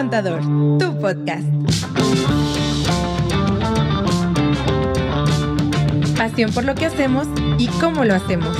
Contador, 0.00 0.40
tu 0.78 0.98
podcast. 0.98 1.44
Pasión 6.16 6.50
por 6.54 6.64
lo 6.64 6.74
que 6.74 6.86
hacemos 6.86 7.28
y 7.58 7.66
cómo 7.82 8.06
lo 8.06 8.14
hacemos. 8.14 8.56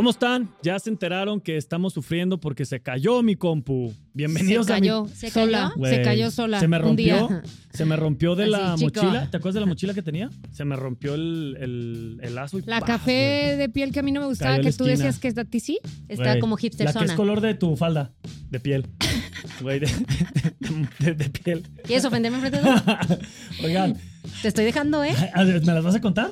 ¿Cómo 0.00 0.08
están? 0.08 0.48
Ya 0.62 0.78
se 0.78 0.88
enteraron 0.88 1.42
que 1.42 1.58
estamos 1.58 1.92
sufriendo 1.92 2.40
porque 2.40 2.64
se 2.64 2.80
cayó 2.80 3.22
mi 3.22 3.36
compu. 3.36 3.92
Bienvenidos 4.14 4.64
se 4.66 4.72
cayó, 4.72 5.00
a 5.00 5.02
mi... 5.04 5.08
se 5.10 5.28
sola, 5.28 5.72
Güey, 5.76 5.94
se 5.94 6.00
cayó 6.00 6.30
sola. 6.30 6.58
Se 6.58 6.68
me 6.68 6.78
un 6.78 6.84
rompió, 6.84 7.28
día. 7.28 7.42
se 7.70 7.84
me 7.84 7.96
rompió 7.96 8.34
de 8.34 8.46
la 8.46 8.76
chico. 8.78 8.86
mochila. 9.02 9.30
¿Te 9.30 9.36
acuerdas 9.36 9.56
de 9.56 9.60
la 9.60 9.66
mochila 9.66 9.92
que 9.92 10.00
tenía? 10.00 10.30
Se 10.52 10.64
me 10.64 10.74
rompió 10.76 11.12
el, 11.14 11.54
el, 11.60 12.18
el 12.22 12.34
lazo 12.34 12.58
y 12.58 12.62
La 12.62 12.80
café 12.80 13.56
de 13.58 13.68
piel 13.68 13.92
que 13.92 14.00
a 14.00 14.02
mí 14.02 14.10
no 14.10 14.20
me 14.22 14.26
gustaba, 14.26 14.52
Cayó 14.56 14.70
que 14.70 14.72
tú 14.74 14.84
esquina. 14.86 14.90
decías 15.04 15.18
que 15.18 15.28
es 15.28 15.34
de 15.34 15.44
ti 15.44 15.60
sí. 15.60 15.78
Está 16.08 16.40
como 16.40 16.56
hipster 16.56 16.86
La 16.86 16.94
que 16.94 17.04
es 17.04 17.12
color 17.12 17.42
de 17.42 17.52
tu 17.52 17.76
falda, 17.76 18.14
de 18.48 18.58
piel. 18.58 18.86
Güey, 19.60 19.80
de, 19.80 19.90
de- 21.00 21.12
de 21.14 21.28
piel. 21.28 21.62
¿Quieres 21.84 22.06
ofenderme 22.06 22.38
enfrente 22.38 22.62
de? 22.66 23.16
Oigan, 23.66 23.98
Te 24.40 24.48
estoy 24.48 24.64
dejando, 24.64 25.04
¿eh? 25.04 25.12
¿me 25.36 25.60
las 25.74 25.84
vas 25.84 25.94
a 25.94 26.00
contar? 26.00 26.30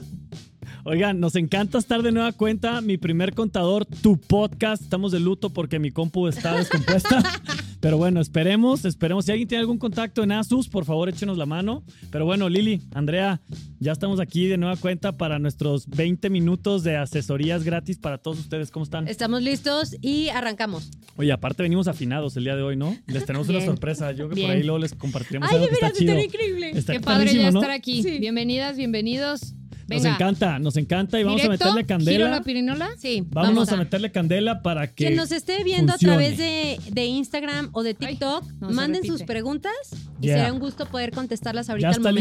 Oigan, 0.84 1.20
nos 1.20 1.34
encanta 1.36 1.78
estar 1.78 2.02
de 2.02 2.12
nueva 2.12 2.32
cuenta. 2.32 2.80
Mi 2.80 2.96
primer 2.96 3.34
contador, 3.34 3.84
tu 3.84 4.16
podcast. 4.18 4.82
Estamos 4.82 5.12
de 5.12 5.20
luto 5.20 5.50
porque 5.50 5.78
mi 5.78 5.90
compu 5.90 6.28
está 6.28 6.56
descompuesta. 6.56 7.22
Pero 7.80 7.96
bueno, 7.96 8.20
esperemos, 8.20 8.84
esperemos. 8.84 9.24
Si 9.24 9.30
alguien 9.30 9.46
tiene 9.48 9.60
algún 9.60 9.78
contacto 9.78 10.24
en 10.24 10.32
Asus, 10.32 10.68
por 10.68 10.84
favor, 10.84 11.08
échenos 11.08 11.36
la 11.38 11.46
mano. 11.46 11.84
Pero 12.10 12.24
bueno, 12.24 12.48
Lili, 12.48 12.80
Andrea, 12.92 13.40
ya 13.78 13.92
estamos 13.92 14.18
aquí 14.18 14.46
de 14.46 14.56
nueva 14.56 14.76
cuenta 14.76 15.16
para 15.16 15.38
nuestros 15.38 15.86
20 15.88 16.28
minutos 16.28 16.82
de 16.82 16.96
asesorías 16.96 17.62
gratis 17.62 17.98
para 17.98 18.18
todos 18.18 18.40
ustedes. 18.40 18.72
¿Cómo 18.72 18.82
están? 18.82 19.06
Estamos 19.06 19.42
listos 19.42 19.94
y 20.00 20.28
arrancamos. 20.28 20.90
Oye, 21.16 21.30
aparte 21.30 21.62
venimos 21.62 21.86
afinados 21.86 22.36
el 22.36 22.44
día 22.44 22.56
de 22.56 22.62
hoy, 22.62 22.76
¿no? 22.76 22.96
Les 23.06 23.24
tenemos 23.24 23.48
una 23.48 23.64
sorpresa. 23.64 24.10
Yo 24.10 24.26
creo 24.26 24.28
que 24.30 24.34
Bien. 24.36 24.48
por 24.48 24.56
ahí 24.56 24.62
luego 24.64 24.78
les 24.78 24.94
compartiremos 24.94 25.48
Ay, 25.48 25.56
algo 25.56 25.66
de 25.66 25.72
está 25.72 25.86
veras, 25.86 26.00
está 26.00 26.22
increíble. 26.24 26.70
Está 26.74 26.92
Qué 26.94 27.00
padre 27.00 27.32
ya 27.34 27.50
¿no? 27.52 27.60
estar 27.60 27.70
aquí. 27.70 28.02
Sí. 28.02 28.18
Bienvenidas, 28.18 28.76
bienvenidos. 28.76 29.54
Nos 29.88 30.04
encanta, 30.04 30.58
nos 30.58 30.76
encanta 30.76 31.18
y 31.18 31.24
vamos 31.24 31.40
Directo, 31.42 31.64
a 31.64 31.74
meterle 31.74 31.82
¿Giro 31.82 31.86
candela. 32.04 32.30
la 32.30 32.42
pirinola? 32.42 32.88
Sí, 32.98 33.24
Vámonos 33.30 33.54
vamos 33.56 33.72
a 33.72 33.76
meterle 33.76 34.12
candela 34.12 34.62
para 34.62 34.86
que. 34.88 35.06
Quien 35.06 35.16
nos 35.16 35.32
esté 35.32 35.64
viendo 35.64 35.92
funcione. 35.92 36.14
a 36.14 36.18
través 36.18 36.38
de, 36.38 36.78
de 36.92 37.04
Instagram 37.06 37.70
o 37.72 37.82
de 37.82 37.94
TikTok, 37.94 38.44
no 38.60 38.70
manden 38.70 39.04
sus 39.04 39.22
preguntas 39.22 39.72
y 40.20 40.26
Yeah. 40.28 40.36
será 40.38 40.52
un 40.52 40.58
gusto 40.58 40.84
poder 40.86 41.10
contestarlas 41.12 41.70
ahorita 41.70 41.84
Ya 41.86 41.88
al 41.88 41.94
está 41.96 42.08
momento. 42.10 42.20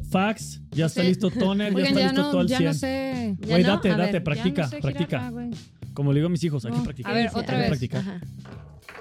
listo 0.00 0.02
fax, 0.10 0.60
ya 0.72 0.86
está 0.86 1.00
Sí. 1.02 1.08
listo 1.08 1.30
toner, 1.30 1.72
ya 1.74 1.82
está 1.84 2.00
ya 2.00 2.06
listo 2.08 2.22
todo 2.22 2.32
no, 2.34 2.40
el 2.42 2.48
ya 2.48 2.56
100. 2.58 2.66
no 2.68 2.74
sé. 2.74 3.36
¿Ya 3.40 3.46
Güey, 3.48 3.62
date, 3.62 3.88
ver, 3.88 3.98
date, 3.98 4.20
practica, 4.20 4.62
no 4.64 4.68
sé 4.68 4.78
practica. 4.80 5.18
girarla. 5.30 5.56
Como 5.94 6.12
le 6.12 6.18
digo 6.18 6.26
a 6.26 6.30
mis 6.30 6.44
hijos, 6.44 6.64
hay 6.64 6.72
que 6.72 6.80
practicar. 6.80 7.12
A 7.12 7.14
ver, 7.16 7.30
otra 7.34 7.58
vez. 7.58 7.68
practicar. 7.68 8.04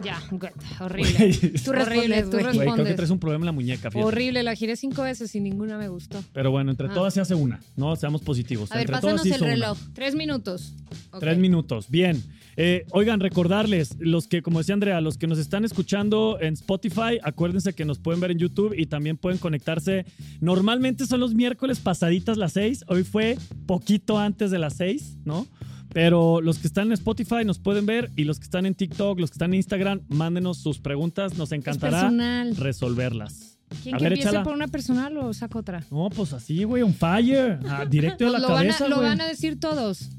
Ya, 0.03 0.21
horrible. 0.79 1.33
Tú 1.63 1.71
Horrible, 1.71 2.21
respondes, 2.21 2.25
tú 2.25 2.31
güey. 2.31 2.41
Güey, 2.41 2.41
creo 2.41 2.51
que 2.51 2.59
respondes. 2.65 2.95
traes 2.95 3.09
un 3.11 3.19
problema 3.19 3.43
en 3.43 3.45
la 3.47 3.51
muñeca, 3.51 3.89
fíjate. 3.91 4.05
Horrible, 4.05 4.43
la 4.43 4.55
giré 4.55 4.75
cinco 4.75 5.01
veces 5.03 5.33
y 5.35 5.39
ninguna 5.39 5.77
me 5.77 5.87
gustó. 5.87 6.23
Pero 6.33 6.51
bueno, 6.51 6.71
entre 6.71 6.87
Ah. 6.87 6.93
todas 6.93 7.13
se 7.13 7.21
hace 7.21 7.33
una, 7.35 7.59
¿no? 7.75 7.95
Seamos 7.95 8.21
positivos. 8.21 8.71
A 8.71 8.75
ver, 8.75 8.81
entre 8.81 8.93
pásanos 8.93 9.21
todas 9.23 9.27
se 9.27 9.35
el 9.35 9.41
una. 9.41 9.51
reloj. 9.51 9.77
Tres 9.93 10.15
minutos. 10.15 10.73
Tres 11.19 11.37
minutos. 11.37 11.89
Bien. 11.89 12.21
Eh, 12.59 12.85
oigan, 12.91 13.19
recordarles, 13.19 13.95
los 13.99 14.27
que, 14.27 14.41
como 14.41 14.59
decía 14.59 14.73
Andrea, 14.73 14.99
los 15.01 15.17
que 15.17 15.27
nos 15.27 15.37
están 15.37 15.63
escuchando 15.63 16.37
en 16.41 16.53
Spotify, 16.55 17.19
acuérdense 17.21 17.73
que 17.73 17.85
nos 17.85 17.99
pueden 17.99 18.19
ver 18.19 18.31
en 18.31 18.39
YouTube 18.39 18.73
y 18.75 18.87
también 18.87 19.17
pueden 19.17 19.37
conectarse. 19.37 20.05
Normalmente 20.41 21.05
son 21.05 21.19
los 21.19 21.33
miércoles 21.35 21.79
pasaditas 21.79 22.37
las 22.37 22.53
seis. 22.53 22.83
Hoy 22.87 23.03
fue 23.03 23.37
poquito 23.67 24.17
antes 24.17 24.49
de 24.51 24.59
las 24.59 24.73
seis, 24.75 25.17
¿no? 25.25 25.45
Pero 25.93 26.41
los 26.41 26.59
que 26.59 26.67
están 26.67 26.87
en 26.87 26.93
Spotify 26.93 27.43
nos 27.45 27.59
pueden 27.59 27.85
ver 27.85 28.11
y 28.15 28.23
los 28.25 28.39
que 28.39 28.43
están 28.43 28.65
en 28.65 28.75
TikTok, 28.75 29.19
los 29.19 29.31
que 29.31 29.35
están 29.35 29.51
en 29.53 29.57
Instagram, 29.57 30.01
mándenos 30.09 30.57
sus 30.57 30.79
preguntas. 30.79 31.37
Nos 31.37 31.51
encantará 31.51 32.11
resolverlas. 32.55 33.57
¿Quién 33.83 33.95
A 33.95 33.97
que 33.97 34.03
ver, 34.05 34.13
empiece 34.13 34.29
échala. 34.29 34.43
por 34.43 34.53
una 34.53 34.67
personal 34.67 35.17
o 35.17 35.33
saco 35.33 35.59
otra? 35.59 35.83
No, 35.91 36.09
pues 36.09 36.31
así, 36.33 36.63
güey, 36.63 36.83
on 36.83 36.93
fire. 36.93 37.59
Ah, 37.67 37.85
directo 37.89 38.27
a 38.27 38.31
la 38.31 38.39
lo, 38.39 38.47
van 38.49 38.57
cabeza, 38.59 38.85
a, 38.85 38.87
lo 38.87 38.95
güey. 38.97 39.07
van 39.09 39.19
a 39.21 39.27
decir 39.27 39.59
todos. 39.59 40.09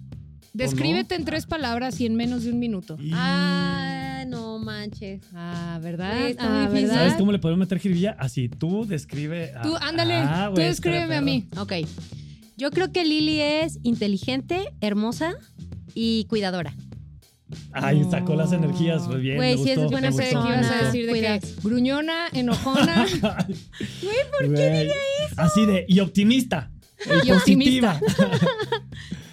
Descríbete 0.52 1.14
en 1.14 1.24
tres 1.24 1.46
palabras 1.46 2.00
y 2.00 2.06
en 2.06 2.14
menos 2.16 2.42
de 2.44 2.50
un 2.50 2.58
minuto. 2.58 2.96
Y- 3.00 3.10
Ah, 3.14 4.24
no 4.26 4.58
manches. 4.58 5.22
Ah, 5.34 5.78
¿verdad? 5.82 6.34
Ah, 6.38 6.62
difícil. 6.68 6.88
¿verdad? 6.88 6.94
¿Sabes 7.04 7.14
cómo 7.14 7.32
le 7.32 7.38
podemos 7.38 7.60
meter 7.60 7.78
jiribilla? 7.78 8.16
Así, 8.18 8.48
tú 8.48 8.84
describe. 8.86 9.52
a- 9.54 9.62
Tú, 9.62 9.76
ándale, 9.76 10.14
Ah, 10.14 10.46
tú 10.48 10.56
güey, 10.56 10.66
descríbeme 10.66 11.02
estaría 11.02 11.18
a 11.18 11.22
mí. 11.22 11.46
Ok. 11.58 11.72
Yo 12.58 12.70
creo 12.72 12.90
que 12.92 13.04
Lili 13.04 13.40
es 13.40 13.78
inteligente, 13.84 14.72
hermosa 14.80 15.36
y 16.00 16.24
cuidadora. 16.26 16.72
Ay, 17.72 18.06
sacó 18.08 18.36
las 18.36 18.52
energías. 18.52 19.08
Muy 19.08 19.20
bien. 19.20 19.36
Güey, 19.36 19.58
sí 19.58 19.70
es 19.70 19.78
buena 19.90 20.10
qué 20.10 20.14
gustó, 20.32 20.46
ibas 20.48 20.70
a 20.70 20.84
decir 20.84 21.06
de 21.06 21.12
que 21.14 21.40
gruñona, 21.64 22.28
enojona 22.32 23.04
Güey, 24.02 24.16
¿por 24.30 24.54
qué 24.54 24.70
diría 24.70 24.94
eso? 25.26 25.34
Así 25.40 25.66
de, 25.66 25.84
y 25.88 25.98
optimista. 26.00 26.70
y 27.24 27.30
optimista. 27.32 28.00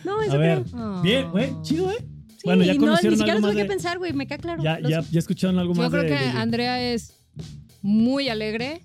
No, 0.04 0.20
A 0.22 0.38
ver, 0.38 0.64
Oh. 0.74 1.02
bien, 1.02 1.32
güey, 1.32 1.50
chido, 1.64 1.92
¿eh? 1.92 1.98
Sí, 2.00 2.42
bueno, 2.46 2.64
ya 2.64 2.76
no, 2.76 2.92
ni 2.92 2.98
siquiera 3.18 3.40
tuve 3.40 3.56
que 3.56 3.66
pensar, 3.66 3.98
güey, 3.98 4.14
me 4.14 4.28
queda 4.28 4.38
claro. 4.38 4.62
Ya, 4.64 4.80
ya, 4.80 5.02
ya 5.02 5.20
escucharon 5.20 5.58
algo 5.58 5.74
Yo 5.74 5.82
más 5.82 5.90
creo 5.90 6.04
de... 6.04 6.10
que 6.10 6.14
de- 6.16 6.30
Andrea 6.30 6.94
es 6.94 7.14
muy 7.82 8.30
alegre. 8.30 8.82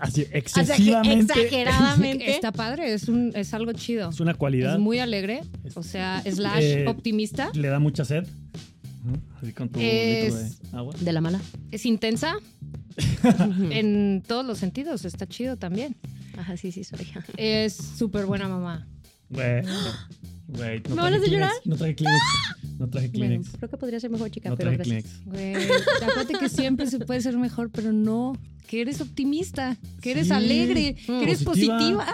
Así, 0.00 0.22
O 0.22 0.24
sea, 0.26 0.38
excesivamente. 0.38 1.32
exageradamente. 1.34 2.30
Está 2.34 2.50
padre, 2.52 2.92
es, 2.94 3.08
un, 3.08 3.32
es 3.34 3.52
algo 3.54 3.72
chido. 3.72 4.10
Es 4.10 4.20
una 4.20 4.34
cualidad. 4.34 4.74
Es 4.74 4.80
muy 4.80 4.98
alegre, 4.98 5.42
o 5.74 5.82
sea, 5.82 6.22
slash 6.28 6.62
Eh, 6.62 6.84
optimista. 6.88 7.50
Le 7.54 7.68
da 7.68 7.78
mucha 7.78 8.04
sed. 8.04 8.26
Así 9.40 9.52
con 9.52 9.68
tu 9.68 9.78
Es- 9.80 10.34
litro 10.34 10.68
de 10.72 10.76
agua. 10.78 10.94
De 11.00 11.12
la 11.12 11.20
mala. 11.20 11.40
Es 11.70 11.86
intensa 11.86 12.36
en 13.70 14.22
todos 14.26 14.44
los 14.44 14.58
sentidos, 14.58 15.04
está 15.04 15.26
chido 15.26 15.56
también. 15.56 15.96
Ajá, 16.36 16.56
sí, 16.56 16.72
sí, 16.72 16.84
soy. 16.84 17.06
Es 17.36 17.74
súper 17.76 18.26
buena 18.26 18.48
mamá. 18.48 18.86
Güey. 19.30 19.62
Güey, 20.52 20.82
no 20.88 20.96
¿Me 20.96 21.02
van 21.02 21.14
a 21.14 21.18
llorar? 21.18 21.52
No 21.64 21.76
traje 21.76 21.94
Kleenex. 21.94 22.24
No 22.76 22.88
traje 22.88 23.06
Bueno, 23.10 23.26
Kleenex. 23.28 23.50
creo 23.56 23.70
que 23.70 23.76
podría 23.76 24.00
ser 24.00 24.10
mejor 24.10 24.32
chica, 24.32 24.48
No 24.48 24.56
pero 24.56 24.70
traje 24.74 24.90
gracias. 24.90 25.20
Kleenex. 25.30 25.62
Güey, 25.62 25.78
acuérdate 26.02 26.38
que 26.40 26.48
siempre 26.48 26.86
se 26.88 26.98
puede 26.98 27.20
ser 27.20 27.36
mejor, 27.36 27.70
pero 27.70 27.92
no, 27.92 28.32
que 28.70 28.80
eres 28.82 29.00
optimista, 29.00 29.76
que 30.00 30.12
eres 30.12 30.28
Sí. 30.28 30.32
alegre, 30.32 30.94
que 30.94 31.22
eres 31.24 31.42
Positiva. 31.42 31.76
positiva. 31.76 32.06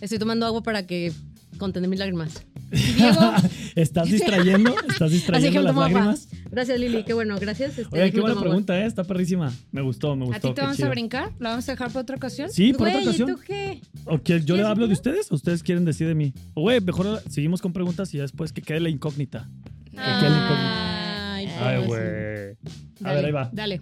Estoy 0.00 0.18
tomando 0.18 0.44
agua 0.46 0.60
para 0.64 0.84
que 0.84 1.12
contener 1.58 1.88
mis 1.88 2.00
lágrimas. 2.00 2.44
Diego, 2.72 3.32
¿Estás 3.76 4.10
distrayendo? 4.10 4.74
¿Estás 4.80 5.02
Así 5.02 5.10
que 5.10 5.14
distrayendo 5.14 5.62
las 5.62 5.70
agua. 5.70 5.88
lágrimas? 5.88 6.28
Gracias, 6.50 6.80
Lili. 6.80 7.04
Qué 7.04 7.12
bueno, 7.14 7.36
gracias. 7.38 7.78
Este, 7.78 7.94
Oye, 7.94 8.10
qué 8.10 8.18
buena 8.20 8.32
agua. 8.32 8.42
pregunta, 8.42 8.80
¿eh? 8.80 8.86
Está 8.86 9.04
perrísima. 9.04 9.52
Me 9.70 9.80
gustó, 9.80 10.16
me 10.16 10.24
¿a 10.24 10.26
gustó. 10.26 10.40
ti 10.40 10.48
te 10.48 10.54
qué 10.56 10.60
vamos 10.62 10.76
chido. 10.76 10.88
a 10.88 10.90
brincar? 10.90 11.32
¿La 11.38 11.50
vamos 11.50 11.68
a 11.68 11.72
dejar 11.72 11.88
para 11.92 12.00
otra 12.00 12.16
ocasión? 12.16 12.50
Sí, 12.50 12.72
por 12.72 12.88
otra 12.88 12.94
Güey, 13.00 13.04
¿y 13.04 13.08
ocasión. 13.08 13.28
tú 13.36 13.40
qué? 13.46 13.80
¿O 14.04 14.18
que 14.22 14.32
yo 14.32 14.38
le 14.38 14.44
¿Quieres 14.62 14.66
hablo 14.66 14.88
de 14.88 14.94
ustedes 14.94 15.30
o 15.30 15.36
ustedes 15.36 15.62
quieren 15.62 15.84
decir 15.84 16.08
de 16.08 16.16
mí? 16.16 16.32
O, 16.54 16.62
güey, 16.62 16.80
mejor 16.80 17.22
seguimos 17.30 17.62
con 17.62 17.72
preguntas 17.72 18.12
y 18.12 18.16
ya 18.16 18.22
después 18.22 18.52
que 18.52 18.60
quede 18.60 18.80
la 18.80 18.88
incógnita. 18.88 19.48
Que 19.84 19.96
quede 19.98 20.30
la 20.30 20.36
incógnita. 20.44 21.34
Ay, 21.34 21.46
Ay, 21.60 21.82
pues, 21.86 21.86
güey. 21.86 23.08
A 23.12 23.14
ver, 23.14 23.24
ahí 23.26 23.32
va. 23.32 23.50
Dale. 23.52 23.80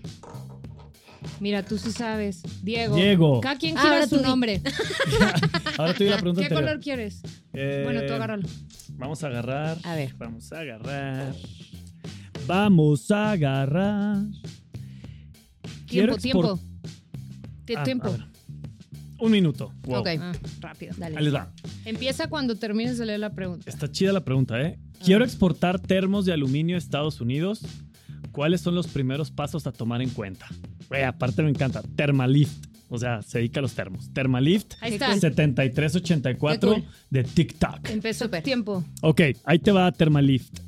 Mira, 1.41 1.62
tú 1.64 1.78
sí 1.78 1.92
sabes. 1.92 2.42
Diego. 2.62 2.97
Diego. 2.97 3.41
Cada 3.41 3.56
quien 3.58 3.76
Ah, 3.76 3.81
gira 3.82 3.92
ahora 3.94 4.06
su 4.06 4.16
tú 4.16 4.22
di. 4.22 4.28
nombre. 4.28 4.62
Ahora 5.78 5.94
tú 5.94 6.04
di 6.04 6.10
la 6.10 6.16
pregunta 6.19 6.41
¿Qué 6.41 6.47
anterior. 6.47 6.62
color 6.64 6.81
quieres? 6.81 7.22
Eh, 7.53 7.82
Bueno, 7.84 8.03
tú 8.06 8.12
agárralo. 8.12 8.48
Vamos 8.94 9.22
a 9.25 9.26
agarrar. 9.28 9.78
A 9.84 9.94
ver. 9.94 10.14
Vamos 10.19 10.53
a 10.53 10.60
agarrar. 10.60 11.34
Vamos 12.47 13.10
a 13.10 13.30
agarrar. 13.32 14.19
Quiero 15.86 16.16
Tiempo, 16.16 16.56
export- 16.56 16.59
tiempo. 16.60 16.60
¿Qué 17.66 17.76
Ah, 17.76 17.82
tiempo? 17.84 18.09
a 18.09 18.10
ver. 18.12 18.25
Un 19.19 19.32
minuto. 19.32 19.72
Wow. 19.82 20.00
Ok. 20.00 20.09
Ah, 20.18 20.33
rápido. 20.60 20.95
Dale. 20.97 21.16
Ahí 21.18 21.24
les 21.24 21.34
va. 21.34 21.53
Empieza 21.84 22.28
cuando 22.28 22.54
termines 22.56 22.97
de 22.98 23.06
leer 23.06 23.21
la 23.21 23.30
pregunta. 23.34 23.68
Está 23.68 23.91
chida 23.91 24.12
la 24.12 24.24
pregunta, 24.24 24.60
¿eh? 24.62 24.78
Quiero 25.04 25.24
exportar 25.24 25.78
termos 25.78 26.24
de 26.24 26.33
aluminio 26.33 26.77
a 26.77 26.78
Estados 26.78 27.21
Unidos. 27.21 27.60
¿Cuáles 28.33 28.60
son 28.60 28.74
los 28.74 28.86
primeros 28.86 29.30
pasos 29.30 29.66
a 29.66 29.72
tomar 29.72 30.00
en 30.03 30.10
cuenta? 30.10 30.47
Güey, 30.91 31.04
aparte 31.04 31.42
me 31.42 31.51
encanta. 31.51 31.83
Thermalift. 31.97 32.66
O 32.89 32.98
sea, 32.98 33.22
se 33.22 33.39
dedica 33.39 33.60
a 33.60 33.63
los 33.63 33.72
termos. 33.75 34.13
Thermalift 34.13 34.75
Ahí 34.81 34.95
está. 34.95 35.15
7384 35.16 36.75
Qué 36.75 36.81
cool. 36.81 36.91
de 37.09 37.22
TikTok. 37.25 37.89
Empezó 37.89 38.28
tiempo. 38.28 38.84
Ok, 39.01 39.21
ahí 39.45 39.60
te 39.60 39.71
va 39.71 39.91
Thermalift. 39.92 40.59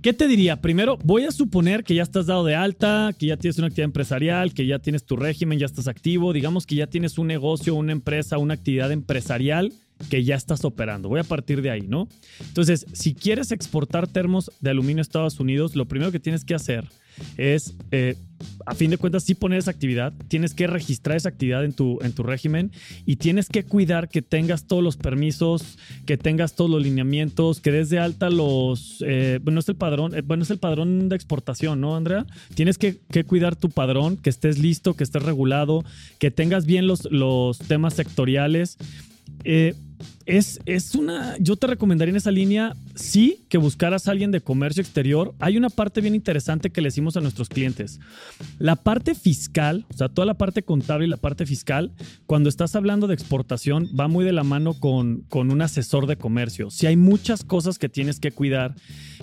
¿Qué 0.00 0.12
te 0.12 0.28
diría? 0.28 0.60
Primero, 0.60 0.96
voy 1.02 1.24
a 1.24 1.32
suponer 1.32 1.82
que 1.82 1.96
ya 1.96 2.04
estás 2.04 2.26
dado 2.26 2.44
de 2.44 2.54
alta, 2.54 3.12
que 3.18 3.26
ya 3.26 3.36
tienes 3.36 3.58
una 3.58 3.66
actividad 3.66 3.86
empresarial, 3.86 4.54
que 4.54 4.64
ya 4.64 4.78
tienes 4.78 5.04
tu 5.04 5.16
régimen, 5.16 5.58
ya 5.58 5.66
estás 5.66 5.88
activo, 5.88 6.32
digamos 6.32 6.64
que 6.64 6.76
ya 6.76 6.86
tienes 6.86 7.18
un 7.18 7.26
negocio, 7.26 7.74
una 7.74 7.90
empresa, 7.90 8.38
una 8.38 8.54
actividad 8.54 8.92
empresarial 8.92 9.72
que 10.08 10.22
ya 10.22 10.36
estás 10.36 10.64
operando. 10.64 11.08
Voy 11.08 11.18
a 11.18 11.24
partir 11.24 11.60
de 11.60 11.70
ahí, 11.70 11.88
¿no? 11.88 12.06
Entonces, 12.38 12.86
si 12.92 13.14
quieres 13.14 13.50
exportar 13.50 14.06
termos 14.06 14.52
de 14.60 14.70
aluminio 14.70 15.00
a 15.00 15.02
Estados 15.02 15.40
Unidos, 15.40 15.74
lo 15.74 15.88
primero 15.88 16.12
que 16.12 16.20
tienes 16.20 16.44
que 16.44 16.54
hacer 16.54 16.84
es, 17.36 17.74
eh, 17.90 18.16
a 18.66 18.74
fin 18.74 18.90
de 18.90 18.98
cuentas, 18.98 19.24
sí 19.24 19.34
poner 19.34 19.58
esa 19.58 19.70
actividad, 19.70 20.12
tienes 20.28 20.54
que 20.54 20.66
registrar 20.66 21.16
esa 21.16 21.28
actividad 21.28 21.64
en 21.64 21.72
tu, 21.72 21.98
en 22.02 22.12
tu 22.12 22.22
régimen 22.22 22.70
y 23.04 23.16
tienes 23.16 23.48
que 23.48 23.64
cuidar 23.64 24.08
que 24.08 24.22
tengas 24.22 24.66
todos 24.66 24.82
los 24.82 24.96
permisos, 24.96 25.78
que 26.04 26.16
tengas 26.16 26.54
todos 26.54 26.70
los 26.70 26.82
lineamientos, 26.82 27.60
que 27.60 27.72
des 27.72 27.90
de 27.90 27.98
alta 27.98 28.30
los, 28.30 29.02
eh, 29.06 29.38
bueno, 29.42 29.60
es 29.60 29.68
el 29.68 29.76
padrón, 29.76 30.14
eh, 30.14 30.22
bueno, 30.22 30.42
es 30.42 30.50
el 30.50 30.58
padrón 30.58 31.08
de 31.08 31.16
exportación, 31.16 31.80
¿no, 31.80 31.96
Andrea? 31.96 32.26
Tienes 32.54 32.78
que, 32.78 32.98
que 33.10 33.24
cuidar 33.24 33.56
tu 33.56 33.70
padrón, 33.70 34.16
que 34.16 34.30
estés 34.30 34.58
listo, 34.58 34.94
que 34.94 35.04
estés 35.04 35.22
regulado, 35.22 35.84
que 36.18 36.30
tengas 36.30 36.66
bien 36.66 36.86
los, 36.86 37.10
los 37.10 37.58
temas 37.58 37.94
sectoriales. 37.94 38.78
Es, 40.26 40.58
es, 40.66 40.94
una. 40.96 41.36
Yo 41.38 41.56
te 41.56 41.68
recomendaría 41.68 42.10
en 42.10 42.16
esa 42.16 42.32
línea, 42.32 42.74
sí, 42.96 43.44
que 43.48 43.58
buscaras 43.58 44.08
a 44.08 44.10
alguien 44.10 44.32
de 44.32 44.40
comercio 44.40 44.80
exterior. 44.80 45.34
Hay 45.38 45.56
una 45.56 45.70
parte 45.70 46.00
bien 46.00 46.16
interesante 46.16 46.70
que 46.70 46.80
le 46.80 46.88
decimos 46.88 47.16
a 47.16 47.20
nuestros 47.20 47.48
clientes. 47.48 48.00
La 48.58 48.74
parte 48.74 49.14
fiscal, 49.14 49.86
o 49.88 49.94
sea, 49.94 50.08
toda 50.08 50.26
la 50.26 50.34
parte 50.34 50.64
contable 50.64 51.06
y 51.06 51.08
la 51.08 51.16
parte 51.16 51.46
fiscal, 51.46 51.92
cuando 52.26 52.48
estás 52.48 52.74
hablando 52.74 53.06
de 53.06 53.14
exportación, 53.14 53.88
va 53.98 54.08
muy 54.08 54.24
de 54.24 54.32
la 54.32 54.42
mano 54.42 54.74
con, 54.74 55.22
con 55.28 55.52
un 55.52 55.62
asesor 55.62 56.06
de 56.08 56.16
comercio. 56.16 56.70
Si 56.70 56.86
hay 56.86 56.96
muchas 56.96 57.44
cosas 57.44 57.78
que 57.78 57.88
tienes 57.88 58.18
que 58.18 58.32
cuidar, 58.32 58.74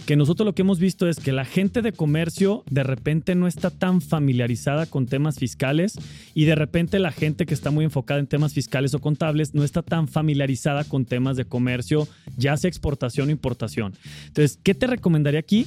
que 0.05 0.15
nosotros 0.15 0.45
lo 0.45 0.55
que 0.55 0.61
hemos 0.61 0.79
visto 0.79 1.09
es 1.09 1.19
que 1.19 1.33
la 1.33 1.45
gente 1.45 1.81
de 1.81 1.91
comercio 1.91 2.63
de 2.69 2.83
repente 2.83 3.35
no 3.35 3.47
está 3.47 3.69
tan 3.69 3.99
familiarizada 3.99 4.85
con 4.85 5.05
temas 5.05 5.37
fiscales 5.37 5.97
y 6.33 6.45
de 6.45 6.55
repente 6.55 6.97
la 6.99 7.11
gente 7.11 7.45
que 7.45 7.53
está 7.53 7.71
muy 7.71 7.83
enfocada 7.83 8.21
en 8.21 8.27
temas 8.27 8.53
fiscales 8.53 8.93
o 8.93 8.99
contables 8.99 9.53
no 9.53 9.63
está 9.63 9.81
tan 9.81 10.07
familiarizada 10.07 10.85
con 10.93 11.05
temas 11.05 11.35
de 11.37 11.45
comercio, 11.45 12.07
ya 12.37 12.55
sea 12.55 12.67
exportación 12.67 13.29
o 13.29 13.31
importación. 13.31 13.95
Entonces, 14.27 14.59
¿qué 14.61 14.75
te 14.75 14.85
recomendaría 14.85 15.39
aquí? 15.39 15.65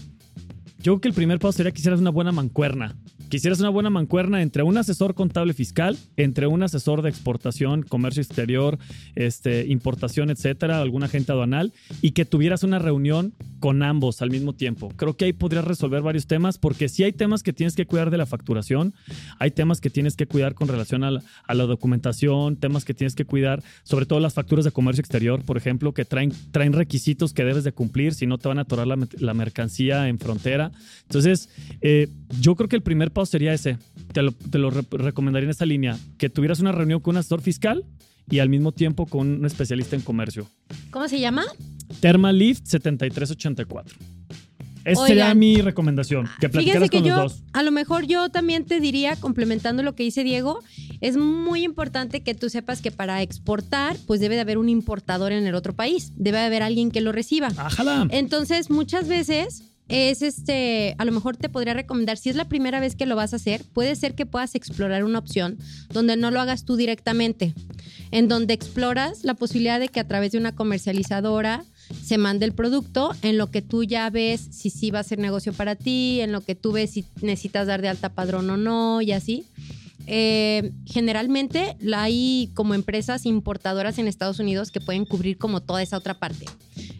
Yo 0.79 0.93
creo 0.93 1.01
que 1.01 1.09
el 1.09 1.15
primer 1.15 1.41
paso 1.41 1.57
sería 1.57 1.73
que 1.73 1.81
hicieras 1.81 1.99
una 1.99 2.11
buena 2.11 2.31
mancuerna. 2.31 2.95
Quisieras 3.29 3.59
una 3.59 3.71
buena 3.71 3.91
mancuerna 3.91 4.41
entre 4.41 4.63
un 4.63 4.79
asesor 4.79 5.15
contable 5.15 5.53
fiscal, 5.53 5.99
entre 6.17 6.47
un 6.47 6.63
asesor 6.63 7.03
de 7.03 7.09
exportación, 7.09 7.83
comercio 7.83 8.23
exterior, 8.23 8.79
este, 9.17 9.67
importación, 9.67 10.31
etcétera, 10.31 10.81
algún 10.81 11.03
agente 11.03 11.33
aduanal, 11.33 11.73
y 12.03 12.13
que 12.13 12.25
tuvieras 12.25 12.63
una 12.63 12.79
reunión 12.79 13.35
con 13.59 13.83
ambos 13.83 14.23
al 14.23 14.31
mismo 14.31 14.53
tiempo. 14.53 14.93
Creo 14.97 15.17
que 15.17 15.25
ahí 15.25 15.33
podrías 15.33 15.65
resolver 15.65 16.03
varios 16.03 16.29
temas, 16.29 16.57
porque 16.57 16.89
sí 16.89 17.03
hay 17.03 17.13
temas 17.13 17.43
que 17.43 17.53
tienes 17.53 17.75
que 17.75 17.85
cuidar 17.85 18.11
de 18.11 18.19
la 18.19 18.27
facturación, 18.27 18.95
hay 19.41 19.51
temas 19.51 19.81
que 19.81 19.91
tienes 19.91 20.15
que 20.15 20.27
cuidar 20.27 20.55
con 20.55 20.69
relación 20.69 21.03
a 21.03 21.11
la, 21.11 21.23
a 21.47 21.55
la 21.55 21.65
documentación, 21.65 22.57
temas 22.57 22.85
que 22.85 22.95
tienes 22.95 23.17
que 23.17 23.25
cuidar, 23.25 23.61
sobre 23.83 24.07
todo 24.07 24.21
las 24.21 24.35
facturas 24.35 24.65
de 24.65 24.71
comercio 24.71 25.01
exterior, 25.01 25.43
por 25.43 25.57
ejemplo, 25.57 25.93
que 25.93 26.05
traen, 26.05 26.33
traen 26.53 26.73
requisitos 26.73 27.33
que 27.33 27.45
debes 27.45 27.65
de 27.65 27.73
cumplir, 27.73 28.15
si 28.15 28.27
no 28.27 28.39
te 28.39 28.47
van 28.47 28.59
a 28.59 28.63
atorar 28.63 28.87
la, 28.87 28.97
la 29.19 29.35
mercancía 29.35 30.09
en 30.09 30.21
frontera. 30.21 30.71
Entonces, 31.03 31.49
eh, 31.81 32.09
yo 32.41 32.55
creo 32.55 32.69
que 32.69 32.77
el 32.77 32.83
primer 32.83 33.11
paso 33.17 33.33
sería 33.33 33.55
ese. 33.55 33.79
Te 34.13 34.23
lo, 34.23 34.33
te 34.33 34.59
lo 34.59 34.71
re 34.71 34.83
recomendaría 34.91 35.47
en 35.47 35.51
esa 35.51 35.67
línea, 35.67 35.99
que 36.19 36.29
tuvieras 36.29 36.61
una 36.61 36.73
reunión 36.73 37.01
con 37.01 37.15
un 37.15 37.19
asesor 37.19 37.41
fiscal 37.41 37.85
y 38.31 38.41
al 38.41 38.49
mismo 38.49 38.73
tiempo 38.73 39.07
con 39.07 39.29
un 39.29 39.47
especialista 39.47 39.97
en 39.97 40.03
comercio. 40.03 40.47
¿Cómo 40.91 41.09
se 41.09 41.19
llama? 41.19 41.45
Thermalift 42.01 42.67
7384. 42.67 43.97
Esa 44.85 45.01
Oigan. 45.01 45.07
sería 45.09 45.35
mi 45.35 45.61
recomendación, 45.63 46.29
que 46.39 46.49
platicaras 46.49 46.91
que 46.91 46.99
con 46.99 47.09
yo, 47.09 47.17
los 47.17 47.33
dos. 47.33 47.45
a 47.53 47.65
lo 47.65 47.73
mejor 47.73 48.07
yo 48.07 48.29
también 48.29 48.65
te 48.65 48.79
diría, 48.79 49.17
complementando 49.17 49.83
lo 49.83 49.97
que 49.97 50.05
dice 50.05 50.23
Diego, 50.23 50.63
es 51.01 51.17
muy 51.17 51.65
importante 51.65 52.23
que 52.23 52.35
tú 52.35 52.51
sepas 52.51 52.83
que 52.83 52.93
para 52.93 53.21
exportar, 53.23 53.97
pues 54.07 54.21
debe 54.21 54.37
de 54.37 54.43
haber 54.43 54.59
un 54.59 54.69
importador 54.69 55.33
en 55.33 55.45
el 55.45 55.57
otro 55.57 55.75
país, 55.75 56.13
debe 56.15 56.39
de 56.39 56.45
haber 56.45 56.63
alguien 56.63 56.93
que 56.93 57.01
lo 57.01 57.11
reciba. 57.11 57.49
Ájala. 57.57 58.07
Entonces, 58.11 58.71
muchas 58.71 59.09
veces 59.09 59.65
es 59.89 60.23
este, 60.23 60.95
a 60.99 61.05
lo 61.05 61.13
mejor 61.13 61.37
te 61.37 61.49
podría 61.49 61.75
recomendar, 61.75 62.19
si 62.19 62.29
es 62.29 62.37
la 62.37 62.49
primera 62.49 62.81
vez 62.81 62.97
que 62.97 63.07
lo 63.07 63.17
vas 63.17 63.33
a 63.33 63.37
hacer, 63.37 63.65
puede 63.73 63.95
ser 63.97 64.15
que 64.15 64.27
puedas 64.27 64.55
explorar 64.55 65.05
una 65.05 65.19
opción 65.19 65.59
donde 65.91 66.17
no 66.17 66.31
lo 66.31 66.41
hagas 66.41 66.65
tú 66.65 66.77
directamente, 66.77 67.55
en 68.11 68.29
donde 68.29 68.55
exploras 68.55 69.25
la 69.25 69.35
posibilidad 69.35 69.79
de 69.79 69.89
que 69.89 70.01
a 70.01 70.09
través 70.09 70.33
de 70.33 70.39
una 70.39 70.55
comercializadora 70.55 71.65
se 72.03 72.19
mande 72.19 72.47
el 72.47 72.53
producto, 72.53 73.13
en 73.23 73.39
lo 73.39 73.51
que 73.51 73.63
tú 73.63 73.85
ya 73.85 74.11
ves 74.11 74.49
si 74.51 74.71
sí 74.71 74.91
va 74.91 75.01
a 75.01 75.05
ser 75.05 75.19
negocio 75.19 75.53
para 75.53 75.77
ti, 75.77 76.21
en 76.21 76.33
lo 76.33 76.41
que 76.41 76.57
tú 76.57 76.73
ves 76.73 76.91
si 76.91 77.05
necesitas 77.21 77.69
dar 77.69 77.81
de 77.81 77.89
alta 77.89 78.09
padrón 78.09 78.51
o 78.51 78.57
no, 78.57 79.03
y 79.03 79.13
así. 79.13 79.45
Eh, 80.07 80.73
generalmente 80.87 81.77
la- 81.81 82.03
hay 82.05 82.51
como 82.55 82.75
empresas 82.75 83.27
importadoras 83.27 83.99
en 83.99 84.07
Estados 84.07 84.39
Unidos 84.39 84.71
que 84.71 84.81
pueden 84.81 85.05
cubrir 85.05 85.37
como 85.39 85.63
toda 85.63 85.83
esa 85.83 85.97
otra 85.97 86.19
parte. 86.19 86.47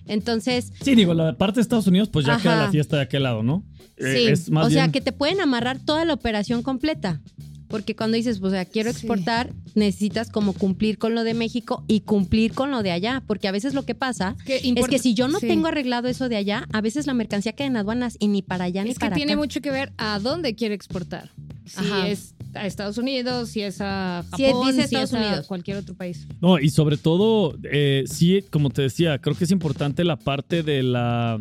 Entonces, 0.07 0.73
Sí, 0.83 0.95
digo, 0.95 1.15
la 1.15 1.37
parte 1.37 1.57
de 1.57 1.63
Estados 1.63 1.87
Unidos, 1.87 2.09
pues 2.09 2.27
ya 2.27 2.35
Ajá. 2.35 2.43
queda 2.43 2.57
la 2.65 2.71
fiesta 2.71 2.97
de 2.97 3.03
aquel 3.03 3.23
lado, 3.23 3.43
¿no? 3.43 3.65
Eh, 3.97 4.15
Sí, 4.17 4.27
es 4.27 4.51
más 4.51 4.67
o 4.67 4.71
sea 4.71 4.85
bien- 4.85 4.93
que 4.93 5.01
te 5.01 5.13
pueden 5.13 5.41
amarrar 5.41 5.79
toda 5.79 6.05
la 6.05 6.13
operación 6.15 6.63
completa. 6.63 7.21
Porque 7.69 7.97
cuando 7.97 8.17
dices, 8.17 8.39
pues, 8.39 8.53
o 8.53 8.55
sea, 8.55 8.65
quiero 8.65 8.91
Sí. 8.93 8.99
exportar, 8.99 9.53
necesitas 9.75 10.31
como 10.31 10.53
cumplir 10.53 10.99
con 10.99 11.15
lo 11.15 11.25
de 11.25 11.35
México 11.35 11.85
y 11.89 12.01
cumplir 12.01 12.53
con 12.53 12.71
lo 12.71 12.83
de 12.83 12.93
allá. 12.93 13.23
Porque 13.27 13.49
a 13.49 13.53
veces 13.53 13.75
lo 13.75 13.85
que 13.85 13.95
pasa 13.95 14.37
es 14.47 14.87
que 14.89 14.99
si 14.99 15.15
yo 15.15 15.29
no 15.29 15.41
sí. 15.41 15.49
tengo 15.49 15.67
arreglado 15.69 16.09
eso 16.09 16.29
de 16.29 16.37
allá, 16.37 16.67
a 16.73 16.81
veces 16.81 17.07
la 17.07 17.15
mercancía 17.15 17.53
queda 17.53 17.67
en 17.67 17.77
aduanas 17.77 18.17
y 18.21 18.29
ni 18.29 18.43
para 18.43 18.65
allá 18.65 18.85
ni 18.85 18.91
Es 18.91 18.99
que 18.99 19.07
para 19.07 19.17
tiene 19.17 19.33
acá. 19.33 19.41
mucho 19.41 19.61
que 19.61 19.71
ver 19.71 19.93
a 19.99 20.19
dónde 20.21 20.55
quiere 20.55 20.75
exportar. 20.75 21.31
Si 21.67 21.79
Ajá. 21.85 22.09
es 22.09 22.35
a 22.55 22.65
Estados 22.67 22.97
Unidos, 22.97 23.51
si 23.51 23.61
es 23.63 23.81
a 23.81 24.25
Si 24.37 24.45
es- 24.45 24.53
Japón, 24.53 24.67
dice 24.69 24.79
si 24.89 24.95
Estados 24.95 25.11
es 25.11 25.15
a 25.15 25.19
Unidos. 25.27 25.47
cualquier 25.49 25.77
otro 25.79 25.95
país. 25.97 26.27
No, 26.41 26.59
y 26.61 26.71
sobre 26.71 26.97
todo, 26.97 27.59
eh, 27.71 28.05
sí, 28.07 28.45
como 28.51 28.71
te 28.71 28.83
decía, 28.83 29.19
creo 29.19 29.37
que 29.37 29.45
es 29.45 29.51
importante 29.51 30.05
la 30.05 30.17
parte 30.17 30.63
de 30.63 30.83
la 30.85 31.39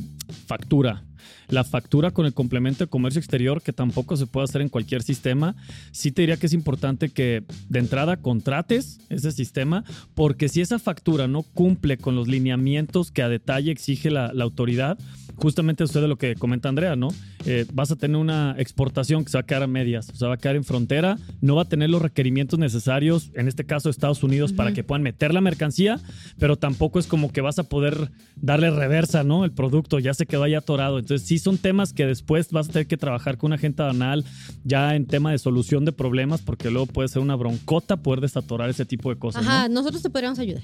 factura. 0.48 1.04
La 1.48 1.64
factura 1.64 2.12
con 2.12 2.26
el 2.26 2.34
complemento 2.34 2.84
de 2.84 2.90
comercio 2.90 3.20
exterior, 3.20 3.62
que 3.62 3.74
tampoco 3.74 4.18
se 4.18 4.28
puede 4.28 4.46
hacer 4.46 4.62
en 4.62 4.70
cualquier 4.70 5.04
sistema. 5.04 5.56
Sí 5.92 6.12
te 6.12 6.22
diría 6.22 6.38
que 6.38 6.48
es 6.48 6.54
importante 6.54 7.10
que 7.10 7.44
de 7.70 7.80
entrada 7.80 8.18
contrates 8.18 9.00
ese 9.10 9.32
sistema, 9.32 9.84
porque 10.14 10.50
si 10.50 10.62
esa 10.62 10.80
factura 10.80 11.28
no 11.28 11.44
cumple 11.44 11.98
con 11.98 12.16
los 12.16 12.28
lineamientos 12.28 13.12
que 13.12 13.22
a 13.22 13.30
detalle 13.30 13.72
exige 13.72 14.12
la, 14.12 14.34
la 14.34 14.44
autoridad, 14.44 14.98
justamente 15.36 15.86
sucede 15.86 16.08
lo 16.08 16.18
que 16.18 16.36
comenta 16.36 16.70
Andrea, 16.70 16.96
¿no? 16.96 17.10
Eh, 17.46 17.66
vas 17.74 17.92
a 17.92 17.96
tener 17.96 18.18
una 18.18 18.56
exportación 18.58 19.24
que 19.24 19.32
se 19.32 19.38
va 19.38 19.42
a 19.42 19.46
quedar 19.46 19.64
a 19.64 19.68
medias, 19.68 20.10
o 20.10 20.16
sea, 20.16 20.30
va 20.30 20.36
a 20.36 20.38
quedar 20.38 20.56
en 20.56 20.64
frontera, 20.64 21.18
no 21.42 21.56
va 21.56 21.64
a 21.64 21.66
tener 21.66 21.90
los 21.90 22.02
requerimientos 22.02 22.58
necesarios, 22.58 23.32
en 23.36 23.48
este 23.48 23.66
caso 23.66 23.90
Estados 23.90 24.24
Unidos, 24.24 24.54
para 24.54 24.74
que 24.74 24.84
puedan 24.84 25.04
meter 25.04 25.34
la 25.34 25.42
mercancía, 25.42 26.00
pero 26.40 26.56
tampoco 26.56 27.00
es 27.00 27.08
como 27.08 27.32
que 27.32 27.42
vas 27.42 27.60
a 27.60 27.64
poder 27.64 28.12
darle 28.36 28.72
reversa, 28.72 29.24
¿no? 29.24 29.46
El 29.46 29.52
producto 29.52 30.00
ya 30.00 30.14
se 30.14 30.26
quedó 30.26 30.44
ahí 30.44 30.56
atorado. 30.56 31.00
Entonces, 31.00 31.28
sí 31.28 31.35
son 31.40 31.58
temas 31.58 31.94
que 31.94 32.06
después 32.06 32.52
vas 32.52 32.70
a 32.70 32.72
tener 32.72 32.88
que 32.88 32.98
trabajar 32.98 33.38
con 33.38 33.50
un 33.50 33.54
agente 33.54 33.82
aduanal 33.82 34.24
ya 34.64 34.96
en 34.96 35.06
tema 35.06 35.32
de 35.32 35.38
solución 35.38 35.86
de 35.86 35.92
problemas, 35.92 36.42
porque 36.42 36.70
luego 36.70 36.86
puede 36.88 37.08
ser 37.10 37.22
una 37.22 37.36
broncota 37.36 37.98
poder 37.98 38.22
desatorar 38.22 38.70
ese 38.70 38.86
tipo 38.86 39.10
de 39.10 39.18
cosas. 39.20 39.44
¿no? 39.44 39.50
Ajá, 39.50 39.70
nosotros 39.70 40.02
te 40.02 40.10
podríamos 40.10 40.40
ayudar. 40.40 40.64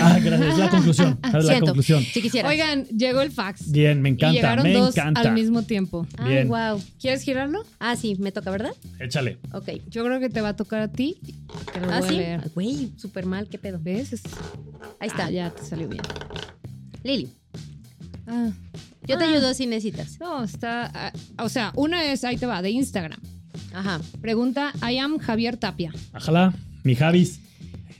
Ah, 0.00 0.18
gracias. 0.22 0.52
Es 0.52 0.58
la 0.58 0.70
conclusión. 0.70 1.18
Es 1.24 1.32
la 1.32 1.42
Siento. 1.42 1.66
conclusión. 1.66 2.02
Si 2.04 2.22
quisieras. 2.22 2.50
Oigan, 2.50 2.84
llegó 2.86 3.20
el 3.20 3.32
fax. 3.32 3.70
Bien, 3.72 4.00
me 4.00 4.10
y 4.10 4.12
encanta, 4.12 4.32
llegaron 4.34 4.62
me 4.64 4.72
dos 4.74 4.96
encanta. 4.96 5.20
al 5.22 5.32
mismo 5.32 5.62
tiempo. 5.62 6.06
Ay, 6.18 6.32
bien. 6.32 6.48
wow. 6.48 6.80
¿Quieres 7.00 7.22
girarlo? 7.22 7.64
Ah, 7.80 7.96
sí, 7.96 8.16
me 8.20 8.30
toca, 8.30 8.50
¿verdad? 8.52 8.72
Échale. 9.00 9.38
Ok. 9.52 9.68
Yo 9.88 10.04
creo 10.04 10.20
que 10.20 10.28
te 10.30 10.40
va 10.40 10.50
a 10.50 10.56
tocar 10.56 10.80
a 10.80 10.88
ti. 10.88 11.16
Te 11.72 11.80
lo 11.80 11.90
Ah, 11.90 11.98
voy 11.98 12.06
a 12.08 12.10
sí. 12.10 12.16
leer. 12.16 12.50
Güey, 12.54 12.92
súper 12.96 13.26
mal, 13.26 13.48
qué 13.48 13.58
pedo. 13.58 13.78
¿Ves? 13.82 14.12
Es- 14.12 14.22
Ahí 15.00 15.08
está. 15.08 15.26
Ah, 15.26 15.30
ya 15.30 15.50
te 15.50 15.64
salió 15.64 15.88
bien. 15.88 16.02
Lili, 17.02 17.28
Ah. 18.30 18.50
yo 19.06 19.18
te 19.18 19.24
Ah. 19.24 19.30
ayudo 19.30 19.52
si 19.54 19.66
necesitas. 19.66 20.18
No, 20.20 20.44
está. 20.44 20.90
ah, 20.94 21.12
o 21.44 21.48
sea, 21.48 21.72
una 21.76 22.04
es, 22.12 22.24
ahí 22.24 22.36
te 22.36 22.46
va, 22.46 22.62
de 22.62 22.70
Instagram. 22.70 23.18
Ajá. 23.74 24.00
Pregunta, 24.20 24.72
I 24.88 24.98
am 24.98 25.18
Javier 25.18 25.56
Tapia. 25.56 25.92
Ojalá, 26.14 26.54
mi 26.84 26.94
Javis. 26.94 27.40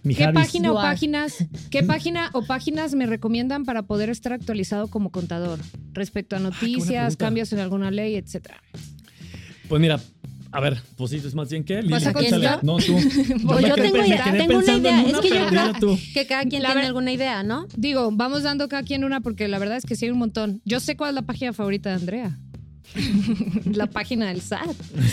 Mi 0.03 0.15
¿Qué 0.15 0.25
Javis. 0.25 0.41
página 0.41 0.73
o 0.73 0.75
páginas, 0.77 1.45
qué 1.71 1.83
página 1.83 2.31
o 2.33 2.43
páginas 2.47 2.95
me 2.95 3.05
recomiendan 3.05 3.65
para 3.67 3.83
poder 3.83 4.09
estar 4.09 4.33
actualizado 4.33 4.87
como 4.89 5.11
contador 5.11 5.59
respecto 5.93 6.37
a 6.37 6.39
noticias, 6.39 7.17
cambios 7.19 7.53
en 7.53 7.59
alguna 7.59 7.91
ley, 7.91 8.15
etcétera? 8.17 8.63
Pues 9.69 9.79
mira, 9.81 10.01
a 10.53 10.61
ver, 10.61 10.79
pues 10.97 11.11
sí, 11.11 11.17
es 11.25 11.35
más 11.35 11.49
bien 11.49 11.65
que. 11.65 11.81
¿Vas 11.83 12.07
a 12.07 12.11
échale. 12.11 12.29
contestar? 12.31 12.65
No, 12.65 12.77
tú. 12.79 12.95
Pues 13.47 13.67
yo 13.67 13.75
tengo 13.75 13.95
quedé 13.95 14.39
tengo 14.39 14.59
una 14.59 14.77
idea. 14.77 15.03
Es 15.03 15.19
que 15.19 15.29
yo 15.29 15.73
tú. 15.79 15.99
que 16.13 16.27
cada 16.27 16.45
quien 16.45 16.63
La 16.63 16.69
tiene 16.71 16.81
ver- 16.83 16.87
alguna 16.89 17.13
idea, 17.13 17.43
¿no? 17.43 17.67
Digo, 17.77 18.11
vamos 18.13 18.43
dando 18.43 18.69
cada 18.69 18.83
quien 18.83 19.05
una 19.05 19.21
porque 19.21 19.49
la 19.49 19.59
verdad 19.59 19.77
es 19.77 19.85
que 19.85 19.95
sí 19.97 20.07
hay 20.07 20.11
un 20.11 20.19
montón. 20.19 20.61
Yo 20.65 20.81
sé 20.81 20.97
cuál 20.97 21.11
es 21.11 21.15
la 21.15 21.23
página 21.23 21.53
favorita 21.53 21.91
de 21.91 21.97
Andrea. 21.97 22.39
la 23.73 23.87
página 23.87 24.29
del 24.29 24.41
SAT. 24.41 24.67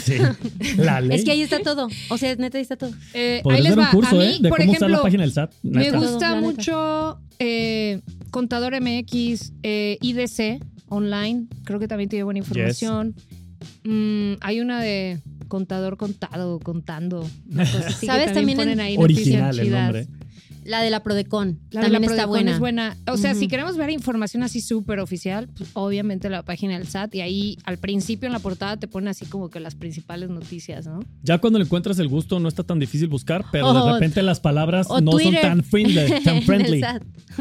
Sí. 0.04 0.16
La 0.78 1.00
ley. 1.00 1.20
Es 1.20 1.24
que 1.26 1.32
ahí 1.32 1.42
está 1.42 1.60
todo. 1.60 1.88
O 2.10 2.18
sea, 2.18 2.36
neta, 2.36 2.58
ahí 2.58 2.64
está 2.64 2.76
todo. 2.76 2.92
Eh, 3.14 3.44
ahí 3.50 3.62
les 3.62 3.78
va. 3.78 3.92
curso, 3.92 4.16
a 4.16 4.20
mí, 4.20 4.26
¿eh? 4.26 4.38
De 4.42 4.50
por 4.50 4.58
cómo 4.58 4.72
usar 4.72 4.90
la 4.90 4.98
ejemplo, 4.98 5.04
página 5.04 5.24
del 5.24 5.32
SAT. 5.34 5.54
me. 5.62 5.92
Todo, 5.92 6.02
gusta 6.02 6.36
mucho 6.42 7.20
eh, 7.38 8.02
Contador 8.32 8.74
MX, 8.82 9.54
eh, 9.62 9.98
IDC 10.02 10.60
online. 10.90 11.46
Creo 11.66 11.80
que 11.80 11.88
también 11.88 12.10
tiene 12.10 12.24
buena 12.24 12.40
información. 12.40 13.16
Mm, 13.84 14.34
hay 14.42 14.60
una 14.60 14.82
de 14.82 15.20
contador 15.48 15.98
contado, 15.98 16.60
contando. 16.60 17.28
una 17.50 17.64
cosa 17.66 17.88
así 17.88 18.00
que 18.02 18.06
¿Sabes? 18.08 18.34
También 18.34 18.60
en- 18.60 18.80
ahí 18.80 18.96
Original 18.98 19.58
el 19.60 19.72
nombre. 19.72 20.08
La 20.68 20.82
de 20.82 20.90
la 20.90 21.02
Prodecon. 21.02 21.60
La 21.72 21.82
de 21.82 21.86
también 21.90 22.02
la 22.02 22.08
está 22.08 22.24
Prodecon 22.24 22.30
buena. 22.30 22.52
es 22.52 22.60
buena. 22.60 22.98
O 23.12 23.18
sea, 23.18 23.34
si 23.36 23.48
queremos 23.48 23.78
ver 23.78 23.90
información 23.90 24.44
así 24.44 24.62
súper 24.62 25.00
oficial, 25.00 25.48
pues 25.58 25.70
obviamente 25.74 26.30
la 26.30 26.44
página 26.44 26.78
del 26.78 26.88
SAT 26.88 27.16
y 27.16 27.22
ahí 27.22 27.58
al 27.64 27.78
principio 27.78 28.28
en 28.28 28.34
la 28.34 28.40
portada 28.40 28.78
te 28.78 28.88
ponen 28.88 29.08
así 29.08 29.26
como 29.26 29.50
que 29.50 29.60
las 29.60 29.76
principales 29.76 30.30
noticias, 30.30 30.86
¿no? 30.86 31.00
Ya 31.24 31.38
cuando 31.38 31.58
le 31.60 31.66
encuentras 31.66 31.98
el 32.00 32.08
gusto 32.10 32.40
no 32.40 32.48
está 32.50 32.64
tan 32.64 32.80
difícil 32.80 33.08
buscar, 33.08 33.46
pero 33.52 33.74
de 33.74 33.92
repente 33.94 34.22
las 34.22 34.40
palabras 34.40 34.88
no 35.02 35.12
Twitter. 35.12 35.34
son 35.34 35.42
tan 35.42 35.64
friendly, 35.64 36.22
tan 36.24 36.42
friendly, 36.44 36.82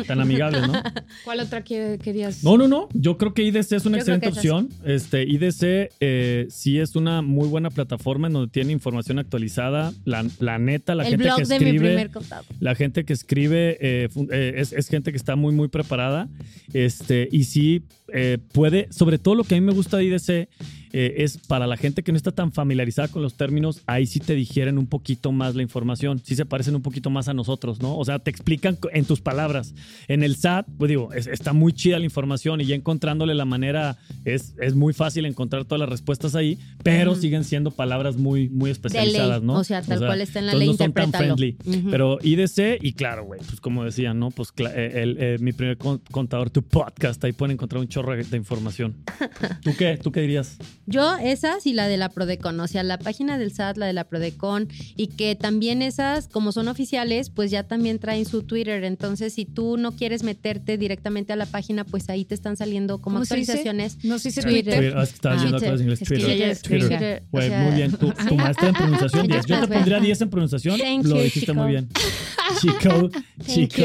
tan 0.06 0.20
amigables, 0.20 0.68
¿no? 0.68 0.72
¿Cuál 1.24 1.40
otra 1.40 1.64
que- 1.64 1.98
querías? 2.02 2.44
No, 2.44 2.56
no, 2.56 2.68
no. 2.68 2.88
Yo 2.94 3.16
creo 3.18 3.34
que 3.34 3.42
IDC 3.42 3.72
es 3.72 3.86
una 3.86 3.96
Yo 3.96 4.02
excelente 4.02 4.28
es 4.28 4.36
opción. 4.36 4.68
Este, 4.84 5.24
IDC 5.24 5.90
eh, 6.00 6.46
sí 6.48 6.78
es 6.78 6.94
una 6.96 7.22
muy 7.22 7.48
buena 7.48 7.70
plataforma 7.70 8.28
en 8.28 8.34
donde 8.34 8.50
tiene 8.52 8.72
información 8.72 9.18
actualizada. 9.18 9.92
La, 10.04 10.24
la 10.38 10.58
neta, 10.58 10.94
la 10.94 11.02
el 11.04 11.10
gente 11.10 11.24
blog 11.24 11.36
que 11.38 11.42
de 11.44 11.48
mi 11.58 11.64
escribe. 11.66 11.86
primer 11.88 12.10
contado. 12.10 12.44
La 12.60 12.74
gente 12.74 13.04
que 13.04 13.15
escribe 13.16 13.76
eh, 13.80 14.08
eh, 14.30 14.52
es, 14.56 14.72
es 14.72 14.88
gente 14.88 15.10
que 15.10 15.16
está 15.16 15.36
muy, 15.36 15.52
muy 15.52 15.68
preparada. 15.68 16.28
Este, 16.72 17.28
y 17.32 17.44
sí 17.44 17.82
eh, 18.12 18.38
puede, 18.52 18.88
sobre 18.92 19.18
todo 19.18 19.34
lo 19.34 19.44
que 19.44 19.56
a 19.56 19.60
mí 19.60 19.66
me 19.66 19.72
gusta 19.72 19.96
de 19.96 20.04
IDC 20.04 20.48
eh, 20.92 21.14
es 21.18 21.38
para 21.38 21.66
la 21.66 21.76
gente 21.76 22.02
que 22.02 22.12
no 22.12 22.16
está 22.16 22.32
tan 22.32 22.52
familiarizada 22.52 23.08
con 23.08 23.22
los 23.22 23.34
términos, 23.36 23.82
ahí 23.86 24.06
sí 24.06 24.20
te 24.20 24.34
digieren 24.34 24.78
un 24.78 24.86
poquito 24.86 25.32
más 25.32 25.54
la 25.54 25.62
información. 25.62 26.20
Sí 26.24 26.34
se 26.36 26.44
parecen 26.46 26.74
un 26.74 26.82
poquito 26.82 27.10
más 27.10 27.28
a 27.28 27.34
nosotros, 27.34 27.80
¿no? 27.80 27.96
O 27.98 28.04
sea, 28.04 28.18
te 28.18 28.30
explican 28.30 28.78
en 28.92 29.04
tus 29.04 29.20
palabras. 29.20 29.74
En 30.08 30.22
el 30.22 30.36
SAT, 30.36 30.66
pues 30.78 30.88
digo, 30.88 31.12
es- 31.12 31.26
está 31.26 31.52
muy 31.52 31.72
chida 31.72 31.98
la 31.98 32.04
información 32.04 32.60
y 32.60 32.66
ya 32.66 32.74
encontrándole 32.74 33.34
la 33.34 33.44
manera, 33.44 33.98
es, 34.24 34.54
es 34.60 34.74
muy 34.74 34.92
fácil 34.92 35.26
encontrar 35.26 35.64
todas 35.64 35.80
las 35.80 35.88
respuestas 35.88 36.34
ahí, 36.34 36.58
pero 36.82 37.12
Ujú. 37.12 37.20
siguen 37.20 37.44
siendo 37.44 37.70
palabras 37.70 38.16
muy, 38.16 38.48
muy 38.48 38.70
especializadas, 38.70 39.42
¿no? 39.42 39.54
O 39.54 39.64
sea, 39.64 39.82
tal 39.82 39.98
cual 39.98 40.20
está 40.20 40.38
en 40.40 40.46
la 40.46 40.54
ley, 40.54 40.68
no 40.68 40.74
son 40.76 40.92
tan 40.92 41.12
friendly. 41.12 41.56
Ujú. 41.64 41.90
Pero 41.90 42.18
IDC, 42.22 42.78
y 42.80 42.92
claro, 42.92 43.24
güey, 43.24 43.40
pues 43.46 43.60
como 43.60 43.84
decía, 43.84 44.14
¿no? 44.14 44.30
Pues 44.30 44.52
eh, 44.58 44.92
el, 45.02 45.16
eh, 45.18 45.36
mi 45.40 45.52
primer 45.52 45.76
con- 45.78 45.98
contador, 46.10 46.50
tu 46.50 46.62
podcast, 46.62 47.22
ahí 47.24 47.32
pueden 47.32 47.54
encontrar 47.54 47.80
un 47.80 47.88
chorro 47.88 48.14
de 48.16 48.36
información. 48.36 48.94
¿Tú 49.62 49.72
qué? 49.78 49.98
¿Tú 50.02 50.12
qué 50.12 50.20
dirías? 50.20 50.56
Yo 50.88 51.16
esas 51.16 51.66
y 51.66 51.72
la 51.72 51.88
de 51.88 51.96
la 51.96 52.08
Prodecon, 52.10 52.58
o 52.60 52.68
sea, 52.68 52.82
la 52.84 52.98
página 52.98 53.38
del 53.38 53.52
SAT, 53.52 53.76
la 53.76 53.86
de 53.86 53.92
la 53.92 54.04
Prodecon, 54.04 54.68
y 54.96 55.08
que 55.08 55.34
también 55.34 55.82
esas, 55.82 56.28
como 56.28 56.52
son 56.52 56.68
oficiales, 56.68 57.30
pues 57.30 57.50
ya 57.50 57.64
también 57.64 57.98
traen 57.98 58.24
su 58.24 58.42
Twitter. 58.44 58.84
Entonces, 58.84 59.32
si 59.34 59.44
tú 59.46 59.76
no 59.78 59.92
quieres 59.92 60.22
meterte 60.22 60.78
directamente 60.78 61.32
a 61.32 61.36
la 61.36 61.46
página, 61.46 61.84
pues 61.84 62.08
ahí 62.08 62.24
te 62.24 62.34
están 62.34 62.56
saliendo 62.56 62.98
como 62.98 63.16
¿Cómo 63.16 63.24
se 63.24 63.34
dice? 63.36 63.52
actualizaciones. 63.52 64.04
No 64.04 64.18
sé 64.20 64.30
si 64.30 64.40
Twitter. 64.42 64.94
Ah, 64.96 65.02
estabas 65.02 65.38
Ah, 65.38 65.42
viendo 65.42 65.58
Twitter. 65.58 65.68
clases 65.68 65.78
de 65.78 65.84
inglés. 66.34 66.62
Twitter. 66.62 66.88
Twitter. 66.88 67.22
Sea- 67.48 67.62
muy 67.64 67.74
bien. 67.74 67.92
Tu, 67.92 68.12
tu 68.12 68.34
maestra 68.36 68.68
en 68.68 68.74
pronunciación, 68.74 69.26
Ya 69.28 69.34
10. 69.34 69.46
Yo 69.46 69.54
te 69.60 69.66
güey. 69.66 69.78
pondría 69.78 70.00
10 70.00 70.20
en 70.20 70.30
pronunciación. 70.30 70.78
Thank 70.78 71.04
Lo 71.06 71.14
dijiste 71.16 71.40
chico. 71.40 71.54
muy 71.54 71.68
bien. 71.72 71.88
Chico, 72.60 73.10
chico. 73.44 73.82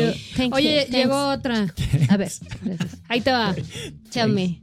Oye, 0.55 0.87
llegó 0.89 1.29
otra. 1.31 1.65
A 2.09 2.17
ver, 2.17 2.31
gracias. 2.63 2.97
Ahí 3.09 3.21
te 3.21 3.31
va. 3.31 3.55
Tell 4.13 4.31
me. 4.31 4.61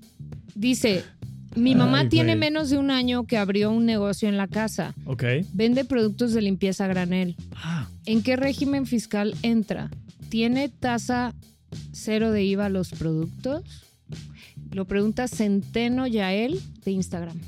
Dice, 0.54 1.04
mi 1.56 1.74
mamá 1.74 2.00
Ay, 2.00 2.08
tiene 2.08 2.32
güey. 2.36 2.40
menos 2.40 2.70
de 2.70 2.78
un 2.78 2.90
año 2.90 3.26
que 3.26 3.36
abrió 3.38 3.70
un 3.70 3.86
negocio 3.86 4.28
en 4.28 4.36
la 4.36 4.46
casa. 4.48 4.94
Ok. 5.06 5.24
Vende 5.52 5.84
productos 5.84 6.32
de 6.32 6.42
limpieza 6.42 6.84
a 6.84 6.88
granel. 6.88 7.36
Ah, 7.56 7.88
¿En 8.06 8.22
qué 8.22 8.36
régimen 8.36 8.86
fiscal 8.86 9.34
entra? 9.42 9.90
¿Tiene 10.28 10.68
tasa 10.68 11.34
cero 11.92 12.30
de 12.32 12.44
IVA 12.44 12.68
los 12.68 12.90
productos? 12.90 13.62
Lo 14.72 14.86
pregunta 14.86 15.26
Centeno 15.28 16.06
Yael 16.06 16.60
de 16.84 16.90
Instagram. 16.92 17.38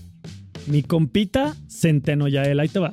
mi 0.67 0.83
compita 0.83 1.55
Centeno 1.69 2.27
Yael, 2.29 2.59
ahí 2.61 2.69
te 2.69 2.79
va. 2.79 2.93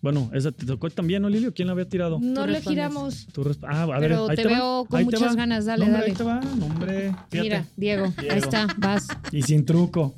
Bueno, 0.00 0.30
esa 0.32 0.52
te 0.52 0.64
tocó 0.64 0.88
también, 0.90 1.22
¿no, 1.22 1.28
Lilio? 1.28 1.52
¿Quién 1.52 1.66
la 1.66 1.72
había 1.72 1.88
tirado? 1.88 2.20
No 2.20 2.46
le 2.46 2.60
giramos, 2.62 3.26
Tú 3.32 3.42
resp- 3.42 3.66
ah, 3.68 3.82
a 3.82 3.86
ver, 3.86 3.98
pero 4.10 4.28
ahí 4.30 4.36
te, 4.36 4.42
te 4.44 4.48
va. 4.48 4.54
veo 4.54 4.84
con 4.88 4.98
Ahí 4.98 5.04
te 5.06 5.10
muchas 5.16 5.32
va. 5.32 5.34
ganas. 5.34 5.64
Dale, 5.64 5.86
No, 5.86 5.96
hombre, 5.96 6.00
dale. 6.00 6.10
Ahí 6.12 6.16
te 6.16 6.24
va, 6.24 6.40
no, 6.56 6.66
hombre. 6.66 6.98
Fíjate. 7.30 7.40
Mira, 7.42 7.64
Diego, 7.76 8.12
Diego. 8.16 8.32
ahí 8.32 8.38
está, 8.38 8.68
vas. 8.78 9.08
Y 9.32 9.42
sin 9.42 9.64
truco. 9.64 10.14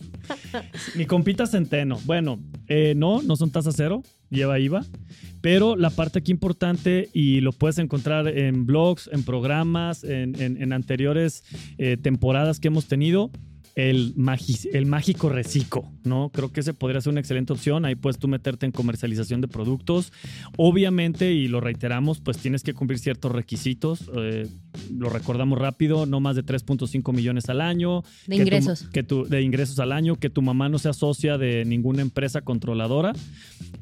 Mi 0.96 1.06
compita 1.06 1.46
Centeno. 1.46 1.98
Bueno, 2.04 2.38
eh, 2.68 2.92
no, 2.94 3.22
no 3.22 3.36
son 3.36 3.50
tasa 3.50 3.70
cero, 3.72 4.02
lleva 4.28 4.58
IVA. 4.58 4.84
Pero 5.40 5.74
la 5.76 5.88
parte 5.88 6.18
aquí 6.18 6.30
importante, 6.30 7.08
y 7.14 7.40
lo 7.40 7.52
puedes 7.52 7.78
encontrar 7.78 8.28
en 8.28 8.66
blogs, 8.66 9.08
en 9.10 9.22
programas, 9.24 10.04
en, 10.04 10.38
en- 10.40 10.62
en 10.62 10.74
anteriores 10.74 11.42
eh, 11.78 11.96
temporadas 11.96 12.60
que 12.60 12.68
hemos 12.68 12.86
tenido, 12.86 13.30
el, 13.88 14.14
el 14.72 14.86
mágico 14.86 15.28
reciclo, 15.28 15.84
¿no? 16.04 16.30
Creo 16.32 16.52
que 16.52 16.60
ese 16.60 16.74
podría 16.74 17.00
ser 17.00 17.12
una 17.12 17.20
excelente 17.20 17.52
opción. 17.52 17.84
Ahí 17.84 17.94
puedes 17.94 18.18
tú 18.18 18.28
meterte 18.28 18.66
en 18.66 18.72
comercialización 18.72 19.40
de 19.40 19.48
productos. 19.48 20.12
Obviamente, 20.56 21.32
y 21.32 21.48
lo 21.48 21.60
reiteramos, 21.60 22.20
pues 22.20 22.38
tienes 22.38 22.62
que 22.62 22.74
cumplir 22.74 22.98
ciertos 22.98 23.32
requisitos. 23.32 24.10
eh, 24.16 24.46
lo 24.96 25.08
recordamos 25.10 25.58
rápido, 25.58 26.06
no 26.06 26.20
más 26.20 26.36
de 26.36 26.44
3.5 26.44 27.12
millones 27.14 27.48
al 27.48 27.60
año. 27.60 28.02
De 28.26 28.36
que 28.36 28.42
tu- 28.42 28.42
ingresos. 28.42 28.82
que 28.92 29.02
tu, 29.02 29.24
de 29.26 29.42
ingresos 29.42 29.78
al 29.78 29.92
año, 29.92 30.16
que 30.16 30.30
tu 30.30 30.42
mamá 30.42 30.68
no 30.68 30.78
sea 30.78 30.92
socia 30.92 31.38
de 31.38 31.64
ninguna 31.64 32.02
empresa 32.02 32.40
controladora 32.42 33.12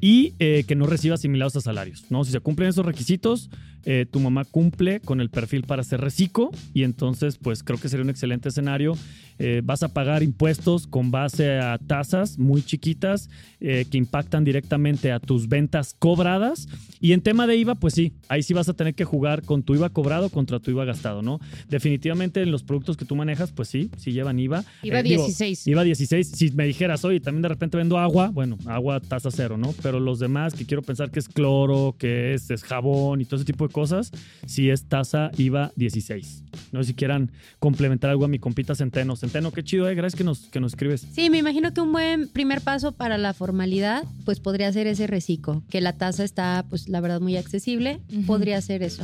y 0.01 0.33
eh, 0.39 0.63
que 0.67 0.75
no 0.75 0.85
reciba 0.85 1.15
asimilados 1.15 1.55
a 1.55 1.61
salarios. 1.61 2.05
¿no? 2.09 2.23
Si 2.23 2.31
se 2.31 2.39
cumplen 2.39 2.69
esos 2.69 2.85
requisitos, 2.85 3.49
eh, 3.85 4.05
tu 4.09 4.19
mamá 4.19 4.43
cumple 4.45 4.99
con 4.99 5.21
el 5.21 5.29
perfil 5.29 5.63
para 5.63 5.83
ser 5.83 6.01
reciclo 6.01 6.51
y 6.73 6.83
entonces 6.83 7.37
pues 7.37 7.63
creo 7.63 7.79
que 7.79 7.87
sería 7.89 8.03
un 8.03 8.09
excelente 8.09 8.49
escenario. 8.49 8.97
Eh, 9.41 9.61
vas 9.63 9.83
a 9.83 9.87
pagar 9.89 10.21
impuestos 10.21 10.85
con 10.85 11.11
base 11.11 11.59
a 11.59 11.77
tasas 11.77 12.37
muy 12.37 12.61
chiquitas 12.61 13.29
que 13.59 13.87
impactan 13.97 14.43
directamente 14.45 15.11
a 15.11 15.19
tus 15.19 15.47
ventas 15.49 15.93
cobradas 15.97 16.67
y 17.01 17.11
en 17.13 17.21
tema 17.21 17.45
de 17.47 17.57
IVA 17.57 17.75
pues 17.75 17.93
sí, 17.93 18.13
ahí 18.29 18.41
sí 18.43 18.53
vas 18.53 18.69
a 18.69 18.73
tener 18.73 18.95
que 18.95 19.03
jugar 19.05 19.43
con 19.43 19.63
tu 19.63 19.75
IVA 19.75 19.89
cobrado 19.89 20.29
contra 20.29 20.59
tu 20.59 20.71
IVA 20.71 20.78
gastado, 20.85 21.21
¿no? 21.21 21.39
Definitivamente 21.69 22.41
en 22.41 22.51
los 22.51 22.63
productos 22.63 22.97
que 22.97 23.05
tú 23.05 23.15
manejas 23.15 23.51
pues 23.51 23.67
sí, 23.67 23.89
sí 23.97 24.11
llevan 24.11 24.39
IVA. 24.39 24.63
Eh, 24.83 25.03
digo, 25.03 25.23
16. 25.25 25.67
Iba 25.67 25.83
16. 25.83 26.27
Si 26.27 26.51
me 26.51 26.65
dijeras, 26.65 27.03
oye, 27.05 27.19
también 27.19 27.41
de 27.41 27.49
repente 27.49 27.77
vendo 27.77 27.97
agua, 27.97 28.29
bueno, 28.29 28.57
agua 28.65 28.99
tasa 28.99 29.31
cero, 29.31 29.57
¿no? 29.57 29.73
Pero 29.81 29.99
los 29.99 30.19
demás, 30.19 30.53
que 30.53 30.65
quiero 30.65 30.81
pensar 30.81 31.11
que 31.11 31.19
es 31.19 31.27
cloro, 31.27 31.95
que 31.97 32.33
es, 32.33 32.49
es 32.51 32.63
jabón 32.63 33.21
y 33.21 33.25
todo 33.25 33.37
ese 33.37 33.45
tipo 33.45 33.67
de 33.67 33.73
cosas, 33.73 34.11
sí 34.45 34.69
es 34.69 34.85
tasa 34.85 35.31
IVA 35.37 35.71
16. 35.75 36.43
No 36.71 36.83
sé 36.83 36.89
si 36.89 36.93
quieran 36.93 37.31
complementar 37.59 38.09
algo 38.09 38.25
a 38.25 38.27
mi 38.27 38.39
compita 38.39 38.75
Centeno. 38.75 39.15
Centeno, 39.15 39.51
qué 39.51 39.63
chido, 39.63 39.89
¿eh? 39.89 39.95
Gracias 39.95 40.17
que 40.17 40.23
nos, 40.23 40.47
que 40.47 40.59
nos 40.59 40.73
escribes. 40.73 41.05
Sí, 41.11 41.29
me 41.29 41.37
imagino 41.37 41.73
que 41.73 41.81
un 41.81 41.91
buen 41.91 42.27
primer 42.27 42.61
paso 42.61 42.91
para 42.91 43.17
la 43.17 43.33
formalidad, 43.33 44.03
pues 44.25 44.39
podría 44.39 44.71
ser 44.71 44.87
ese 44.87 45.07
reciclo, 45.07 45.63
que 45.69 45.81
la 45.81 45.93
tasa 45.93 46.23
está, 46.23 46.65
pues 46.69 46.89
la 46.89 47.01
verdad, 47.01 47.21
muy 47.21 47.37
accesible. 47.37 47.99
Podría 48.25 48.61
ser 48.61 48.83
eso. 48.83 49.03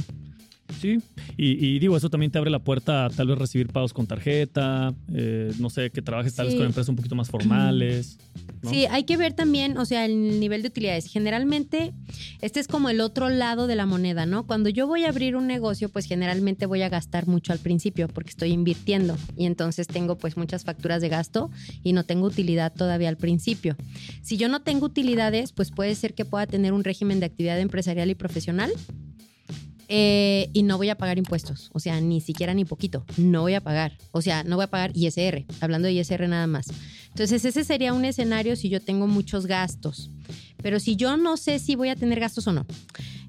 Sí. 0.81 0.99
Y, 1.37 1.65
y 1.65 1.79
digo, 1.79 1.95
eso 1.95 2.09
también 2.09 2.31
te 2.31 2.37
abre 2.37 2.49
la 2.49 2.59
puerta 2.59 3.05
a 3.05 3.09
tal 3.09 3.27
vez 3.27 3.37
recibir 3.37 3.67
pagos 3.67 3.93
con 3.93 4.07
tarjeta, 4.07 4.93
eh, 5.13 5.51
no 5.59 5.69
sé, 5.69 5.91
que 5.91 6.01
trabajes 6.01 6.35
tal 6.35 6.45
vez 6.47 6.53
Sí. 6.53 6.57
con 6.57 6.67
empresas 6.67 6.89
un 6.89 6.95
poquito 6.95 7.15
más 7.15 7.29
formales. 7.29 8.17
¿no? 8.63 8.69
Sí, 8.69 8.85
hay 8.89 9.03
que 9.03 9.15
ver 9.17 9.33
también, 9.33 9.77
o 9.77 9.85
sea, 9.85 10.05
el 10.05 10.39
nivel 10.39 10.61
de 10.63 10.69
utilidades. 10.69 11.05
Generalmente, 11.07 11.93
este 12.41 12.59
es 12.59 12.67
como 12.67 12.89
el 12.89 12.99
otro 13.01 13.29
lado 13.29 13.67
de 13.67 13.75
la 13.75 13.85
moneda, 13.85 14.25
¿no? 14.25 14.45
Cuando 14.47 14.69
yo 14.69 14.87
voy 14.87 15.03
a 15.05 15.09
abrir 15.09 15.35
un 15.35 15.47
negocio, 15.47 15.89
pues 15.89 16.05
generalmente 16.05 16.65
voy 16.65 16.81
a 16.81 16.89
gastar 16.89 17.27
mucho 17.27 17.53
al 17.53 17.59
principio 17.59 18.07
porque 18.07 18.29
estoy 18.31 18.51
invirtiendo 18.51 19.17
y 19.37 19.45
entonces 19.45 19.87
tengo 19.87 20.17
pues 20.17 20.35
muchas 20.37 20.63
facturas 20.63 21.01
de 21.01 21.09
gasto 21.09 21.51
y 21.83 21.93
no 21.93 22.03
tengo 22.03 22.25
utilidad 22.27 22.73
todavía 22.73 23.09
al 23.09 23.17
principio. 23.17 23.75
Si 24.21 24.37
yo 24.37 24.49
no 24.49 24.61
tengo 24.61 24.85
utilidades, 24.87 25.51
pues 25.51 25.71
puede 25.71 25.93
ser 25.95 26.13
que 26.15 26.25
pueda 26.25 26.47
tener 26.47 26.73
un 26.73 26.83
régimen 26.83 27.19
de 27.19 27.27
actividad 27.27 27.59
empresarial 27.59 28.09
y 28.09 28.15
profesional. 28.15 28.71
Eh, 29.87 30.49
y 30.53 30.63
no 30.63 30.77
voy 30.77 30.89
a 30.89 30.97
pagar 30.97 31.17
impuestos, 31.17 31.69
o 31.73 31.79
sea, 31.79 31.99
ni 32.01 32.21
siquiera 32.21 32.53
ni 32.53 32.65
poquito, 32.65 33.05
no 33.17 33.41
voy 33.41 33.53
a 33.53 33.61
pagar, 33.61 33.97
o 34.11 34.21
sea, 34.21 34.43
no 34.43 34.55
voy 34.55 34.65
a 34.65 34.69
pagar 34.69 34.91
ISR, 34.95 35.45
hablando 35.61 35.87
de 35.87 35.93
ISR 35.93 36.27
nada 36.27 36.47
más. 36.47 36.67
Entonces, 37.09 37.45
ese 37.45 37.63
sería 37.63 37.93
un 37.93 38.03
escenario 38.03 38.55
si 38.57 38.67
yo 38.67 38.81
tengo 38.81 39.07
muchos 39.07 39.45
gastos. 39.45 40.09
Pero 40.61 40.79
si 40.79 40.97
yo 40.97 41.15
no 41.15 41.37
sé 41.37 41.59
si 41.59 41.75
voy 41.75 41.89
a 41.89 41.95
tener 41.95 42.19
gastos 42.19 42.47
o 42.47 42.51
no, 42.51 42.65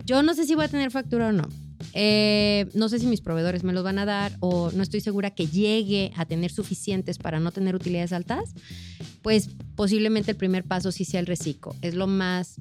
yo 0.05 0.23
no 0.23 0.35
sé 0.35 0.45
si 0.45 0.55
voy 0.55 0.65
a 0.65 0.69
tener 0.69 0.91
factura 0.91 1.29
o 1.29 1.33
no, 1.33 1.49
eh, 1.93 2.69
no 2.75 2.89
sé 2.89 2.99
si 2.99 3.07
mis 3.07 3.21
proveedores 3.21 3.63
me 3.63 3.73
los 3.73 3.85
van 3.85 3.99
a 3.99 4.05
dar 4.05 4.37
o 4.41 4.71
no 4.73 4.83
estoy 4.83 5.01
segura 5.01 5.31
que 5.31 5.47
llegue 5.47 6.13
a 6.17 6.25
tener 6.25 6.51
suficientes 6.51 7.19
para 7.19 7.41
no 7.41 7.53
tener 7.53 7.75
utilidades 7.75 8.13
altas, 8.13 8.55
pues 9.23 9.51
posiblemente 9.75 10.33
el 10.33 10.37
primer 10.37 10.65
paso 10.65 10.93
sí 10.93 11.05
sea 11.05 11.21
el 11.21 11.27
reciclo. 11.27 11.75
Es 11.83 11.95
lo 11.95 12.07
más 12.07 12.57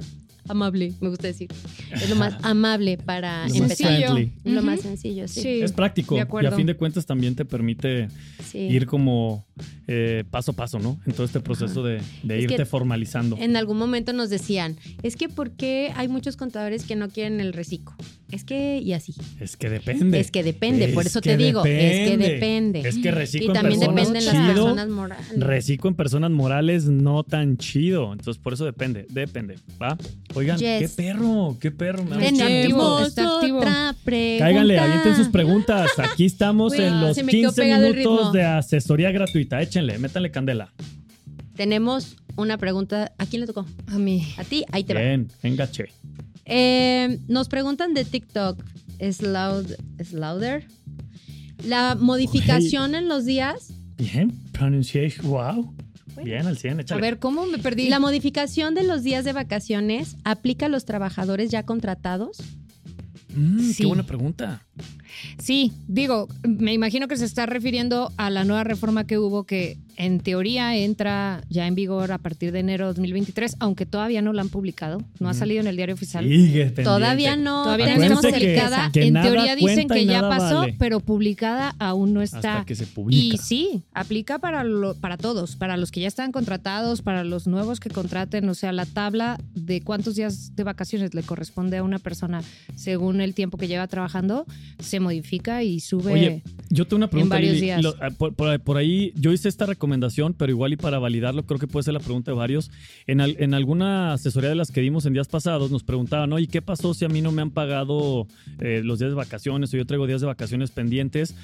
amable, 0.47 0.93
me 1.01 1.09
gusta 1.09 1.27
decir. 1.27 1.49
Es 1.91 2.09
lo 2.09 2.15
más 2.15 2.35
amable 2.43 2.97
para 2.97 3.47
Lo 3.47 3.49
más 3.49 3.55
empezar. 3.55 3.87
Sencillo. 3.87 4.13
friendly. 4.13 4.31
Lo 4.43 4.61
más 4.63 4.79
sencillo, 4.81 5.27
sí. 5.27 5.41
Sí. 5.41 5.61
Es 5.61 5.71
práctico 5.71 6.15
De 6.15 6.27
y 6.43 6.45
a 6.45 6.51
fin 6.51 6.65
de 6.67 6.75
cuentas 6.75 7.05
también 7.05 7.35
te 7.35 7.45
permite 7.45 8.07
sí. 8.43 8.59
ir 8.59 8.85
como 8.85 9.45
eh, 9.87 10.23
paso 10.29 10.51
a 10.51 10.55
paso, 10.55 10.79
¿no? 10.79 10.99
En 11.05 11.13
todo 11.13 11.25
este 11.25 11.39
proceso 11.39 11.83
de, 11.83 12.01
de 12.23 12.37
Es 12.37 12.43
irte 12.43 12.65
formalizando. 12.65 13.37
En 13.39 13.55
algún 13.55 13.77
momento 13.77 14.13
nos 14.13 14.29
decían, 14.29 14.77
es 15.03 15.15
que 15.15 15.29
¿por 15.29 15.51
qué 15.51 15.91
hay 15.95 16.07
muchos 16.07 16.37
contadores 16.37 16.85
que 16.85 16.95
no 16.95 17.09
quieren 17.09 17.39
el 17.39 17.53
reciclo? 17.53 17.95
Es 18.35 18.43
que, 18.43 18.79
y 18.79 18.91
así. 18.91 19.13
Es 19.39 19.55
que 19.55 19.69
depende. 19.69 20.19
Es 20.19 20.29
que 20.29 20.43
depende, 20.43 20.89
por 20.89 21.03
Es 21.03 21.11
eso 21.11 21.21
te 21.21 21.37
digo, 21.37 21.63
es 21.63 22.09
que 22.09 22.17
depende. 22.17 22.81
Es 22.81 22.97
que 22.97 23.11
reciclo 23.11 23.45
y 23.45 23.47
en 23.47 23.53
también 23.53 23.79
personas 23.79 23.95
dependen 24.11 24.25
las 24.25 24.53
personas 24.53 24.89
morales. 24.89 25.27
reciclo 25.39 25.89
en 25.89 25.95
personas 25.95 26.31
morales 26.31 26.85
no 26.85 27.23
tan 27.23 27.57
chido. 27.57 28.11
Entonces, 28.11 28.37
por 28.41 28.53
eso 28.53 28.65
depende, 28.65 29.05
depende, 29.09 29.55
¿va? 29.81 29.97
Oigan, 30.33 30.59
Yes. 30.59 30.79
qué 30.81 30.89
perro, 31.03 31.55
qué 31.61 31.71
perro. 31.71 32.03
me 32.03 32.17
Tenemos 32.17 33.07
está 33.07 33.37
activo. 33.37 33.57
otra 33.59 33.95
pregunta. 34.03 34.43
Cáiganle, 34.45 34.79
avienten 34.79 35.15
sus 35.15 35.29
preguntas. 35.29 35.91
Aquí 35.97 36.25
estamos 36.25 36.73
Uy, 36.73 36.83
en 36.83 36.99
los 37.01 37.15
se 37.15 37.23
me 37.23 37.31
quedó 37.31 37.49
15 37.51 37.61
pegado 37.61 37.85
el 37.87 37.95
minutos 37.95 38.33
de 38.33 38.43
asesoría 38.43 39.11
gratuita. 39.11 39.61
Échenle, 39.61 39.97
métanle 39.97 40.29
candela. 40.29 40.73
Tenemos 41.55 42.17
una 42.35 42.57
pregunta. 42.57 43.13
¿A 43.17 43.25
quién 43.25 43.39
le 43.41 43.47
tocó? 43.47 43.65
A 43.87 43.97
mí. 43.97 44.27
A 44.37 44.43
ti, 44.43 44.65
ahí 44.71 44.83
te 44.83 44.93
va. 44.93 44.99
Bien, 44.99 45.29
venga, 45.41 45.71
che. 45.71 45.85
Eh, 46.45 47.19
nos 47.27 47.49
preguntan 47.49 47.93
de 47.93 48.05
TikTok. 48.05 48.63
Sloud, 49.11 49.65
Slauder. 50.03 50.65
La 51.65 51.95
modificación 51.95 52.95
en 52.95 53.07
los 53.07 53.25
días. 53.25 53.73
Bien, 53.97 54.31
pronunciation, 54.51 55.27
wow. 55.27 55.73
Bien, 56.23 56.45
al 56.47 56.57
100, 56.57 56.79
A 56.79 56.81
échale. 56.81 57.01
ver, 57.01 57.19
¿cómo 57.19 57.45
me 57.45 57.57
perdí? 57.57 57.89
La 57.89 57.99
modificación 57.99 58.73
de 58.73 58.83
los 58.83 59.03
días 59.03 59.25
de 59.25 59.33
vacaciones 59.33 60.15
aplica 60.23 60.67
a 60.67 60.69
los 60.69 60.85
trabajadores 60.85 61.51
ya 61.51 61.63
contratados. 61.63 62.37
Mm, 63.35 63.59
Sí. 63.59 63.75
Qué 63.79 63.85
buena 63.85 64.05
pregunta. 64.05 64.65
Sí, 65.39 65.71
digo, 65.87 66.27
me 66.43 66.73
imagino 66.73 67.07
que 67.07 67.17
se 67.17 67.25
está 67.25 67.45
refiriendo 67.45 68.11
a 68.17 68.29
la 68.29 68.43
nueva 68.43 68.63
reforma 68.63 69.05
que 69.07 69.17
hubo 69.17 69.45
que 69.45 69.77
en 69.97 70.19
teoría 70.19 70.75
entra 70.75 71.41
ya 71.49 71.67
en 71.67 71.75
vigor 71.75 72.11
a 72.11 72.17
partir 72.17 72.51
de 72.51 72.59
enero 72.59 72.87
de 72.87 72.93
2023, 72.95 73.55
aunque 73.61 73.85
todavía 73.85 74.21
no 74.21 74.33
la 74.33 74.41
han 74.41 74.49
publicado, 74.49 75.01
no 75.21 75.29
ha 75.29 75.33
salido 75.33 75.61
en 75.61 75.67
el 75.67 75.77
diario 75.77 75.95
oficial. 75.95 76.25
Todavía 76.83 77.37
no 77.37 77.63
Todavía 77.63 77.87
no 77.95 78.01
tenemos 78.19 78.25
publicada. 78.25 78.91
que 78.91 79.07
en 79.07 79.13
teoría 79.13 79.55
dicen 79.55 79.87
que 79.87 80.01
y 80.01 80.05
ya 80.05 80.19
pasó, 80.27 80.59
vale. 80.59 80.75
pero 80.77 80.99
publicada 80.99 81.75
aún 81.79 82.13
no 82.13 82.21
está. 82.21 82.37
Hasta 82.55 82.65
que 82.65 82.75
se 82.75 82.83
Y 82.83 82.87
publica. 82.87 83.37
sí, 83.41 83.83
aplica 83.93 84.37
para, 84.39 84.65
lo- 84.65 84.95
para 84.95 85.15
todos, 85.15 85.55
para 85.55 85.77
los 85.77 85.91
que 85.91 86.01
ya 86.01 86.07
están 86.09 86.33
contratados, 86.33 87.01
para 87.01 87.23
los 87.23 87.47
nuevos 87.47 87.79
que 87.79 87.89
contraten, 87.89 88.49
o 88.49 88.53
sea, 88.53 88.73
la 88.73 88.85
tabla 88.85 89.39
de 89.53 89.79
cuántos 89.79 90.15
días 90.15 90.57
de 90.57 90.63
vacaciones 90.65 91.13
le 91.13 91.23
corresponde 91.23 91.77
a 91.77 91.83
una 91.83 91.99
persona 91.99 92.41
según 92.75 93.21
el 93.21 93.33
tiempo 93.33 93.57
que 93.57 93.69
lleva 93.69 93.87
trabajando, 93.87 94.45
se 94.79 94.99
modifica 94.99 95.63
y 95.63 95.79
sube. 95.79 96.11
Oye, 96.13 96.43
yo 96.69 96.85
tengo 96.85 96.97
una 96.97 97.09
pregunta. 97.09 97.35
varios 97.35 97.53
Lili. 97.53 97.65
días. 97.65 97.83
Lo- 97.83 97.95
ah, 98.01 98.09
por, 98.17 98.33
por- 98.35 98.59
por 98.61 98.77
ahí, 98.77 99.11
yo 99.15 99.31
hice 99.31 99.47
esta 99.49 99.65
recomendación, 99.65 100.33
pero 100.33 100.51
igual 100.51 100.73
y 100.73 100.77
para 100.77 100.99
validarlo, 100.99 101.45
creo 101.45 101.59
que 101.59 101.67
puede 101.67 101.83
ser 101.83 101.93
la 101.93 101.99
pregunta 101.99 102.31
de 102.31 102.37
varios. 102.37 102.71
En, 103.07 103.21
al- 103.21 103.35
en 103.39 103.53
alguna 103.53 104.13
asesoría 104.13 104.49
de 104.49 104.55
las 104.55 104.71
que 104.71 104.81
dimos 104.81 105.05
en 105.05 105.13
días 105.13 105.27
pasados, 105.27 105.71
nos 105.71 105.83
preguntaban, 105.83 106.31
oye, 106.33 106.47
¿qué 106.47 106.61
pasó 106.61 106.93
si 106.93 107.05
a 107.05 107.09
mí 107.09 107.21
no 107.21 107.31
me 107.31 107.41
han 107.41 107.51
pagado 107.51 108.27
eh, 108.59 108.81
los 108.83 108.99
días 108.99 109.11
de 109.11 109.15
vacaciones 109.15 109.73
o 109.73 109.77
yo 109.77 109.85
traigo 109.85 110.07
días 110.07 110.21
de 110.21 110.27
vacaciones 110.27 110.71
pendientes? 110.71 111.35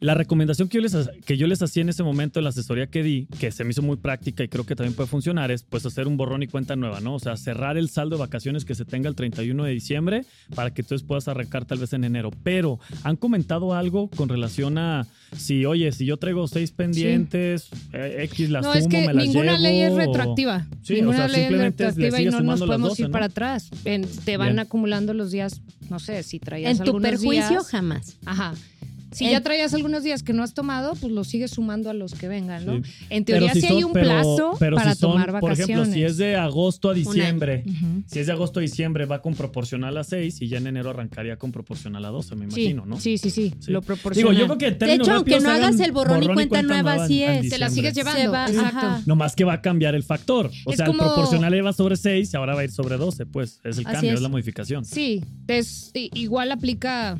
La 0.00 0.14
recomendación 0.14 0.68
que 0.68 0.76
yo, 0.78 0.82
les, 0.82 0.96
que 1.26 1.36
yo 1.36 1.46
les 1.46 1.60
hacía 1.62 1.82
en 1.82 1.88
ese 1.88 2.02
momento 2.02 2.38
en 2.40 2.44
la 2.44 2.50
asesoría 2.50 2.86
que 2.86 3.02
di, 3.02 3.26
que 3.40 3.50
se 3.50 3.64
me 3.64 3.70
hizo 3.70 3.82
muy 3.82 3.96
práctica 3.96 4.44
y 4.44 4.48
creo 4.48 4.64
que 4.64 4.76
también 4.76 4.94
puede 4.94 5.08
funcionar, 5.08 5.50
es 5.50 5.62
pues 5.64 5.84
hacer 5.86 6.06
un 6.06 6.16
borrón 6.16 6.42
y 6.42 6.46
cuenta 6.46 6.76
nueva, 6.76 7.00
¿no? 7.00 7.14
O 7.14 7.18
sea, 7.18 7.36
cerrar 7.36 7.76
el 7.76 7.88
saldo 7.88 8.16
de 8.16 8.20
vacaciones 8.20 8.64
que 8.64 8.74
se 8.74 8.84
tenga 8.84 9.08
el 9.08 9.14
31 9.16 9.64
de 9.64 9.72
diciembre 9.72 10.24
para 10.54 10.72
que 10.72 10.82
entonces 10.82 11.06
puedas 11.06 11.26
arrancar 11.28 11.64
tal 11.64 11.78
vez 11.78 11.92
en 11.92 12.04
enero. 12.04 12.30
Pero, 12.42 12.67
¿han 13.04 13.16
comentado 13.16 13.74
algo 13.74 14.08
con 14.10 14.28
relación 14.28 14.78
a 14.78 15.06
si, 15.36 15.64
oye, 15.66 15.92
si 15.92 16.06
yo 16.06 16.16
traigo 16.16 16.48
seis 16.48 16.70
pendientes, 16.72 17.68
eh, 17.92 18.22
X 18.30 18.48
las 18.50 18.64
no, 18.64 18.72
sumo, 18.72 18.84
es 18.84 18.88
que 18.88 19.06
me 19.06 19.12
las 19.14 19.24
ninguna 19.26 19.52
llevo, 19.52 19.62
ley 19.62 19.80
es 19.82 19.92
o- 19.92 19.98
retroactiva. 19.98 20.66
Sí, 20.82 20.94
o 20.94 20.96
ninguna 20.96 21.16
sea, 21.18 21.28
ley 21.28 21.42
es 21.44 21.50
retroactiva 21.58 22.20
y 22.22 22.24
no 22.26 22.40
nos 22.40 22.60
podemos 22.60 22.88
12, 22.90 23.02
ir 23.02 23.08
¿no? 23.08 23.12
para 23.12 23.26
atrás. 23.26 23.70
En- 23.84 24.06
te 24.24 24.36
van 24.36 24.48
Bien. 24.48 24.58
acumulando 24.60 25.12
los 25.14 25.30
días, 25.30 25.60
no 25.90 25.98
sé, 25.98 26.22
si 26.22 26.38
traías 26.38 26.78
En 26.80 26.84
tu 26.84 26.98
perjuicio, 27.00 27.48
días- 27.50 27.68
jamás. 27.68 28.16
Ajá. 28.24 28.54
Si 29.10 29.24
En- 29.24 29.30
ya 29.32 29.40
traías 29.40 29.72
algunos 29.74 30.02
días 30.02 30.22
que 30.22 30.32
no 30.32 30.42
has 30.42 30.52
tomado, 30.54 30.94
pues 30.94 31.12
los 31.12 31.28
sigues 31.28 31.50
sumando 31.52 31.88
a 31.90 31.94
los 31.94 32.12
que 32.14 32.28
vengan, 32.28 32.66
¿no? 32.66 32.76
Sí. 32.84 32.90
En 33.10 33.24
teoría 33.24 33.54
sí 33.54 33.64
hay 33.66 33.82
un 33.84 33.92
pero- 33.92 34.04
plazo 34.06 34.56
pero 34.58 34.76
para 34.76 34.92
si 34.94 35.00
son, 35.00 35.12
tomar 35.12 35.30
Por 35.32 35.42
vacaciones. 35.42 35.70
ejemplo, 35.70 35.94
si 35.94 36.02
es 36.04 36.16
de 36.18 36.36
agosto 36.36 36.90
a 36.90 36.94
diciembre, 36.94 37.64
si 38.06 38.18
es 38.18 38.26
de 38.26 38.32
agosto 38.32 38.60
a 38.60 38.62
diciembre, 38.62 39.06
va 39.06 39.22
con 39.22 39.34
proporcional 39.34 39.96
a 39.96 40.04
6 40.04 40.42
y 40.42 40.48
ya 40.48 40.58
en 40.58 40.66
enero 40.66 40.90
arrancaría 40.90 41.36
con 41.38 41.52
proporcional 41.52 42.04
a 42.04 42.08
12, 42.08 42.34
me 42.36 42.50
Sí, 42.50 42.60
imagino, 42.62 42.86
¿no? 42.86 43.00
sí, 43.00 43.16
sí, 43.18 43.30
sí, 43.30 43.54
Sí. 43.60 43.70
lo 43.70 43.80
Digo, 43.80 43.86
proporciona. 43.86 44.38
yo 44.38 44.46
creo 44.46 44.58
que 44.58 44.66
en 44.68 44.78
De 44.78 44.94
hecho, 44.94 45.12
aunque 45.12 45.40
no 45.40 45.50
hagas 45.50 45.80
el 45.80 45.92
borrón 45.92 46.22
y 46.22 46.26
cuenta 46.28 46.62
nueva, 46.62 46.94
así 46.94 47.22
es. 47.22 47.48
Te 47.48 47.58
la 47.58 47.70
sigues 47.70 47.94
llevando. 47.94 48.30
Va, 48.32 48.46
exacto. 48.46 48.76
ajá. 48.78 49.02
No 49.06 49.16
más 49.16 49.34
que 49.34 49.44
va 49.44 49.54
a 49.54 49.62
cambiar 49.62 49.94
el 49.94 50.02
factor. 50.02 50.50
O 50.66 50.70
Es 50.70 50.76
sea, 50.76 50.86
como- 50.86 51.02
el 51.02 51.08
proporcional 51.08 51.54
iba 51.54 51.72
sobre 51.72 51.96
6 51.96 52.32
y 52.32 52.36
ahora 52.36 52.54
va 52.54 52.60
a 52.60 52.64
ir 52.64 52.70
sobre 52.70 52.96
12. 52.96 53.24
Pues 53.26 53.60
es 53.64 53.78
el 53.78 53.86
Así 53.86 53.94
cambio, 53.94 54.10
es. 54.10 54.16
es. 54.16 54.22
la 54.22 54.28
modificación. 54.28 54.84
Sí, 54.84 55.24
es, 55.46 55.90
igual 55.94 56.52
aplica 56.52 57.18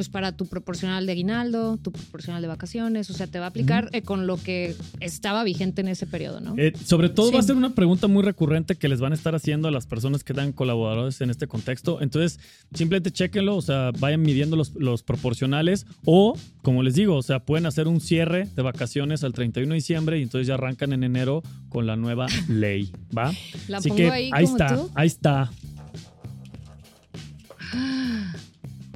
pues 0.00 0.08
para 0.08 0.32
tu 0.32 0.46
proporcional 0.46 1.04
de 1.04 1.12
aguinaldo, 1.12 1.76
tu 1.76 1.92
proporcional 1.92 2.40
de 2.40 2.48
vacaciones, 2.48 3.10
o 3.10 3.12
sea, 3.12 3.26
te 3.26 3.38
va 3.38 3.44
a 3.44 3.48
aplicar 3.50 3.90
eh, 3.92 4.00
con 4.00 4.26
lo 4.26 4.38
que 4.38 4.74
estaba 5.00 5.44
vigente 5.44 5.82
en 5.82 5.88
ese 5.88 6.06
periodo, 6.06 6.40
¿no? 6.40 6.54
Eh, 6.56 6.72
sobre 6.82 7.10
todo 7.10 7.26
Sí. 7.28 7.34
va 7.34 7.40
a 7.40 7.42
ser 7.42 7.54
una 7.56 7.74
pregunta 7.74 8.06
muy 8.06 8.22
recurrente 8.22 8.76
que 8.76 8.88
les 8.88 8.98
van 8.98 9.12
a 9.12 9.14
estar 9.14 9.34
haciendo 9.34 9.68
a 9.68 9.70
las 9.70 9.86
personas 9.86 10.24
que 10.24 10.32
dan 10.32 10.52
colaboradores 10.52 11.20
en 11.20 11.28
este 11.28 11.46
contexto. 11.48 12.00
Entonces, 12.00 12.40
simplemente 12.72 13.10
chequenlo, 13.10 13.56
o 13.56 13.60
sea, 13.60 13.90
vayan 13.98 14.22
midiendo 14.22 14.56
los, 14.56 14.74
los 14.76 15.02
proporcionales 15.02 15.84
o, 16.06 16.34
como 16.62 16.82
les 16.82 16.94
digo, 16.94 17.16
o 17.16 17.22
sea, 17.22 17.40
pueden 17.40 17.66
hacer 17.66 17.86
un 17.86 18.00
cierre 18.00 18.48
de 18.56 18.62
vacaciones 18.62 19.22
al 19.22 19.34
31 19.34 19.68
de 19.68 19.74
diciembre 19.74 20.18
y 20.18 20.22
entonces 20.22 20.46
ya 20.46 20.54
arrancan 20.54 20.94
en 20.94 21.04
enero 21.04 21.42
con 21.68 21.86
la 21.86 21.96
nueva 21.96 22.24
ley, 22.48 22.90
¿va? 23.14 23.34
La 23.68 23.76
Así 23.78 23.90
pongo 23.90 23.98
que 23.98 24.10
ahí, 24.10 24.30
ahí 24.32 24.44
como 24.46 24.56
está, 24.56 24.76
tú. 24.76 24.90
ahí 24.94 25.06
está. 25.08 25.50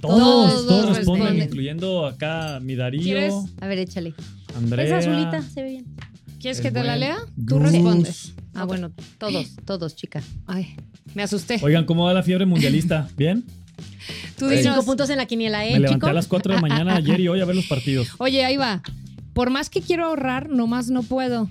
Todos 0.09 0.19
Todos, 0.53 0.67
todos 0.67 0.97
responden, 0.97 1.23
responden. 1.27 1.49
incluyendo 1.49 2.07
acá 2.07 2.61
mi 2.62 2.75
Darío, 2.77 3.03
¿Quieres? 3.03 3.35
A 3.61 3.67
ver, 3.67 3.79
échale. 3.79 4.14
Andrea. 4.57 4.85
Esa 4.85 4.99
azulita 4.99 5.43
se 5.43 5.62
ve 5.62 5.71
bien. 5.71 5.87
¿Quieres 6.40 6.61
que 6.61 6.71
te 6.71 6.85
la 6.85 6.97
lea? 6.97 7.17
Tú 7.47 7.59
respondes. 7.59 8.35
Ah, 8.55 8.64
bueno. 8.64 8.93
Todos, 9.19 9.57
todos, 9.64 9.97
chica. 9.97 10.23
Ay, 10.47 10.77
me 11.14 11.23
asusté. 11.23 11.59
Oigan, 11.62 11.85
¿cómo 11.87 12.05
va 12.05 12.12
la 12.14 12.23
fiebre 12.23 12.45
mundialista? 12.47 13.09
¿Bien? 13.17 13.45
Tú 14.38 14.51
Ey. 14.51 14.59
dinos. 14.59 14.75
Cinco 14.75 14.87
puntos 14.87 15.09
en 15.11 15.17
la 15.19 15.27
quiniela, 15.27 15.64
¿eh, 15.67 15.73
Me 15.73 15.81
levanté 15.81 15.95
chico? 15.97 16.07
a 16.09 16.12
las 16.12 16.27
4 16.27 16.51
de 16.55 16.61
la 16.61 16.69
mañana 16.69 16.97
ayer 16.97 17.19
y 17.21 17.29
hoy 17.29 17.40
a 17.40 17.45
ver 17.45 17.57
los 17.57 17.67
partidos. 17.67 18.09
Oye, 18.19 18.45
ahí 18.45 18.57
va. 18.57 18.83
Por 19.33 19.51
más 19.51 19.71
que 19.71 19.81
quiero 19.81 20.05
ahorrar, 20.07 20.51
nomás 20.51 20.90
no 20.90 21.03
puedo. 21.03 21.49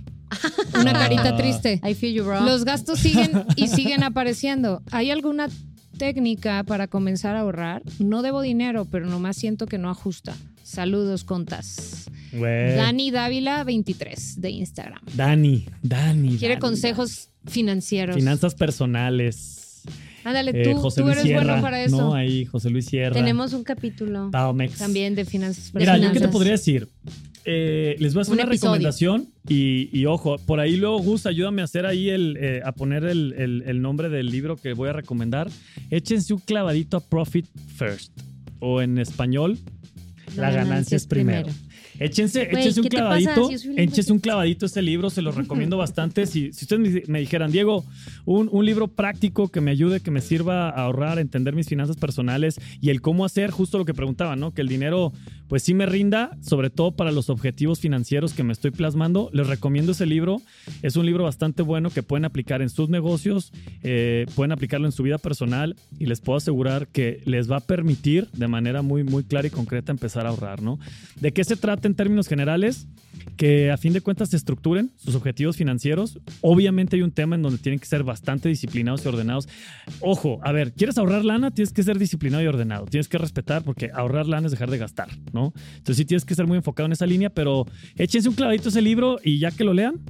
Una 0.80 0.92
Ah. 0.92 0.94
carita 0.94 1.36
triste. 1.36 1.82
I 1.88 1.94
feel 1.96 2.14
you, 2.14 2.24
bro. 2.24 2.42
Los 2.42 2.64
gastos 2.66 3.00
siguen 3.00 3.44
y 3.56 3.68
siguen 3.68 4.04
apareciendo. 4.04 4.82
¿Hay 4.92 5.12
alguna 5.12 5.48
técnica 5.98 6.64
para 6.64 6.88
comenzar 6.88 7.36
a 7.36 7.42
ahorrar? 7.42 7.82
No 8.00 8.22
debo 8.22 8.42
dinero, 8.42 8.86
pero 8.86 9.06
nomás 9.08 9.38
siento 9.38 9.66
que 9.66 9.78
no 9.78 9.90
ajusta. 9.90 10.36
Saludos, 10.64 11.24
contas. 11.24 12.10
Dani 12.32 13.12
Dávila 13.12 13.64
23 13.64 14.42
de 14.42 14.50
Instagram. 14.50 15.00
Dani, 15.16 15.66
Dani. 15.82 16.38
Quiere 16.38 16.56
Dani, 16.56 16.62
consejos 16.62 17.30
financieros. 17.46 18.16
Finanzas 18.16 18.56
personales. 18.56 19.84
Ándale, 20.24 20.52
Eh, 20.56 20.74
tú, 20.74 20.80
José 20.80 21.02
tú 21.02 21.08
Luis 21.08 21.18
eres 21.18 21.28
Sierra. 21.28 21.44
bueno 21.44 21.62
para 21.62 21.84
eso. 21.84 21.98
No, 21.98 22.14
ahí, 22.14 22.46
José 22.46 22.70
Luis 22.70 22.86
Sierra. 22.86 23.14
Tenemos 23.14 23.52
un 23.54 23.64
capítulo. 23.64 24.30
También 24.32 25.16
de 25.16 25.26
finanzas 25.26 25.72
Mira, 25.74 25.92
personales. 25.92 26.08
yo 26.08 26.14
qué 26.14 26.20
te 26.22 26.28
podría 26.32 26.54
decir. 26.54 26.90
Eh, 27.46 27.96
les 28.00 28.14
voy 28.14 28.20
a 28.20 28.24
hacer 28.24 28.34
Un 28.34 28.40
una 28.40 28.48
episodio. 28.48 28.72
recomendación 28.74 29.28
y, 29.50 29.90
y 29.92 30.06
ojo, 30.06 30.38
por 30.46 30.60
ahí 30.62 30.78
luego 30.78 31.00
Gus, 31.00 31.26
ayúdame 31.26 31.62
a 31.62 31.66
hacer 31.66 31.86
ahí 31.86 32.10
el, 32.10 32.38
eh, 32.40 32.62
a 32.64 32.72
poner 32.72 33.04
el, 33.04 33.34
el- 33.38 33.64
el 33.66 33.82
nombre 33.82 34.08
del 34.10 34.28
libro 34.28 34.56
que 34.56 34.74
voy 34.74 34.90
a 34.90 34.94
recomendar. 34.94 35.50
Échense 35.90 36.34
un 36.34 36.40
clavadito 36.40 36.98
a 36.98 37.00
Profit 37.02 37.46
First 37.76 38.12
o 38.60 38.82
en 38.82 38.98
español, 38.98 39.58
La, 40.38 40.52
ganancia 40.52 40.96
es 40.96 41.06
primero. 41.06 41.48
Échense, 42.00 42.46
Güey, 42.46 42.62
échense 42.62 42.82
un 42.82 42.88
clavadito, 42.88 43.50
Si 43.50 43.70
échense 43.78 44.12
un 44.12 44.20
clavadito 44.20 44.66
este 44.66 44.82
libro, 44.82 45.10
se 45.10 45.22
los 45.22 45.36
recomiendo 45.44 45.78
bastante. 45.78 46.26
Si, 46.26 46.52
si 46.54 46.66
ustedes 46.66 46.80
me, 46.80 47.04
me 47.08 47.20
dijeran, 47.20 47.52
Diego, 47.52 47.86
un, 48.26 48.50
un 48.52 48.66
libro 48.66 48.88
práctico 48.88 49.50
que 49.50 49.62
me 49.62 49.72
ayude, 49.72 50.00
que 50.00 50.12
me 50.12 50.22
sirva 50.22 50.70
a 50.70 50.84
ahorrar, 50.84 51.18
a 51.18 51.22
entender 51.22 51.56
mis 51.56 51.68
finanzas 51.68 51.98
personales 51.98 52.60
y 52.82 52.90
el 52.90 53.02
cómo 53.02 53.26
hacer, 53.26 53.52
justo 53.52 53.78
lo 53.78 53.86
que 53.86 53.94
preguntaban, 53.94 54.40
¿no? 54.40 54.54
Que 54.54 54.62
el 54.62 54.68
dinero, 54.68 55.14
pues 55.48 55.64
sí 55.64 55.74
me 55.74 55.86
rinda, 55.86 56.38
sobre 56.42 56.70
todo 56.70 56.96
para 56.96 57.12
los 57.12 57.30
objetivos 57.30 57.80
financieros 57.80 58.34
que 58.34 58.44
me 58.44 58.54
estoy 58.54 58.72
plasmando. 58.72 59.30
Les 59.34 59.48
recomiendo 59.48 59.92
ese 59.92 60.06
libro. 60.06 60.42
Es 60.82 60.96
un 60.96 61.06
libro 61.06 61.24
bastante 61.24 61.62
bueno 61.62 61.90
que 61.90 62.04
pueden 62.04 62.26
aplicar 62.26 62.62
en 62.62 62.70
sus 62.70 62.90
negocios, 62.90 63.52
eh, 63.84 64.26
pueden 64.36 64.52
aplicarlo 64.52 64.88
en 64.88 64.92
su 64.92 65.04
vida 65.04 65.18
personal 65.18 65.76
y 66.00 66.06
les 66.06 66.22
puedo 66.22 66.38
asegurar 66.38 66.88
que 66.88 67.22
les 67.26 67.52
va 67.52 67.58
a 67.58 67.62
permitir 67.62 68.30
de 68.32 68.48
manera 68.48 68.82
muy, 68.82 69.04
muy 69.04 69.24
clara 69.24 69.48
y 69.48 69.52
concreta 69.52 69.92
empezar 69.92 70.26
a 70.26 70.30
ahorrar, 70.30 70.62
¿no? 70.62 70.80
¿De 71.20 71.32
qué 71.32 71.44
se 71.44 71.56
trata 71.56 71.83
en 71.88 71.96
términos 71.96 72.28
generales? 72.28 72.88
Que 73.38 73.72
a 73.72 73.78
fin 73.78 73.94
de 73.94 74.02
cuentas 74.02 74.30
se 74.30 74.38
estructuren 74.38 74.92
sus 74.98 75.16
objetivos 75.16 75.58
financieros. 75.58 76.20
Obviamente 76.42 76.96
hay 76.96 77.02
un 77.02 77.12
tema 77.12 77.36
en 77.36 77.42
donde 77.42 77.58
tienen 77.58 77.80
que 77.80 77.86
ser 77.86 78.04
bastante 78.04 78.50
disciplinados 78.50 79.06
y 79.06 79.08
ordenados. 79.08 79.48
Ojo, 80.00 80.40
a 80.44 80.52
ver, 80.52 80.74
¿quieres 80.74 80.98
ahorrar 80.98 81.26
lana? 81.26 81.52
Tienes 81.52 81.74
que 81.74 81.84
ser 81.84 81.98
disciplinado 81.98 82.44
y 82.44 82.48
ordenado. 82.48 82.86
Tienes 82.86 83.08
que 83.08 83.18
respetar 83.18 83.64
porque 83.64 83.92
ahorrar 83.94 84.28
lana 84.28 84.48
es 84.48 84.52
dejar 84.52 84.70
de 84.70 84.78
gastar, 84.78 85.10
¿no? 85.32 85.54
Entonces 85.78 85.98
sí 85.98 86.06
tienes 86.06 86.26
que 86.26 86.36
ser 86.36 86.48
muy 86.48 86.58
enfocado 86.58 86.86
en 86.86 86.94
esa 86.94 87.06
línea, 87.06 87.30
pero 87.30 87.66
échense 87.96 88.30
un 88.30 88.36
clavadito 88.36 88.70
ese 88.70 88.82
libro 88.82 89.20
y 89.24 89.40
ya 89.40 89.52
que 89.52 89.64
lo 89.64 89.74
lean, 89.74 90.02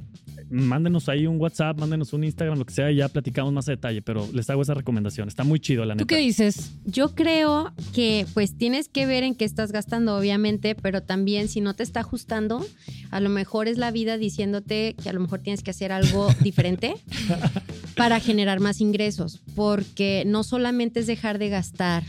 mándenos 0.50 1.08
ahí 1.08 1.26
un 1.26 1.40
WhatsApp, 1.40 1.78
mándenos 1.78 2.12
un 2.12 2.24
Instagram, 2.24 2.58
lo 2.58 2.64
que 2.64 2.74
sea, 2.74 2.90
y 2.90 2.96
ya 2.96 3.08
platicamos 3.08 3.52
más 3.52 3.68
a 3.68 3.72
detalle, 3.72 4.02
pero 4.02 4.28
les 4.32 4.48
hago 4.50 4.62
esa 4.62 4.74
recomendación. 4.74 5.28
Está 5.28 5.44
muy 5.44 5.60
chido, 5.60 5.84
la 5.84 5.94
¿Tú 5.94 5.98
neta. 6.04 6.06
qué 6.06 6.18
dices? 6.18 6.72
Yo 6.84 7.14
creo 7.14 7.72
que 7.92 8.26
pues 8.34 8.56
tienes 8.56 8.88
que 8.88 9.06
ver 9.06 9.22
en 9.24 9.34
qué 9.34 9.44
estás 9.44 9.72
gastando, 9.72 10.16
obviamente, 10.16 10.74
pero 10.74 11.02
también 11.02 11.48
si 11.48 11.60
no 11.60 11.74
te 11.74 11.82
está 11.82 12.00
ajustando, 12.00 12.64
a 13.10 13.20
lo 13.20 13.30
mejor 13.30 13.68
es 13.68 13.78
la 13.78 13.90
vida 13.90 14.18
diciéndote 14.18 14.94
que 15.02 15.08
a 15.08 15.12
lo 15.12 15.20
mejor 15.20 15.40
tienes 15.40 15.62
que 15.62 15.70
hacer 15.70 15.92
algo 15.92 16.28
diferente 16.42 16.94
para 17.96 18.20
generar 18.20 18.60
más 18.60 18.80
ingresos, 18.80 19.40
porque 19.54 20.24
no 20.26 20.42
solamente 20.44 21.00
es 21.00 21.06
dejar 21.06 21.38
de 21.38 21.48
gastar 21.48 22.04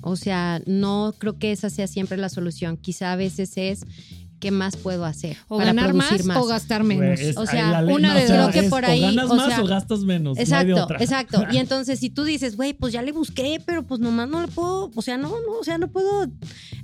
O 0.00 0.14
sea, 0.16 0.62
no 0.66 1.12
creo 1.18 1.38
que 1.38 1.50
esa 1.52 1.70
sea 1.70 1.86
siempre 1.88 2.16
la 2.18 2.28
solución. 2.28 2.76
Quizá 2.76 3.12
a 3.12 3.16
veces 3.16 3.56
es 3.56 3.84
qué 4.38 4.50
más 4.50 4.76
puedo 4.76 5.04
hacer 5.04 5.36
O 5.48 5.56
para 5.58 5.72
ganar 5.72 5.94
más 5.94 6.08
producir 6.08 6.26
más. 6.26 6.36
o 6.38 6.46
gastar 6.46 6.84
menos. 6.84 7.18
O 7.36 7.46
sea, 7.46 7.84
una 7.88 8.14
de 8.14 8.24
creo 8.26 8.42
dos. 8.44 8.52
que 8.52 8.62
por 8.64 8.84
ahí, 8.84 9.02
O 9.02 9.06
ganas 9.06 9.30
o 9.30 9.34
más 9.34 9.58
o 9.58 9.66
gastas 9.66 10.00
menos. 10.00 10.36
no 10.36 10.40
hay 10.40 10.66
de 10.66 10.72
Exacto, 10.72 10.84
otra. 10.84 10.98
exacto. 10.98 11.44
Y 11.52 11.56
entonces 11.58 11.98
si 11.98 12.10
tú 12.10 12.24
dices, 12.24 12.56
güey, 12.56 12.72
pues 12.74 12.92
ya 12.92 13.02
le 13.02 13.12
busqué, 13.12 13.60
pero 13.64 13.82
pues 13.82 14.00
nomás 14.00 14.28
no 14.28 14.40
le 14.42 14.48
puedo, 14.48 14.90
o 14.94 15.02
sea, 15.02 15.16
no, 15.18 15.28
no, 15.28 15.58
o 15.60 15.64
sea, 15.64 15.78
no 15.78 15.88
puedo 15.88 16.26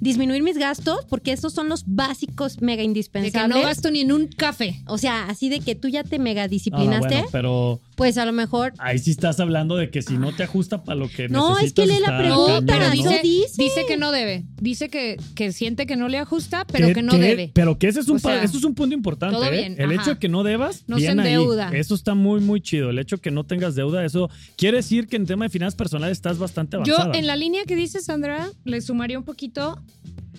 disminuir 0.00 0.42
mis 0.42 0.58
gastos 0.58 1.04
porque 1.08 1.32
estos 1.32 1.52
son 1.52 1.68
los 1.68 1.84
básicos 1.86 2.60
mega 2.60 2.78
de 2.78 2.82
que 2.82 2.84
indispensables. 2.86 3.48
no 3.56 3.62
gasto 3.62 3.90
ni 3.90 4.00
en 4.00 4.12
un 4.12 4.26
café. 4.26 4.82
o 4.86 4.98
sea, 4.98 5.26
así 5.28 5.48
de 5.48 5.60
que 5.60 5.74
tú 5.74 5.88
ya 5.88 6.02
te 6.04 6.18
mega 6.18 6.44
Ah, 6.44 6.48
disciplinaste, 6.48 7.08
bueno, 7.14 7.28
pero 7.32 7.80
pues 7.96 8.18
a 8.18 8.24
lo 8.26 8.32
mejor 8.32 8.72
ahí 8.78 8.98
sí 8.98 9.10
estás 9.12 9.38
hablando 9.40 9.76
de 9.76 9.90
que 9.90 10.02
si 10.02 10.18
no 10.18 10.34
te 10.34 10.42
ajusta 10.42 10.82
para 10.84 10.96
lo 10.96 11.08
que 11.08 11.28
No, 11.28 11.50
es 11.58 11.62
necesitas. 11.74 11.86
que 11.86 11.92
lee 11.92 12.00
la 12.00 12.18
pregunta, 12.18 12.62
pero 12.66 12.86
¿no? 12.86 12.90
dice, 12.90 13.20
dice. 13.22 13.62
dice 13.62 13.84
que 13.86 13.96
no 13.96 14.10
debe. 14.12 14.44
Dice 14.60 14.88
que, 14.88 15.16
que 15.34 15.52
siente 15.52 15.86
que 15.86 15.96
no 15.96 16.08
le 16.08 16.18
ajusta, 16.18 16.64
pero 16.66 16.88
Que- 16.88 16.94
que 16.94 17.02
no 17.02 17.12
que- 17.12 17.18
debe. 17.18 17.50
Pero 17.54 17.78
que 17.78 17.88
ese 17.88 18.00
es 18.00 18.08
un, 18.08 18.16
O 18.16 18.18
sea, 18.18 18.38
pa- 18.38 18.42
eso 18.42 18.58
es 18.58 18.64
un 18.64 18.74
punto 18.74 18.94
importante. 18.94 19.34
todo 19.36 19.44
¿eh? 19.44 19.50
bien, 19.50 19.74
El 19.78 19.92
ajá. 19.92 20.02
hecho 20.02 20.10
de 20.14 20.18
que 20.18 20.28
no 20.28 20.42
debas, 20.42 20.84
No 20.86 20.98
se 20.98 21.08
ahí. 21.08 21.12
endeuda. 21.16 21.70
Eso 21.72 21.94
está 21.94 22.14
muy, 22.14 22.40
muy 22.40 22.60
chido. 22.60 22.90
El 22.90 22.98
hecho 22.98 23.16
de 23.16 23.22
que 23.22 23.30
no 23.30 23.44
tengas 23.44 23.74
deuda, 23.74 24.04
eso 24.04 24.28
quiere 24.56 24.78
decir 24.78 25.06
que 25.06 25.16
en 25.16 25.26
tema 25.26 25.44
de 25.44 25.50
finanzas 25.50 25.76
personales 25.76 26.12
estás 26.18 26.38
bastante 26.38 26.76
Yo, 26.84 26.94
avanzada. 26.96 27.18
en 27.18 27.26
la 27.26 27.36
línea 27.36 27.64
que 27.64 27.76
dice 27.76 28.00
Sandra, 28.00 28.48
le 28.64 28.80
sumaría 28.80 29.18
un 29.18 29.24
poquito, 29.24 29.80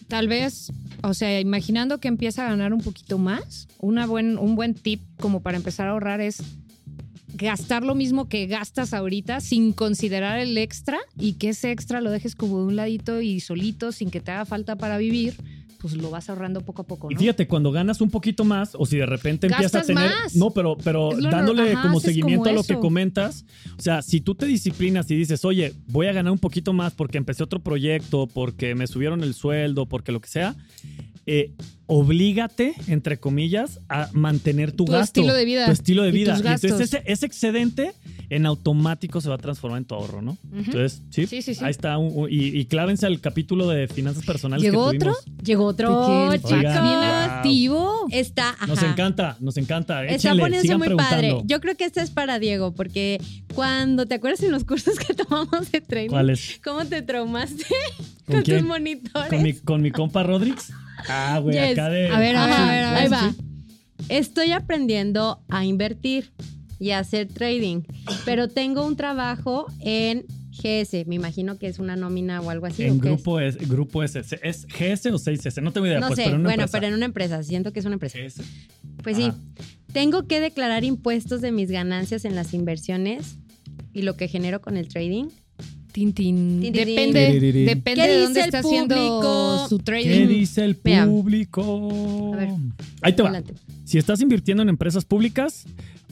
tal 0.08 0.28
vez, 0.28 0.72
o 1.04 1.14
sea, 1.14 1.40
imaginando 1.40 2.00
que 2.00 2.08
empieza 2.08 2.46
a 2.46 2.50
ganar 2.50 2.74
un 2.74 2.82
poquito 2.82 3.18
más, 3.18 3.68
una 3.80 4.06
buen, 4.06 4.38
un 4.38 4.56
buen 4.56 4.74
tip 4.74 5.02
como 5.20 5.42
para 5.42 5.58
empezar 5.58 5.88
a 5.88 5.92
ahorrar 5.92 6.22
es 6.22 6.42
gastar 7.36 7.84
lo 7.84 7.96
mismo 7.96 8.28
que 8.28 8.48
gastas 8.48 8.94
ahorita 8.94 9.40
sin 9.40 9.74
considerar 9.74 10.40
el 10.40 10.58
extra 10.58 11.00
y 11.20 11.34
que 11.34 11.50
ese 11.50 11.72
extra 11.72 12.02
lo 12.02 12.12
dejes 12.12 12.36
como 12.36 12.60
de 12.60 12.66
un 12.66 12.76
ladito 12.76 13.22
y 13.22 13.40
solito 13.40 13.92
sin 13.92 14.10
que 14.10 14.22
te 14.22 14.32
haga 14.32 14.46
falta 14.46 14.76
para 14.76 14.98
vivir, 14.98 15.36
pues 15.86 15.98
lo 15.98 16.10
vas 16.10 16.30
ahorrando 16.30 16.62
poco 16.62 16.82
a 16.82 16.88
poco, 16.88 17.12
Y 17.12 17.16
fíjate, 17.16 17.48
cuando 17.48 17.72
ganas 17.72 18.02
un 18.02 18.10
poquito 18.10 18.44
más, 18.44 18.72
o 18.74 18.88
si 18.88 18.98
de 18.98 19.06
repente 19.06 19.46
empiezas 19.46 19.84
a 19.84 19.86
tener. 19.86 20.10
más. 20.10 20.36
No, 20.36 20.50
pero, 20.50 20.78
pero 20.84 21.12
dándole 21.16 21.74
ajá, 21.74 21.84
como 21.84 22.00
seguimiento 22.00 22.46
como 22.46 22.50
a 22.50 22.54
lo 22.54 22.64
que 22.64 22.80
comentas. 22.80 23.46
O 23.78 23.82
sea, 23.82 24.02
si 24.02 24.20
tú 24.20 24.34
te 24.34 24.48
disciplinas 24.48 25.12
y 25.12 25.16
dices, 25.16 25.46
oye, 25.46 25.74
voy 25.88 26.08
a 26.08 26.14
ganar 26.14 26.32
un 26.32 26.40
poquito 26.40 26.74
más 26.74 26.94
porque 26.94 27.20
empecé 27.20 27.44
otro 27.44 27.60
proyecto, 27.60 28.26
porque 28.26 28.74
me 28.74 28.88
subieron 28.88 29.24
el 29.24 29.36
sueldo, 29.36 29.86
porque 29.86 30.12
lo 30.12 30.22
que 30.22 30.30
sea. 30.30 30.56
Eh, 31.28 31.52
oblígate, 31.88 32.74
entre 32.88 33.18
comillas, 33.20 33.80
a 33.90 34.10
mantener 34.14 34.72
tu, 34.72 34.86
Tu 34.86 34.92
gasto. 34.92 35.22
estilo 35.22 35.34
de 35.34 35.46
vida 35.46 35.66
Tu 35.66 35.72
estilo 35.72 36.04
de 36.04 36.10
y 36.10 36.12
vida. 36.12 36.34
tus 36.36 36.44
Y 36.44 36.48
entonces 36.48 36.82
ese, 36.94 37.04
ese 37.06 37.26
excedente 37.26 37.94
en 38.30 38.48
automático 38.48 39.22
se 39.22 39.30
va 39.30 39.36
a 39.36 39.38
transformar 39.38 39.78
en 39.78 39.86
tu 39.86 39.94
ahorro, 39.94 40.22
¿no? 40.24 40.36
Entonces, 40.52 41.04
sí. 41.12 41.28
Sí, 41.28 41.44
sí, 41.44 41.54
sí. 41.54 41.64
Ahí 41.64 41.70
está. 41.70 41.98
un- 42.00 42.12
un- 42.16 42.28
y, 42.32 42.48
y 42.60 42.66
clávense 42.66 43.06
al 43.06 43.20
capítulo 43.22 43.68
de 43.70 43.88
finanzas 43.88 44.26
personales 44.26 44.64
llegó 44.64 44.90
que 44.90 44.98
otro, 44.98 45.14
tuvimos. 45.24 45.44
llegó 45.44 45.66
otro, 45.66 46.32
chicos. 46.38 46.52
Bien 46.52 46.64
Wow. 46.66 47.04
activo. 47.30 48.08
Está, 48.12 48.50
ajá. 48.50 48.66
Nos 48.68 48.82
encanta, 48.82 49.38
nos 49.40 49.58
encanta. 49.58 50.04
Está 50.06 50.32
poniéndose 50.36 50.76
muy 50.78 50.90
padre. 50.96 51.38
Yo 51.46 51.62
creo 51.62 51.76
que 51.76 51.86
este 51.86 52.02
es 52.02 52.10
para 52.10 52.40
Diego, 52.40 52.74
porque 52.74 53.22
cuando 53.54 54.08
te 54.08 54.16
acuerdas 54.16 54.42
en 54.42 54.52
los 54.52 54.64
cursos 54.64 54.98
que 54.98 55.14
tomamos 55.30 55.72
de 55.72 55.82
training, 55.82 56.10
¿Cuál 56.10 56.32
es? 56.32 56.60
¿cómo 56.64 56.84
te 56.86 57.04
traumaste 57.04 57.64
¿Con 58.26 58.44
tus 58.44 58.64
monitores? 58.64 59.30
¿Con 59.30 59.44
mi, 59.44 59.54
con 59.54 59.82
mi 59.84 59.92
compa 59.92 60.24
Rodrix? 60.24 60.72
Ah, 61.08 61.40
güey, 61.42 61.56
Yes. 61.56 61.72
acá 61.78 61.90
de. 61.90 62.08
A 62.10 62.20
ver, 62.20 62.36
a 62.36 62.46
ver, 62.48 62.56
a 62.56 62.66
ver, 62.68 62.84
a 62.84 62.92
ver. 62.94 63.02
ahí 63.04 63.08
va. 63.10 63.34
Estoy 64.10 64.52
aprendiendo 64.52 65.42
a 65.50 65.66
invertir 65.66 66.32
y 66.80 66.92
a 66.92 67.00
hacer 67.00 67.28
trading, 67.28 67.82
pero 68.26 68.48
tengo 68.50 68.86
un 68.86 68.96
trabajo 68.96 69.66
en 69.80 70.26
GS, 70.52 71.06
me 71.08 71.16
imagino 71.16 71.58
que 71.58 71.68
es 71.68 71.80
una 71.80 71.96
nómina 71.96 72.40
o 72.42 72.50
algo 72.50 72.66
así. 72.66 72.84
En 72.84 72.98
¿o 72.98 73.02
qué 73.02 73.08
es? 73.10 73.14
grupo, 73.16 73.40
es, 73.40 73.58
grupo 73.70 74.04
S. 74.04 74.20
¿Es 74.42 74.66
GS 74.68 75.08
o 75.12 75.18
6S? 75.18 75.62
No 75.62 75.72
tengo 75.74 75.88
idea, 75.88 76.00
No 76.00 76.08
pues, 76.08 76.18
sé, 76.18 76.26
pero 76.26 76.36
bueno, 76.38 76.50
empresa. 76.52 76.72
pero 76.72 76.88
en 76.88 76.94
una 76.94 77.06
empresa, 77.06 77.44
siento 77.44 77.74
que 77.74 77.80
es 77.80 77.86
una 77.86 77.96
empresa. 77.96 78.20
GS. 78.20 78.42
Pues 79.04 79.18
sí, 79.18 79.32
tengo 79.92 80.28
que 80.28 80.40
declarar 80.40 80.84
impuestos 80.84 81.42
de 81.42 81.52
mis 81.52 81.72
ganancias 81.72 82.26
en 82.26 82.36
las 82.36 82.54
inversiones 82.54 83.38
y 83.94 84.02
lo 84.04 84.16
que 84.18 84.28
genero 84.28 84.62
con 84.62 84.78
el 84.78 84.88
trading. 84.88 85.26
Tin, 85.96 86.12
tin. 86.12 86.60
Tin, 86.60 86.74
tin, 86.74 86.74
tin. 86.74 87.14
Depende, 87.14 87.40
depende 87.40 88.02
¿Qué 88.04 88.08
de 88.10 88.22
dónde 88.24 88.40
está 88.42 88.60
haciendo 88.60 88.96
público? 88.96 89.66
su 89.70 89.78
¿Qué 89.78 89.84
trading. 89.86 90.28
dice 90.28 90.66
el 90.66 90.76
público? 90.76 92.34
A 92.34 92.36
ver. 92.36 92.50
Ahí 93.02 93.14
te 93.14 93.22
va. 93.22 93.30
Adelante. 93.30 93.54
Si 93.86 93.98
estás 93.98 94.20
invirtiendo 94.20 94.62
en 94.62 94.68
empresas 94.68 95.06
públicas. 95.06 95.66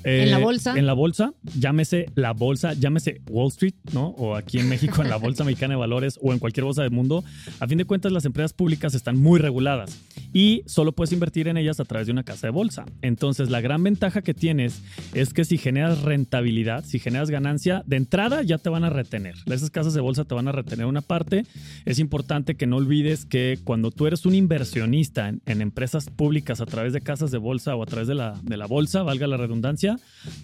Eh, 0.03 0.23
En 0.23 0.31
la 0.31 0.37
bolsa. 0.37 0.77
En 0.77 0.85
la 0.85 0.93
bolsa, 0.93 1.33
llámese 1.59 2.07
la 2.15 2.33
bolsa, 2.33 2.73
llámese 2.73 3.21
Wall 3.29 3.49
Street, 3.49 3.75
¿no? 3.93 4.07
O 4.09 4.35
aquí 4.35 4.59
en 4.59 4.69
México 4.69 5.01
en 5.01 5.09
la 5.09 5.17
Bolsa 5.17 5.43
Mexicana 5.45 5.73
de 5.73 5.79
Valores 5.79 6.19
o 6.21 6.33
en 6.33 6.39
cualquier 6.39 6.65
bolsa 6.65 6.81
del 6.81 6.91
mundo. 6.91 7.23
A 7.59 7.67
fin 7.67 7.77
de 7.77 7.85
cuentas, 7.85 8.11
las 8.11 8.25
empresas 8.25 8.53
públicas 8.53 8.93
están 8.93 9.17
muy 9.17 9.39
reguladas 9.39 10.01
y 10.33 10.63
solo 10.65 10.91
puedes 10.93 11.13
invertir 11.13 11.47
en 11.47 11.57
ellas 11.57 11.79
a 11.79 11.85
través 11.85 12.07
de 12.07 12.13
una 12.13 12.23
casa 12.23 12.47
de 12.47 12.51
bolsa. 12.51 12.85
Entonces, 13.01 13.49
la 13.49 13.61
gran 13.61 13.83
ventaja 13.83 14.21
que 14.21 14.33
tienes 14.33 14.81
es 15.13 15.33
que 15.33 15.45
si 15.45 15.57
generas 15.57 16.01
rentabilidad, 16.01 16.83
si 16.85 16.99
generas 16.99 17.29
ganancia, 17.29 17.83
de 17.85 17.97
entrada 17.97 18.41
ya 18.41 18.57
te 18.57 18.69
van 18.69 18.83
a 18.83 18.89
retener. 18.89 19.35
Esas 19.45 19.69
casas 19.69 19.93
de 19.93 20.01
bolsa 20.01 20.25
te 20.25 20.35
van 20.35 20.47
a 20.47 20.51
retener 20.51 20.85
una 20.85 21.01
parte. 21.01 21.45
Es 21.85 21.99
importante 21.99 22.55
que 22.55 22.67
no 22.67 22.77
olvides 22.77 23.25
que 23.25 23.59
cuando 23.63 23.91
tú 23.91 24.07
eres 24.07 24.25
un 24.25 24.35
inversionista 24.35 25.29
en, 25.29 25.41
en 25.45 25.61
empresas 25.61 26.09
públicas 26.09 26.61
a 26.61 26.65
través 26.65 26.93
de 26.93 27.01
casas 27.01 27.31
de 27.31 27.37
bolsa 27.37 27.75
o 27.75 27.83
a 27.83 27.85
través 27.85 28.07
de 28.07 28.15
la, 28.15 28.39
de 28.43 28.57
la 28.57 28.65
bolsa, 28.65 29.03
valga 29.03 29.27
la 29.27 29.37
redundancia, 29.37 29.92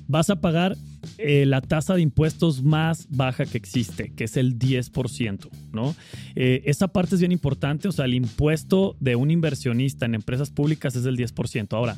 vas 0.08 0.30
a 0.30 0.42
pagar 0.42 0.78
eh, 1.18 1.46
la 1.46 1.62
tasa 1.62 1.96
de 1.96 2.02
impuestos 2.02 2.64
más 2.64 3.08
baja 3.10 3.46
que 3.46 3.58
existe, 3.58 4.12
que 4.16 4.26
es 4.26 4.38
el 4.38 4.58
10%, 4.58 5.50
¿no? 5.72 5.96
Eh, 6.36 6.62
esa 6.66 6.88
parte 6.90 7.16
es 7.16 7.22
bien 7.22 7.32
importante, 7.32 7.88
o 7.88 7.92
sea, 7.92 8.06
el 8.06 8.14
impuesto 8.14 8.96
de 9.00 9.16
un 9.16 9.32
inversionista 9.32 10.06
en 10.06 10.16
empresas 10.16 10.50
públicas 10.50 10.96
es 10.96 11.04
del 11.04 11.18
10%. 11.18 11.74
Ahora, 11.74 11.98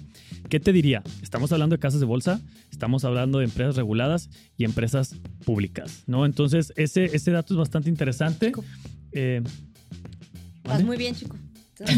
¿qué 0.49 0.59
te 0.59 0.71
diría? 0.73 1.03
Estamos 1.21 1.51
hablando 1.51 1.75
de 1.75 1.79
casas 1.79 1.99
de 1.99 2.05
bolsa, 2.05 2.41
estamos 2.71 3.05
hablando 3.05 3.39
de 3.39 3.45
empresas 3.45 3.75
reguladas 3.75 4.29
y 4.57 4.65
empresas 4.65 5.15
públicas, 5.45 6.03
¿no? 6.07 6.25
Entonces, 6.25 6.73
ese, 6.75 7.05
ese 7.05 7.31
dato 7.31 7.53
es 7.53 7.57
bastante 7.57 7.89
interesante. 7.89 8.51
Eh, 9.11 9.41
muy 10.83 10.97
bien, 10.97 11.15
chico. 11.15 11.35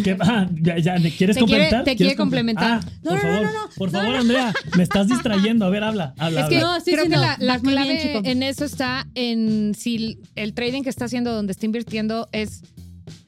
¿Qué? 0.04 0.18
Ah, 0.20 0.48
ya, 0.62 0.78
ya, 0.78 1.00
¿me 1.00 1.12
¿quieres 1.12 1.36
Te 1.38 1.44
quiere- 1.44 1.70
complementar? 1.70 1.84
te 1.84 1.96
¿Quieres 1.96 1.98
quiere 1.98 2.14
comple- 2.14 2.18
complementar. 2.18 2.82
Ah, 2.84 2.90
No, 3.04 3.12
por 3.12 3.12
no, 3.12 3.16
no, 3.16 3.22
favor, 3.22 3.44
no, 3.46 3.52
no. 3.54 3.70
por 3.78 3.90
favor, 3.92 4.16
Andrea, 4.16 4.54
me 4.78 4.84
estás 4.84 5.08
distrayendo. 5.08 5.66
A 5.66 5.70
ver, 5.70 5.84
habla, 5.84 6.14
habla. 6.18 6.42
Es 6.42 6.50
que 6.50 6.56
habla. 6.58 6.68
No, 6.68 6.76
estoy 6.78 6.94
creo 6.94 7.06
que 7.06 7.10
diciendo, 7.12 7.36
la, 7.40 7.58
bien, 7.58 7.74
clave 7.76 8.00
chico. 8.02 8.22
en 8.24 8.44
eso 8.44 8.66
está 8.66 9.08
en 9.16 9.74
si 9.78 10.20
el 10.36 10.54
trading 10.54 10.84
que 10.84 10.90
está 10.90 11.06
haciendo, 11.06 11.34
donde 11.34 11.52
está 11.52 11.66
invirtiendo, 11.66 12.30
es 12.32 12.62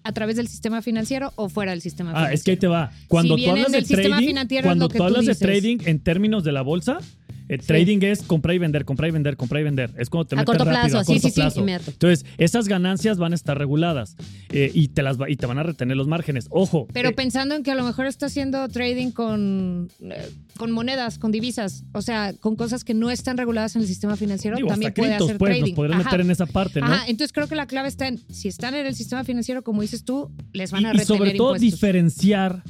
a 0.03 0.11
través 0.11 0.35
del 0.35 0.47
sistema 0.47 0.81
financiero 0.81 1.33
o 1.35 1.49
fuera 1.49 1.71
del 1.71 1.81
sistema 1.81 2.11
Ah, 2.15 2.31
es 2.31 2.43
que 2.43 2.51
ahí 2.51 2.57
financiero. 2.57 2.59
te 2.59 2.67
va. 2.67 2.91
Cuando 3.07 3.37
Si 3.37 3.43
tú 3.45 3.49
hablas 3.51 3.71
de 3.71 3.81
trading, 3.81 4.27
financiero, 4.27 4.65
cuando 4.67 4.87
tú 4.89 5.03
hablas 5.03 5.25
de 5.25 5.35
trading 5.35 5.77
en 5.85 5.99
términos 5.99 6.43
de 6.43 6.51
la 6.51 6.61
bolsa, 6.61 6.99
eh, 7.47 7.57
trading 7.57 7.99
es 8.01 8.21
comprar 8.23 8.55
y 8.55 8.59
vender, 8.59 8.85
comprar 8.85 9.09
y 9.09 9.11
vender, 9.13 9.37
comprar 9.37 9.61
y 9.61 9.63
vender. 9.63 9.91
Es 9.97 10.09
cuando 10.09 10.27
te 10.27 10.35
A 10.35 10.37
metes 10.39 10.45
corto 10.47 10.65
rápido, 10.65 10.81
plazo, 10.81 10.99
a 10.99 11.03
sí, 11.03 11.13
corto 11.13 11.27
sí, 11.27 11.33
sí, 11.33 11.41
plazo. 11.41 11.59
inmediato. 11.61 11.91
Entonces, 11.91 12.25
esas 12.37 12.67
ganancias 12.67 13.17
van 13.17 13.31
a 13.33 13.35
estar 13.35 13.57
reguladas 13.57 14.15
eh, 14.49 14.71
y, 14.73 14.87
te 14.89 15.03
las 15.03 15.19
va- 15.19 15.29
y 15.29 15.35
te 15.35 15.45
van 15.45 15.57
a 15.59 15.63
retener 15.63 15.95
los 15.97 16.07
márgenes. 16.07 16.47
Ojo. 16.49 16.87
Pero 16.93 17.09
eh, 17.09 17.13
pensando 17.13 17.55
en 17.55 17.63
que 17.63 17.71
a 17.71 17.75
lo 17.75 17.83
mejor 17.83 18.07
está 18.07 18.25
haciendo 18.27 18.67
trading 18.69 19.11
con, 19.11 19.89
con 20.57 20.71
monedas, 20.71 21.19
con 21.19 21.31
divisas, 21.31 21.83
o 21.93 22.01
sea, 22.01 22.33
con 22.33 22.55
cosas 22.55 22.83
que 22.83 22.93
no 22.93 23.11
están 23.11 23.37
reguladas 23.37 23.75
en 23.75 23.81
el 23.83 23.87
sistema 23.87 24.15
financiero, 24.15 24.57
digo, 24.57 24.69
también 24.69 24.89
hasta 24.91 25.01
puede 25.01 25.11
criptos, 25.11 25.27
hacer 25.29 25.37
pues, 25.37 25.49
trading. 25.51 25.71
nos 25.71 25.75
podrías 25.75 25.99
Ajá. 25.99 26.09
meter 26.09 26.21
en 26.21 26.31
esa 26.31 26.45
parte, 26.45 26.79
¿no? 26.81 26.87
Ajá, 26.87 27.03
entonces 27.07 27.31
creo 27.33 27.47
que 27.47 27.55
la 27.55 27.67
clave 27.67 27.87
está 27.87 28.07
en, 28.07 28.19
si 28.29 28.47
están 28.47 28.73
en 28.75 28.85
el 28.85 28.95
sistema 28.95 29.23
financiero, 29.23 29.63
como 29.63 29.81
dices 29.81 30.03
tú, 30.03 30.31
les 30.53 30.71
van 30.71 30.81
y, 30.81 30.85
a 30.85 30.89
y 30.89 30.91
retener 30.97 31.05
sobre 31.07 31.31
todo 31.33 31.55
impuestos. 31.55 31.71
diferenciar 31.71 32.63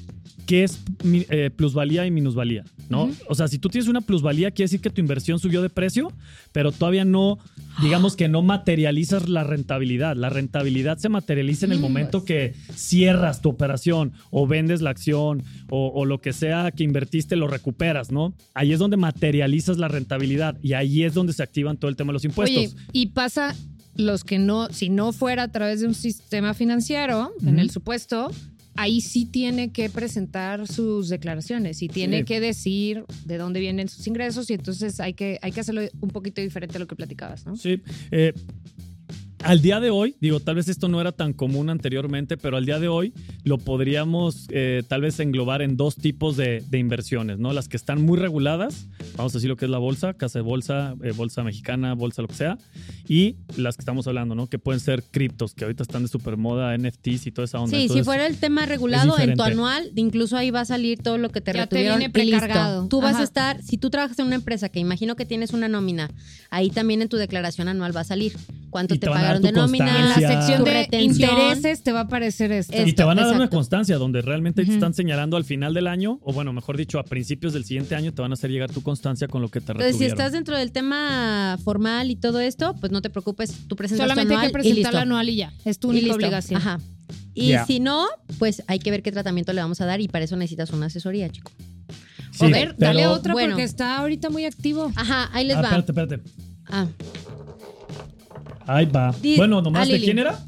qué 0.46 0.64
es 0.64 0.80
eh, 1.04 1.50
plusvalía 1.56 2.06
y 2.06 2.12
minusvalía, 2.12 2.64
¿no? 2.90 3.10
O 3.28 3.36
sea, 3.36 3.48
si 3.48 3.60
tú 3.60 3.70
tienes 3.70 3.88
una 3.88 4.02
plusvalía, 4.02 4.52
quiere 4.52 4.66
decir 4.66 4.82
que 4.82 4.90
tu 4.90 5.02
inversión 5.02 5.40
subió 5.40 5.62
de 5.62 5.70
precio, 5.70 6.12
pero 6.52 6.72
todavía 6.72 7.06
no, 7.06 7.40
digamos 7.82 8.16
que 8.16 8.28
no 8.28 8.42
materializas 8.42 9.30
la 9.30 9.44
rentabilidad. 9.44 10.16
La 10.16 10.30
rentabilidad 10.30 10.98
se 10.98 11.10
materializa 11.10 11.66
en 11.66 11.72
el 11.72 11.80
momento 11.80 12.26
que 12.26 12.54
cierras 12.74 13.42
tu 13.42 13.50
operación 13.50 14.14
o 14.32 14.48
vendes 14.48 14.82
la 14.82 14.90
acción 14.90 15.44
o, 15.70 15.92
o 15.94 16.06
lo 16.06 16.22
que 16.22 16.34
sea 16.34 16.72
que 16.72 16.84
invertiste 16.84 17.36
lo 17.36 17.48
recuperas, 17.48 18.12
¿no? 18.12 18.34
Ahí 18.54 18.74
es 18.74 18.80
donde 18.80 18.98
materializas 18.98 19.78
la 19.78 19.88
rentabilidad 19.88 20.58
y 20.62 20.74
ahí 20.74 21.04
es 21.04 21.14
donde 21.14 21.34
se 21.34 21.44
activan 21.44 21.78
todo 21.78 21.90
el 21.90 21.96
tema 21.96 22.10
de 22.10 22.14
los 22.14 22.26
impuestos. 22.26 22.58
Oye, 22.58 22.74
y 22.92 23.08
pasa 23.08 23.56
los 23.96 24.24
que 24.24 24.40
no, 24.40 24.70
si 24.72 24.90
no 24.90 25.14
fuera 25.14 25.44
a 25.44 25.52
través 25.52 25.82
de 25.82 25.88
un 25.88 25.96
sistema 25.96 26.54
financiero, 26.54 27.32
en 27.46 27.60
el 27.60 27.70
supuesto, 27.70 28.30
ahí 28.76 29.02
sí 29.02 29.26
tiene 29.26 29.72
que 29.72 29.90
presentar 29.90 30.68
sus 30.68 31.10
declaraciones 31.10 31.82
y 31.82 31.88
tiene 31.88 32.20
Sí. 32.20 32.24
que 32.26 32.40
decir 32.40 33.06
de 33.26 33.38
dónde 33.38 33.60
vienen 33.60 33.88
sus 33.90 34.06
ingresos 34.08 34.50
y 34.50 34.54
entonces 34.54 35.00
hay 35.00 35.14
que, 35.14 35.40
hay 35.42 35.52
que 35.52 35.60
hacerlo 35.62 35.82
un 36.02 36.10
poquito 36.10 36.42
diferente 36.42 36.78
a 36.78 36.80
lo 36.80 36.88
que 36.88 36.96
platicabas, 36.96 37.46
¿no? 37.46 37.56
Sí. 37.56 37.82
eh, 38.12 38.34
al 39.46 39.62
día 39.62 39.80
de 39.80 39.92
hoy, 39.92 40.16
digo, 40.20 40.40
tal 40.40 40.56
vez 40.56 40.68
esto 40.68 40.88
no 40.88 41.00
era 41.00 41.12
tan 41.12 41.32
común 41.34 41.70
anteriormente, 41.70 42.36
pero 42.36 42.58
al 42.58 42.66
día 42.66 42.80
de 42.80 42.88
hoy 42.88 43.14
lo 43.44 43.60
podríamos 43.60 44.48
eh, 44.50 44.82
tal 44.88 45.02
vez 45.02 45.20
englobar 45.20 45.62
en 45.62 45.78
dos 45.78 45.96
tipos 45.96 46.36
de, 46.36 46.64
de 46.68 46.80
inversiones, 46.80 47.38
¿no? 47.38 47.54
Las 47.54 47.68
que 47.68 47.78
están 47.78 48.02
muy 48.02 48.18
reguladas, 48.18 48.88
vamos 49.16 49.34
a 49.34 49.38
decir 49.38 49.50
lo 49.50 49.56
que 49.56 49.66
es 49.66 49.72
la 49.72 49.78
bolsa, 49.78 50.14
casa 50.16 50.40
de 50.40 50.44
bolsa, 50.44 50.96
eh, 51.04 51.12
bolsa 51.12 51.44
mexicana, 51.44 51.94
bolsa 51.94 52.24
lo 52.24 52.28
que 52.28 52.34
sea, 52.34 52.58
y 53.08 53.36
las 53.56 53.78
que 53.78 53.82
estamos 53.82 54.08
hablando, 54.08 54.34
¿no? 54.34 54.48
Que 54.48 54.58
pueden 54.58 54.80
ser 54.80 55.04
criptos, 55.04 55.54
que 55.54 55.66
ahorita 55.66 55.84
están 55.84 56.02
de 56.02 56.08
super 56.08 56.38
moda, 56.38 56.76
NFTs 56.76 57.28
y 57.28 57.32
toda 57.32 57.46
esa 57.46 57.60
onda. 57.60 57.78
Sí, 57.78 57.88
si 57.88 58.04
fuera 58.04 58.26
el 58.26 58.38
tema 58.38 58.66
regulado 58.66 59.18
en 59.20 59.36
tu 59.36 59.44
anual, 59.44 59.92
incluso 59.96 60.38
ahí 60.38 60.50
va 60.50 60.62
a 60.62 60.66
salir 60.66 61.04
todo 61.04 61.20
lo 61.20 61.30
que 61.30 61.42
te 61.42 61.54
Ya 61.54 61.68
te 61.68 61.82
viene 61.82 61.96
y 61.96 62.08
listo. 62.08 62.14
precargado. 62.14 62.88
Tú 62.88 63.00
vas 63.00 63.18
a 63.18 63.24
estar, 63.24 63.62
si 63.62 63.78
tú 63.78 63.92
trabajas 63.92 64.18
en 64.18 64.26
una 64.26 64.36
empresa 64.36 64.70
que 64.70 64.80
imagino 64.80 65.16
que 65.16 65.26
tienes 65.26 65.54
una 65.54 65.68
nómina, 65.68 66.10
ahí 66.50 66.72
también 66.72 67.04
en 67.04 67.10
tu 67.10 67.18
declaración 67.18 67.68
anual 67.68 67.96
va 67.96 68.02
a 68.02 68.06
salir 68.06 68.34
cuánto 68.76 68.94
Y 68.94 69.00
te 69.00 69.06
te 69.08 69.10
van 69.10 69.20
a 69.20 69.22
dar 69.22 69.28
pagaron 69.38 69.42
tu 69.42 69.48
de 69.48 69.54
nómina, 69.54 70.00
En 70.00 70.10
la 70.10 70.16
sección 70.16 70.58
tu 70.60 70.66
de 70.66 70.72
retención. 70.74 71.30
intereses 71.32 71.82
te 71.82 71.94
va 71.94 72.00
a 72.02 72.04
aparecer 72.04 72.52
esto. 72.52 72.74
Es- 72.74 72.90
y 72.90 72.92
te 72.92 73.06
van 73.06 73.18
a 73.20 73.26
dar 73.26 73.36
una 73.36 73.50
constancia 73.50 73.98
donde 73.98 74.22
realmente 74.22 74.66
te 74.66 74.74
están 74.74 74.94
señalando 74.94 75.38
al 75.38 75.46
final 75.46 75.74
del 75.74 75.88
año, 75.88 76.20
o 76.24 76.34
bueno, 76.34 76.52
mejor 76.52 76.76
dicho, 76.76 77.00
a 77.00 77.04
principios 77.04 77.54
del 77.54 77.64
siguiente 77.64 77.96
año 77.96 78.14
te 78.14 78.22
van 78.22 78.32
a 78.32 78.34
hacer 78.34 78.52
llegar 78.52 78.70
tu 78.70 78.84
constancia 78.84 79.30
con 79.30 79.42
lo 79.42 79.48
que 79.48 79.62
te 79.62 79.72
Entonces, 79.72 79.94
si 79.96 80.00
retuvieron. 80.04 80.18
estás 80.20 80.32
dentro 80.34 80.58
del 80.58 80.74
tema 80.74 81.58
formal 81.64 82.12
y 82.12 82.18
todo 82.18 82.42
esto, 82.42 82.76
pues 82.82 82.92
no 82.92 83.02
te 83.02 83.10
preocupes, 83.10 83.54
tú 83.70 83.78
presentas 83.78 84.08
tu 84.08 84.10
Solamente 84.10 84.34
hay 84.34 84.38
anual 84.40 84.48
que 84.52 84.54
presentar 84.54 84.94
la 84.94 85.02
anual 85.04 85.30
y 85.30 85.36
ya. 85.38 85.54
Es 85.64 85.80
tu 85.80 85.90
única 85.92 86.14
obligación. 86.14 86.60
Ajá. 86.60 86.80
Y 87.34 87.54
si 87.68 87.80
no, 87.80 88.06
pues 88.40 88.62
hay 88.68 88.80
que 88.80 88.92
ver 88.92 89.02
qué 89.04 89.12
tratamiento 89.14 89.54
le 89.54 89.62
vamos 89.62 89.80
a 89.80 89.86
dar 89.86 90.02
y 90.02 90.10
para 90.10 90.26
eso 90.26 90.36
necesitas 90.36 90.72
una 90.72 90.88
asesoría, 90.88 91.30
chico. 91.30 91.52
Sí, 92.32 92.46
a 92.46 92.50
ver, 92.50 92.76
dale 92.78 93.08
otra 93.08 93.32
bueno. 93.32 93.52
porque 93.52 93.64
está 93.64 93.98
ahorita 94.00 94.30
muy 94.30 94.44
activo. 94.44 94.92
Ajá, 94.98 95.30
ahí 95.32 95.46
les 95.48 95.56
Ah, 95.56 95.62
va. 95.62 95.68
espérate, 95.78 95.92
espérate. 96.18 96.30
Ah, 96.68 96.88
Ahí 98.68 98.86
va. 98.86 99.14
Di- 99.22 99.38
bueno, 99.38 99.62
nomás 99.62 99.88
a 99.88 99.92
de 99.92 100.00
quién 100.00 100.20
era? 100.20 100.40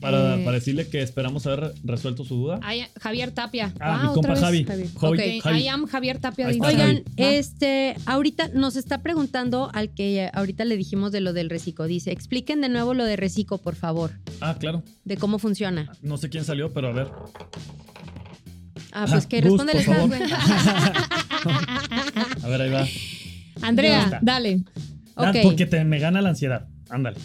Para, 0.00 0.34
Eh. 0.36 0.44
para 0.44 0.56
decirle 0.56 0.88
que 0.88 1.00
esperamos 1.00 1.46
haber 1.46 1.74
resuelto 1.84 2.24
su 2.24 2.34
duda. 2.34 2.58
Javier 3.00 3.30
Tapia. 3.30 3.72
Ah, 3.78 3.98
mi 4.02 4.08
otra 4.08 4.14
compa 4.14 4.28
vez. 4.30 4.40
Javi. 4.40 4.64
Javi. 4.64 4.88
Javi, 4.98 5.38
Ok, 5.38 5.42
Javi. 5.44 5.58
I 5.60 5.68
am 5.68 5.86
Javier 5.86 6.18
Tapia 6.18 6.48
de. 6.48 6.58
Oigan, 6.60 7.04
este, 7.16 7.94
ahorita 8.06 8.48
nos 8.52 8.74
está 8.74 9.00
preguntando 9.02 9.70
al 9.72 9.90
que 9.94 10.28
ahorita 10.32 10.64
le 10.64 10.76
dijimos 10.76 11.12
de 11.12 11.20
lo 11.20 11.32
del 11.32 11.50
reciclo. 11.50 11.86
Dice, 11.86 12.10
expliquen 12.10 12.60
de 12.62 12.68
nuevo 12.68 12.94
lo 12.94 13.04
de 13.04 13.14
reciclo, 13.14 13.58
por 13.58 13.76
favor, 13.76 14.10
Ah, 14.40 14.56
claro. 14.58 14.82
de 15.04 15.16
cómo 15.18 15.38
funciona. 15.38 15.92
No 16.02 16.16
sé 16.16 16.30
quién 16.30 16.44
salió, 16.44 16.72
pero 16.72 16.88
a 16.88 16.92
ver. 16.92 17.06
Ah, 18.90 19.06
pues 19.08 19.24
Ah, 19.24 19.28
que 19.28 19.40
favor. 19.84 20.08
güey. 20.08 20.20
A 22.42 22.48
ver, 22.48 22.60
ahí 22.60 22.70
va. 22.70 22.86
Andrea, 23.62 24.18
dale. 24.22 24.62
Ah, 25.16 25.32
porque 25.42 25.66
te 25.66 25.84
me 25.84 25.98
gana 25.98 26.22
la 26.22 26.30
ansiedad. 26.30 26.66
Ándale. 26.88 27.18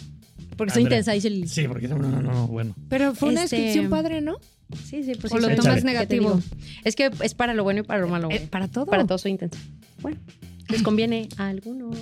Porque 0.56 0.72
soy 0.74 0.82
Andrea. 0.82 0.98
intensa, 0.98 1.12
dice 1.12 1.28
el... 1.28 1.48
Sí, 1.48 1.68
porque 1.68 1.86
no, 1.88 1.98
no, 1.98 2.08
no, 2.08 2.20
no, 2.20 2.46
bueno. 2.48 2.74
Pero 2.88 3.14
fue 3.14 3.28
una 3.30 3.44
Este- 3.44 3.56
descripción 3.56 3.90
padre, 3.90 4.20
¿no? 4.20 4.38
Sí, 4.84 5.02
sí, 5.04 5.12
pues 5.20 5.32
O 5.32 5.36
sí, 5.36 5.42
lo 5.42 5.48
tomas 5.54 5.58
intensa, 5.58 5.74
¿qué 5.74 5.80
te 5.80 5.86
negativo. 5.86 6.40
Es 6.84 6.94
que 6.96 7.10
es 7.22 7.34
para 7.34 7.54
lo 7.54 7.62
bueno 7.64 7.80
y 7.80 7.82
para 7.84 8.00
lo 8.00 8.08
malo. 8.08 8.26
güey. 8.28 8.38
Eh, 8.38 8.48
para 8.50 8.68
todo. 8.68 8.86
Para 8.86 9.06
todos 9.06 9.22
soy 9.22 9.30
intensa. 9.32 9.58
Bueno, 10.02 10.18
les 10.68 10.82
conviene 10.82 11.28
a 11.38 11.48
algunos. 11.48 11.96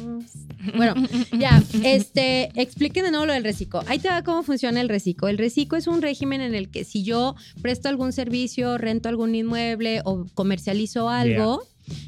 Bueno, 0.76 0.94
ya, 1.38 1.62
este, 1.84 2.50
expliquen 2.60 3.04
de 3.04 3.10
nuevo 3.10 3.26
lo 3.26 3.34
del 3.34 3.44
reciclo. 3.44 3.82
Ahí 3.86 3.98
te 4.00 4.08
va 4.08 4.22
cómo 4.24 4.42
funciona 4.42 4.80
el 4.80 4.88
reciclo. 4.88 5.28
El 5.28 5.38
reciclo 5.38 5.78
es 5.78 5.86
un 5.86 6.02
régimen 6.02 6.40
en 6.40 6.54
el 6.54 6.68
que 6.70 6.84
si 6.84 7.04
yo 7.04 7.36
presto 7.62 7.88
algún 7.88 8.12
servicio, 8.12 8.78
rento 8.78 9.08
algún 9.08 9.34
inmueble 9.34 10.00
o 10.04 10.26
comercializo 10.34 11.08
algo, 11.08 11.62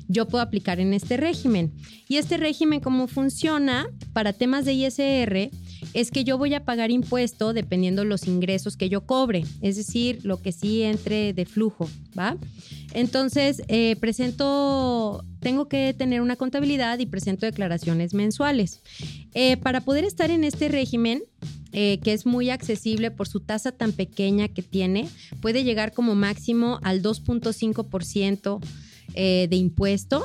yo 0.08 0.26
puedo 0.26 0.42
aplicar 0.42 0.80
en 0.80 0.94
este 0.94 1.16
régimen. 1.16 1.72
Y 2.08 2.16
este 2.16 2.36
régimen, 2.36 2.80
cómo 2.80 3.06
funciona 3.06 3.88
para 4.12 4.32
temas 4.32 4.64
de 4.64 4.72
ISR, 4.72 5.50
es 5.94 6.10
que 6.10 6.24
yo 6.24 6.38
voy 6.38 6.54
a 6.54 6.64
pagar 6.64 6.90
impuesto 6.90 7.52
dependiendo 7.52 8.04
los 8.04 8.26
ingresos 8.26 8.76
que 8.76 8.88
yo 8.88 9.06
cobre, 9.06 9.44
es 9.60 9.76
decir, 9.76 10.20
lo 10.24 10.40
que 10.40 10.52
sí 10.52 10.82
entre 10.82 11.32
de 11.32 11.44
flujo, 11.46 11.88
¿va? 12.18 12.36
Entonces, 12.94 13.62
eh, 13.68 13.96
presento, 13.96 15.24
tengo 15.40 15.68
que 15.68 15.94
tener 15.94 16.20
una 16.20 16.36
contabilidad 16.36 16.98
y 16.98 17.06
presento 17.06 17.46
declaraciones 17.46 18.14
mensuales. 18.14 18.80
Eh, 19.34 19.56
para 19.56 19.80
poder 19.82 20.04
estar 20.04 20.30
en 20.30 20.44
este 20.44 20.68
régimen, 20.68 21.22
eh, 21.72 21.98
que 22.02 22.14
es 22.14 22.24
muy 22.24 22.48
accesible 22.48 23.10
por 23.10 23.28
su 23.28 23.40
tasa 23.40 23.72
tan 23.72 23.92
pequeña 23.92 24.48
que 24.48 24.62
tiene, 24.62 25.08
puede 25.42 25.64
llegar 25.64 25.92
como 25.92 26.14
máximo 26.14 26.80
al 26.82 27.02
2.5% 27.02 28.60
eh, 29.20 29.48
de 29.50 29.56
impuesto. 29.56 30.24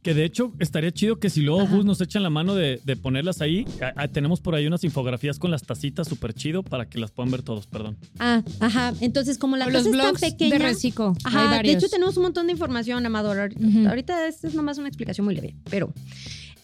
Que 0.00 0.14
de 0.14 0.24
hecho 0.24 0.52
estaría 0.60 0.92
chido 0.92 1.18
que 1.18 1.28
si 1.28 1.40
luego. 1.40 1.66
Gus 1.66 1.84
nos 1.84 2.00
echan 2.00 2.22
la 2.22 2.30
mano 2.30 2.54
de, 2.54 2.80
de 2.84 2.96
ponerlas 2.96 3.40
ahí. 3.40 3.64
Ah, 3.80 3.92
ah, 3.96 4.08
tenemos 4.08 4.40
por 4.40 4.54
ahí 4.54 4.64
unas 4.66 4.84
infografías 4.84 5.40
con 5.40 5.50
las 5.50 5.62
tacitas 5.62 6.06
súper 6.06 6.32
chido 6.32 6.62
para 6.62 6.88
que 6.88 6.98
las 7.00 7.10
puedan 7.10 7.32
ver 7.32 7.42
todos, 7.42 7.66
perdón. 7.66 7.96
Ah, 8.20 8.42
ajá. 8.60 8.94
Entonces, 9.00 9.38
como 9.38 9.56
la 9.56 9.66
tasa 9.66 9.88
es 9.90 9.96
tan 9.96 10.14
pequeña. 10.14 10.58
de 10.58 10.64
reciclo. 10.64 11.14
Hay 11.24 11.34
Ajá, 11.34 11.62
de 11.62 11.72
hecho 11.72 11.88
tenemos 11.88 12.16
un 12.16 12.22
montón 12.24 12.46
de 12.46 12.52
información, 12.52 13.04
Amador. 13.04 13.38
Ahorita, 13.40 13.88
ahorita 13.88 14.26
esto 14.28 14.46
es 14.46 14.54
nomás 14.54 14.78
una 14.78 14.88
explicación 14.88 15.24
muy 15.24 15.34
leve, 15.34 15.56
pero 15.68 15.92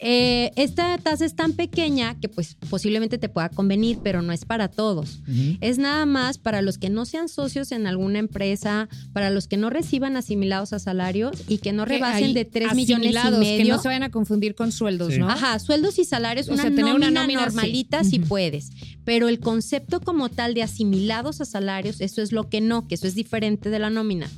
eh, 0.01 0.53
esta 0.57 0.97
tasa 0.99 1.25
es 1.25 1.35
tan 1.35 1.53
pequeña 1.55 2.19
que 2.21 2.29
pues 2.29 2.57
posiblemente 2.71 3.19
te 3.19 3.29
pueda 3.29 3.49
convenir, 3.49 3.99
pero 4.03 4.23
no 4.23 4.33
es 4.33 4.45
para 4.45 4.69
todos. 4.69 5.21
Es 5.61 5.79
nada 5.79 6.07
más 6.07 6.39
para 6.39 6.63
los 6.63 6.79
que 6.79 6.89
no 6.89 7.05
sean 7.05 7.29
socios 7.29 7.73
en 7.73 7.87
alguna 7.87 8.19
empresa, 8.21 8.89
para 9.13 9.31
los 9.31 9.49
que 9.49 9.57
no 9.57 9.71
reciban 9.71 10.17
asimilados 10.17 10.73
a 10.73 10.79
salarios 10.79 11.33
y 11.49 11.59
que 11.59 11.73
no 11.73 11.85
rebasen 11.85 12.33
de 12.35 12.45
3 12.45 12.75
millones 12.75 13.11
y 13.13 13.31
medio. 13.39 13.65
Que 13.65 13.71
no 13.71 13.79
se 13.83 13.89
vayan 13.89 14.05
a 14.05 14.11
confundir 14.11 14.55
con 14.55 14.71
sueldos, 14.73 15.15
Sí. 15.15 15.19
¿no? 15.19 15.29
Ajá, 15.29 15.59
sueldos 15.59 15.99
y 15.99 16.05
salarios, 16.05 16.49
O 16.49 16.53
una, 16.53 16.63
sea, 16.63 16.71
tener 16.71 16.85
nómina 16.87 17.09
una 17.09 17.21
nómina, 17.23 17.41
sí. 17.41 17.47
normalita 17.47 18.05
si 18.05 18.19
Ujú. 18.21 18.29
puedes. 18.29 18.71
Pero 19.05 19.29
el 19.29 19.41
concepto 19.41 20.01
como 20.01 20.29
tal 20.29 20.55
de 20.55 20.63
asimilados 20.63 21.41
a 21.41 21.45
salarios, 21.45 22.01
eso 22.01 22.23
es 22.23 22.31
lo 22.31 22.49
que 22.49 22.61
no, 22.61 22.87
que 22.87 22.95
eso 22.95 23.07
es 23.07 23.15
diferente 23.15 23.71
de 23.71 23.79
la 23.79 23.91
nómina. 23.91 24.29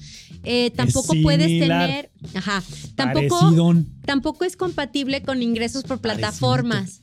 Eh, 0.44 0.70
tampoco 0.70 1.14
puedes 1.22 1.46
tener, 1.46 2.10
ajá, 2.34 2.62
tampoco, 2.94 3.40
Parecidón. 3.40 3.86
tampoco 4.06 4.44
es 4.44 4.56
compatible 4.56 5.22
con 5.22 5.42
ingresos 5.42 5.84
por 5.84 6.00
plataformas. 6.00 7.00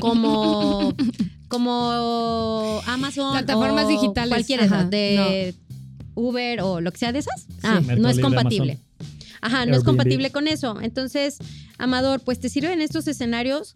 Como, 0.00 0.94
como 1.48 2.80
Amazon. 2.86 3.32
Plataformas 3.32 3.86
o 3.86 3.88
digitales, 3.88 4.30
Cualquiera 4.30 4.64
ajá, 4.64 4.84
de 4.84 5.54
Uber 6.14 6.60
o 6.62 6.80
lo 6.80 6.92
que 6.92 6.98
sea 6.98 7.12
de 7.12 7.20
esas. 7.20 7.46
Ah, 7.62 7.80
Mercado 7.80 8.00
no 8.00 8.08
es 8.08 8.20
compatible. 8.20 8.80
Ajá, 9.40 9.66
no 9.66 9.76
es 9.76 9.84
compatible 9.84 10.30
con 10.30 10.48
eso. 10.48 10.80
Entonces, 10.80 11.38
Amador, 11.78 12.20
pues 12.20 12.40
te 12.40 12.48
sirven 12.48 12.80
estos 12.80 13.06
escenarios. 13.06 13.74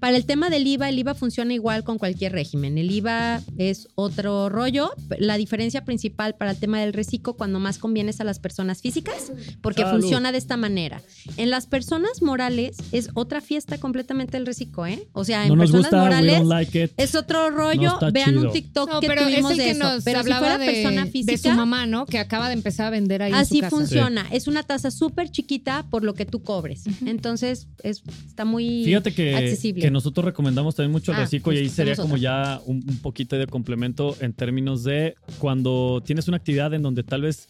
Para 0.00 0.16
el 0.16 0.24
tema 0.26 0.50
del 0.50 0.66
IVA, 0.66 0.88
el 0.88 0.98
IVA 0.98 1.14
funciona 1.14 1.52
igual 1.54 1.84
con 1.84 1.98
cualquier 1.98 2.32
régimen. 2.32 2.78
El 2.78 2.90
IVA 2.90 3.42
es 3.58 3.88
otro 3.94 4.48
rollo. 4.48 4.90
La 5.18 5.36
diferencia 5.36 5.84
principal 5.84 6.34
para 6.36 6.52
el 6.52 6.56
tema 6.58 6.80
del 6.80 6.92
reciclo, 6.92 7.34
cuando 7.36 7.60
más 7.60 7.78
conviene 7.78 8.10
es 8.10 8.20
a 8.20 8.24
las 8.24 8.38
personas 8.38 8.80
físicas, 8.82 9.32
porque 9.60 9.82
Salud. 9.82 10.00
funciona 10.00 10.32
de 10.32 10.38
esta 10.38 10.56
manera. 10.56 11.02
En 11.36 11.50
las 11.50 11.66
personas 11.66 12.22
morales 12.22 12.76
es 12.92 13.10
otra 13.14 13.40
fiesta 13.40 13.78
completamente 13.78 14.36
el 14.36 14.46
reciclo, 14.46 14.86
¿eh? 14.86 15.06
O 15.12 15.24
sea, 15.24 15.42
en 15.42 15.48
No 15.48 15.56
personas 15.56 15.82
gusta, 15.82 15.96
morales 15.98 16.44
like 16.44 16.90
es 16.96 17.14
otro 17.14 17.50
rollo. 17.50 17.98
Vean 18.12 18.30
chido. 18.30 18.42
un 18.42 18.52
TikTok 18.52 18.90
No, 18.90 19.00
que 19.00 19.06
pero 19.06 19.22
es 19.22 19.28
tuvimos 19.28 19.52
el 19.52 19.56
de 19.58 19.64
que 19.64 19.70
eso. 19.70 19.84
nos 19.84 20.04
Pero 20.04 20.18
si 20.18 20.20
hablaba 20.20 20.40
fuera 20.40 20.58
de, 20.58 20.66
persona 20.72 21.04
de 21.04 21.10
física, 21.10 21.36
su 21.38 21.50
mamá, 21.50 21.86
¿no? 21.86 22.06
Que 22.06 22.18
acaba 22.18 22.48
de 22.48 22.54
empezar 22.54 22.86
a 22.86 22.90
vender 22.90 23.22
ahí 23.22 23.30
en 23.32 23.36
Así 23.36 23.56
su 23.56 23.60
casa. 23.62 23.70
funciona. 23.76 24.26
Es 24.30 24.46
una 24.48 24.62
tasa 24.62 24.90
súper 24.90 25.30
chiquita 25.30 25.86
por 25.90 26.04
lo 26.04 26.14
que 26.14 26.24
tú 26.26 26.42
cobres. 26.42 26.84
Entonces, 27.06 27.68
es, 27.82 28.02
está 28.26 28.44
muy 28.44 28.84
Fíjate 28.84 29.12
que, 29.14 29.34
accesible. 29.34 29.73
Que 29.74 29.90
nosotros 29.90 30.24
recomendamos 30.24 30.74
también 30.74 30.92
mucho 30.92 31.12
el 31.12 31.18
Ah, 31.18 31.20
reciclo 31.22 31.52
y 31.52 31.58
ahí 31.58 31.68
sería 31.68 31.96
como 31.96 32.16
ya 32.16 32.60
un, 32.66 32.76
un 32.88 32.98
poquito 32.98 33.36
de 33.36 33.46
complemento 33.46 34.16
en 34.20 34.32
términos 34.32 34.84
de 34.84 35.14
cuando 35.38 36.02
tienes 36.04 36.28
una 36.28 36.36
actividad 36.36 36.72
en 36.74 36.82
donde 36.82 37.02
tal 37.02 37.22
vez 37.22 37.48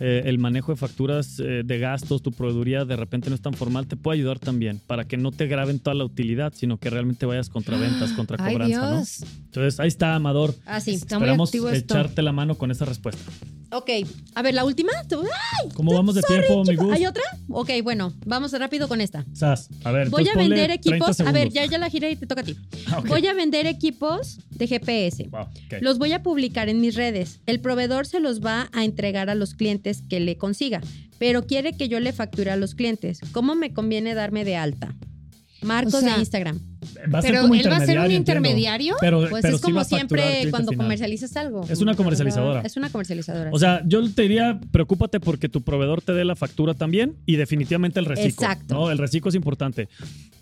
eh, 0.00 0.22
el 0.26 0.38
manejo 0.38 0.72
de 0.72 0.76
facturas 0.76 1.40
eh, 1.40 1.62
de 1.64 1.78
gastos, 1.78 2.22
tu 2.22 2.32
proveeduría 2.32 2.84
de 2.84 2.96
repente 2.96 3.28
no 3.28 3.34
es 3.34 3.42
tan 3.42 3.54
formal, 3.54 3.86
te 3.86 3.96
puede 3.96 4.18
ayudar 4.18 4.38
también 4.38 4.80
para 4.86 5.06
que 5.06 5.16
no 5.16 5.32
te 5.32 5.46
graben 5.46 5.78
toda 5.78 5.94
la 5.94 6.04
utilidad, 6.04 6.52
sino 6.54 6.78
que 6.78 6.90
realmente 6.90 7.26
vayas 7.26 7.48
contra 7.48 7.76
ventas, 7.76 8.12
contra 8.12 8.36
Ay, 8.40 8.54
cobranza, 8.54 8.90
¿no? 8.90 9.26
Entonces 9.46 9.80
ahí 9.80 9.88
está, 9.88 10.14
Amador. 10.14 10.54
Así. 10.66 10.94
Está 10.94 11.18
muy 11.18 11.26
Esperamos 11.26 11.54
esto. 11.54 11.94
echarte 11.94 12.22
la 12.22 12.32
mano 12.32 12.56
con 12.56 12.70
esa 12.70 12.84
respuesta. 12.84 13.22
Ok. 13.70 13.90
A 14.34 14.42
ver, 14.42 14.54
la 14.54 14.64
última. 14.64 14.92
¿Cómo 15.74 15.92
vamos 15.92 16.14
de 16.14 16.22
tiempo, 16.22 16.64
mi 16.64 16.74
Gus? 16.74 16.92
¿Hay 16.92 17.06
otra? 17.06 17.22
Ok, 17.50 17.70
bueno, 17.82 18.14
vamos 18.24 18.52
rápido 18.52 18.88
con 18.88 19.00
esta. 19.00 19.26
Sas, 19.34 19.68
a 19.84 19.92
ver, 19.92 20.08
Voy 20.08 20.26
a 20.28 20.34
vender 20.34 20.68
30 20.68 20.74
equipos. 20.74 21.20
A 21.20 21.32
ver, 21.32 21.50
ya, 21.50 21.66
ya 21.66 21.78
la 21.78 21.90
giré 21.90 22.12
y 22.12 22.16
te 22.16 22.26
toca 22.26 22.40
a 22.40 22.44
ti. 22.44 22.56
Ah. 22.86 23.02
Voy 23.06 23.26
a 23.26 23.34
vender 23.34 23.66
equipos 23.66 24.38
de 24.50 24.66
GPS. 24.66 25.28
Wow. 25.28 25.48
Los 25.80 25.98
voy 25.98 26.12
a 26.12 26.22
publicar 26.22 26.68
en 26.68 26.80
mis 26.80 26.94
redes. 26.94 27.40
El 27.46 27.60
proveedor 27.60 28.06
se 28.06 28.20
los 28.20 28.40
va 28.40 28.70
a 28.72 28.84
entregar 28.84 29.28
a 29.28 29.34
los 29.34 29.54
clientes 29.54 29.87
que 30.08 30.20
le 30.20 30.36
consiga, 30.36 30.80
pero 31.18 31.46
quiere 31.46 31.76
que 31.76 31.88
yo 31.88 32.00
le 32.00 32.12
facture 32.12 32.50
a 32.50 32.56
los 32.56 32.74
clientes. 32.74 33.20
¿Cómo 33.32 33.54
me 33.54 33.72
conviene 33.72 34.14
darme 34.14 34.44
de 34.44 34.56
alta? 34.56 34.94
Marcos 35.62 35.94
O 35.94 36.00
sea, 36.00 36.14
de 36.14 36.20
Instagram. 36.20 36.60
Va 37.12 37.18
a 37.18 37.22
ser 37.22 37.32
Pero 37.32 37.42
como 37.42 37.54
él 37.54 37.70
va 37.70 37.76
a 37.76 37.86
ser 37.86 37.98
un 37.98 38.10
intermediario. 38.10 38.96
Pero, 39.00 39.28
Pues 39.28 39.42
pero 39.42 39.56
es 39.56 39.62
como 39.62 39.82
siempre 39.84 40.48
cuando 40.50 40.70
final. 40.72 40.86
comercializas 40.86 41.36
algo. 41.36 41.66
Es 41.68 41.80
una 41.80 41.94
comercializadora. 41.94 42.60
Es 42.62 42.76
una 42.76 42.90
comercializadora. 42.90 43.50
O 43.52 43.58
sea, 43.58 43.82
yo 43.86 44.08
te 44.12 44.22
diría, 44.22 44.60
preocúpate 44.70 45.20
porque 45.20 45.48
tu 45.48 45.62
proveedor 45.62 46.02
te 46.02 46.12
dé 46.12 46.24
la 46.24 46.36
factura 46.36 46.74
también 46.74 47.16
y 47.26 47.36
definitivamente 47.36 47.98
el 47.98 48.06
reciclo. 48.06 48.46
Exacto. 48.46 48.74
¿no? 48.74 48.90
El 48.90 48.98
reciclo 48.98 49.28
es 49.28 49.34
importante. 49.34 49.88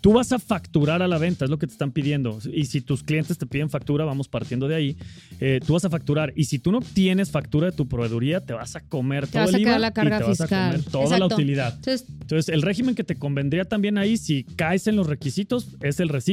Tú 0.01 0.13
vas 0.13 0.31
a 0.31 0.37
facturar 0.39 1.01
a 1.01 1.07
la 1.07 1.17
venta, 1.17 1.45
es 1.45 1.51
lo 1.51 1.57
que 1.57 1.65
te 1.65 1.73
están 1.73 1.91
pidiendo. 1.91 2.37
Y 2.53 2.65
si 2.65 2.81
tus 2.81 3.01
clientes 3.03 3.37
te 3.37 3.47
piden 3.47 3.69
factura, 3.69 4.05
vamos 4.05 4.27
partiendo 4.27 4.67
de 4.67 4.75
ahí, 4.75 4.97
eh, 5.39 5.59
tú 5.65 5.73
vas 5.73 5.85
a 5.85 5.89
facturar. 5.89 6.33
Y 6.35 6.45
si 6.45 6.59
tú 6.59 6.71
no 6.71 6.81
tienes 6.81 7.31
factura 7.31 7.71
de 7.71 7.71
tu 7.71 7.87
proveeduría, 7.87 8.41
te 8.41 8.53
vas 8.53 8.75
a 8.75 8.81
comer 8.81 9.27
todo 9.27 9.41
vas 9.41 9.53
a 9.53 9.57
el 9.57 9.63
IVA 9.63 9.79
la 9.79 9.91
carga 9.91 10.17
y 10.17 10.19
te 10.19 10.25
vas 10.27 10.41
a 10.41 10.47
comer 10.47 10.83
toda 10.83 11.17
la 11.17 11.25
utilidad. 11.25 11.73
Entonces, 11.75 12.05
Entonces, 12.21 12.49
el 12.49 12.61
régimen 12.61 12.93
que 12.93 13.03
te 13.03 13.15
convendría 13.15 13.65
también 13.65 13.97
ahí, 13.97 14.17
si 14.17 14.43
caes 14.43 14.87
en 14.87 14.95
los 14.95 15.07
requisitos, 15.07 15.67
es 15.81 15.99
el 15.99 16.09
reciclo. 16.09 16.26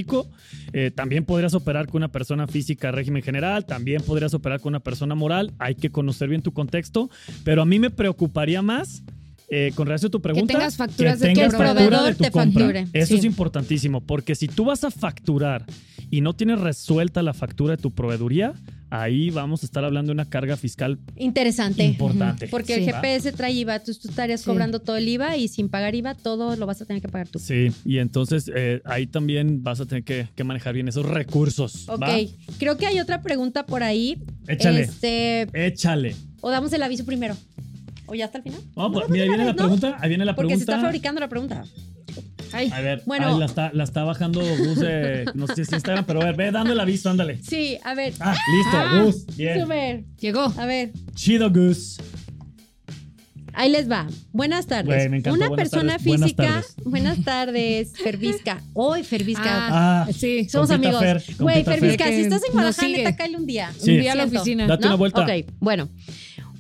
Eh, 0.73 0.91
también 0.91 1.25
podrías 1.25 1.55
operar 1.55 1.87
con 1.87 1.99
una 1.99 2.09
persona 2.09 2.47
física 2.47 2.91
régimen 2.91 3.23
general, 3.23 3.65
también 3.65 4.03
podrías 4.03 4.35
operar 4.35 4.61
con 4.61 4.73
una 4.73 4.81
persona 4.81 5.15
moral. 5.15 5.53
Hay 5.59 5.75
que 5.75 5.91
conocer 5.91 6.29
bien 6.29 6.43
tu 6.43 6.53
contexto, 6.53 7.11
pero 7.45 7.63
a 7.63 7.67
mí 7.67 7.79
me 7.79 7.91
preocuparía 7.91 8.63
más. 8.63 9.03
Eh, 9.49 9.73
con 9.75 9.87
relación 9.87 10.09
a 10.09 10.13
tu 10.13 10.21
pregunta, 10.23 10.53
tengas 10.55 10.77
facturas 10.77 11.19
que 11.21 11.27
tengas 11.27 11.55
proveedor. 11.55 12.05
de 12.05 12.11
Que 12.11 12.15
tu 12.17 12.25
te 12.25 12.31
compra. 12.31 12.61
facture. 12.67 12.87
Eso 12.93 13.09
Sí. 13.09 13.15
es 13.19 13.25
importantísimo, 13.25 14.01
porque 14.01 14.35
si 14.35 14.49
tú 14.49 14.65
vas 14.65 14.85
a 14.85 14.91
facturar 14.91 15.65
y 16.11 16.21
no 16.21 16.35
tienes 16.35 16.61
resuelta 16.61 17.23
la 17.23 17.35
factura 17.35 17.77
de 17.77 17.83
tu 17.83 17.91
proveeduría, 17.91 18.55
ahí 18.91 19.31
vamos 19.31 19.63
a 19.63 19.67
estar 19.67 19.85
hablando 19.85 20.11
de 20.11 20.13
una 20.15 20.25
carga 20.29 20.57
fiscal 20.57 20.99
interesante. 21.17 21.83
importante. 21.85 22.47
Porque 22.49 22.77
Sí. 22.77 22.81
el 22.85 22.87
GPS 22.93 23.33
trae 23.33 23.53
IVA, 23.53 23.81
tú, 23.81 23.93
tú 23.95 24.09
estarías 24.09 24.41
Sí. 24.41 24.47
cobrando 24.47 24.79
todo 24.81 24.97
el 24.97 25.09
IVA 25.09 25.37
y 25.37 25.49
sin 25.49 25.69
pagar 25.69 25.95
IVA 25.95 26.15
todo 26.15 26.55
lo 26.57 26.67
vas 26.67 26.81
a 26.81 26.85
tener 26.85 27.03
que 27.03 27.09
pagar 27.09 27.29
tú. 27.29 27.39
Sí, 27.41 27.73
y 27.85 27.99
entonces 27.99 28.51
eh, 28.55 28.81
ahí 28.85 29.07
también 29.07 29.63
vas 29.65 29.81
a 29.81 29.87
tener 29.87 30.05
que, 30.05 30.29
que 30.35 30.45
manejar 30.45 30.75
bien 30.75 30.87
esos 30.89 31.07
recursos. 31.07 31.89
Ok, 31.89 32.01
¿va? 32.03 32.17
creo 32.59 32.77
que 32.77 32.87
hay 32.87 33.01
otra 33.01 33.21
pregunta 33.23 33.67
por 33.67 33.83
ahí. 33.83 34.19
Échale. 34.47 34.83
Este, 34.83 35.49
Échale. 35.67 36.15
o 36.41 36.51
damos 36.51 36.73
el 36.73 36.83
aviso 36.83 37.05
primero. 37.05 37.37
¿O 38.07 38.15
ya 38.15 38.27
hasta 38.27 38.39
el 38.39 38.45
final? 38.45 38.61
No, 38.77 38.93
pues, 38.93 39.09
No, 39.09 39.13
mira, 39.13 39.25
ahí 39.25 39.31
no, 39.31 39.37
viene 39.37 39.45
la 39.47 39.53
no, 39.53 39.57
pregunta. 39.57 39.97
Ahí 40.01 40.09
viene 40.09 40.25
la 40.25 40.35
Porque 40.35 40.53
se 40.53 40.59
pregunta. 40.59 40.73
está 40.75 40.85
fabricando 40.87 41.21
la 41.21 41.29
pregunta. 41.29 41.65
Ay, 42.53 42.71
A 42.73 42.81
ver, 42.81 43.03
Bueno. 43.07 43.29
ahí 43.29 43.39
la 43.39 43.47
está, 43.47 43.71
la 43.73 43.83
está 43.85 44.05
bajando 44.05 44.41
Gus 44.41 44.79
de, 44.79 45.25
no 45.35 45.47
sé 45.49 45.65
si 45.65 45.75
Instagram, 45.75 46.05
pero 46.05 46.23
a 46.23 46.27
ver, 46.27 46.37
ve 46.37 46.51
dando 46.53 46.73
el 46.73 46.79
aviso, 46.81 47.11
ándale. 47.11 47.41
Sí, 47.43 47.79
a 47.83 47.95
ver. 47.95 48.13
Ah, 48.21 48.37
listo, 48.57 48.77
Ah. 48.77 49.03
Gus. 49.03 49.27
Bien. 49.37 49.61
Súper. 49.63 50.05
llegó. 50.21 50.53
A 50.57 50.67
ver, 50.67 50.93
Chido, 51.15 51.51
Gus. 51.51 51.97
ahí 53.55 53.71
les 53.71 53.91
va. 53.91 54.07
Buenas 54.33 54.67
tardes. 54.67 55.11
Me 55.11 55.17
encantó. 55.19 55.37
Una 55.37 55.49
Buenas 55.49 55.71
persona 55.71 55.97
tardes. 55.99 56.21
Física. 56.21 56.63
Buenas 56.85 57.25
tardes, 57.25 57.93
Fervisca. 57.97 58.61
Hoy, 58.75 59.03
Fervisca. 59.03 59.43
Ah, 59.47 60.07
Ah, 60.09 60.13
sí. 60.13 60.49
Somos 60.49 60.71
amigos. 60.71 61.03
Güey. 61.39 61.65
Fervisca, 61.65 62.07
si 62.09 62.21
estás 62.21 62.43
en 62.47 62.53
Guadalajara, 62.53 62.89
neta, 62.89 63.17
cáele 63.17 63.37
un 63.37 63.47
día. 63.47 63.73
Sí. 63.79 63.93
Un 63.95 64.01
día 64.01 64.13
a 64.13 64.15
la 64.17 64.25
oficina. 64.25 64.67
Date 64.69 64.87
una 64.87 64.97
vuelta. 64.97 65.23
Ok, 65.23 65.31
bueno. 65.59 65.89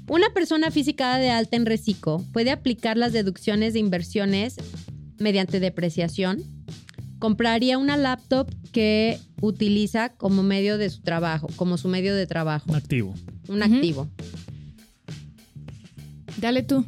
Una 0.07 0.31
persona 0.35 0.71
física 0.71 1.17
de 1.19 1.31
alta 1.31 1.57
en 1.57 1.67
reciclo 1.67 2.23
puede 2.33 2.51
aplicar 2.51 2.97
las 2.97 3.13
deducciones 3.13 3.73
de 3.73 3.79
inversiones 3.79 4.57
mediante 5.19 5.61
depreciación. 5.61 6.43
Compraría 7.19 7.79
una 7.79 7.97
laptop 7.97 8.51
que 8.73 9.19
utiliza 9.41 10.11
como 10.11 10.43
medio 10.43 10.77
de 10.77 10.91
su 10.91 11.01
trabajo, 11.01 11.49
como 11.57 11.79
su 11.79 11.89
medio 11.89 12.15
de 12.15 12.27
trabajo, 12.27 12.67
Un 12.69 12.77
activo. 12.77 13.15
un 13.49 13.63
activo. 13.63 14.09
Dale 16.39 16.63
tú. 16.63 16.85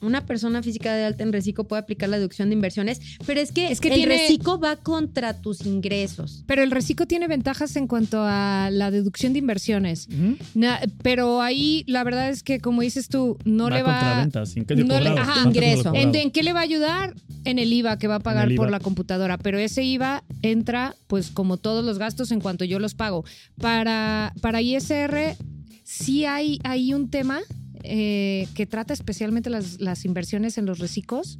Una 0.00 0.26
persona 0.26 0.62
física 0.62 0.94
de 0.94 1.04
alta 1.04 1.22
en 1.24 1.32
reciclo 1.32 1.64
puede 1.64 1.80
aplicar 1.82 2.08
la 2.08 2.18
deducción 2.18 2.48
de 2.50 2.54
inversiones, 2.54 3.00
pero 3.26 3.40
es 3.40 3.50
que, 3.52 3.70
Es 3.70 3.80
que 3.80 3.88
el 3.88 3.94
tiene- 3.94 4.16
reciclo 4.16 4.58
va 4.58 4.76
contra 4.76 5.34
tus 5.40 5.64
ingresos. 5.64 6.44
Pero 6.46 6.62
el 6.62 6.70
reciclo 6.70 7.06
tiene 7.06 7.28
ventajas 7.28 7.74
en 7.76 7.86
cuanto 7.86 8.18
a 8.22 8.68
la 8.70 8.90
deducción 8.90 9.32
de 9.32 9.38
inversiones. 9.38 10.08
Na- 10.54 10.80
pero 11.02 11.40
ahí 11.42 11.84
la 11.86 12.04
verdad 12.04 12.28
es 12.30 12.42
que, 12.42 12.60
como 12.60 12.82
dices 12.82 13.08
tú, 13.08 13.38
no 13.44 13.70
le 13.70 13.82
va. 13.82 13.92
contra 13.98 14.18
ventas, 14.20 14.50
sin 14.50 14.64
que 14.64 14.76
no 14.76 14.82
cobrado, 14.82 15.04
le- 15.04 15.10
cuánto 15.14 15.30
ajá, 15.32 15.48
ingreso. 15.48 15.92
¿En, 15.94 16.14
en 16.14 16.30
qué 16.30 16.42
le 16.42 16.52
va 16.52 16.60
a 16.60 16.64
ayudar? 16.64 17.14
En 17.44 17.58
el 17.58 17.72
IVA 17.72 17.98
que 17.98 18.08
va 18.08 18.16
a 18.16 18.20
pagar 18.20 18.52
por 18.56 18.70
la 18.70 18.80
computadora. 18.80 19.38
Pero 19.38 19.58
ese 19.58 19.82
IVA 19.84 20.24
entra, 20.42 20.94
pues, 21.06 21.30
como 21.30 21.56
todos 21.58 21.84
los 21.84 21.98
gastos 21.98 22.32
en 22.32 22.40
cuanto 22.40 22.64
yo 22.64 22.78
los 22.80 22.94
pago. 22.94 23.24
Para, 23.60 24.32
para 24.40 24.60
ISR, 24.60 25.36
sí 25.84 26.24
hay, 26.24 26.58
hay 26.64 26.92
un 26.92 27.08
tema 27.08 27.40
eh, 27.82 28.48
que 28.54 28.66
trata 28.66 28.92
especialmente 28.92 29.50
las, 29.50 29.80
las 29.80 30.04
inversiones 30.04 30.58
en 30.58 30.66
los 30.66 30.78
reciclos. 30.78 31.38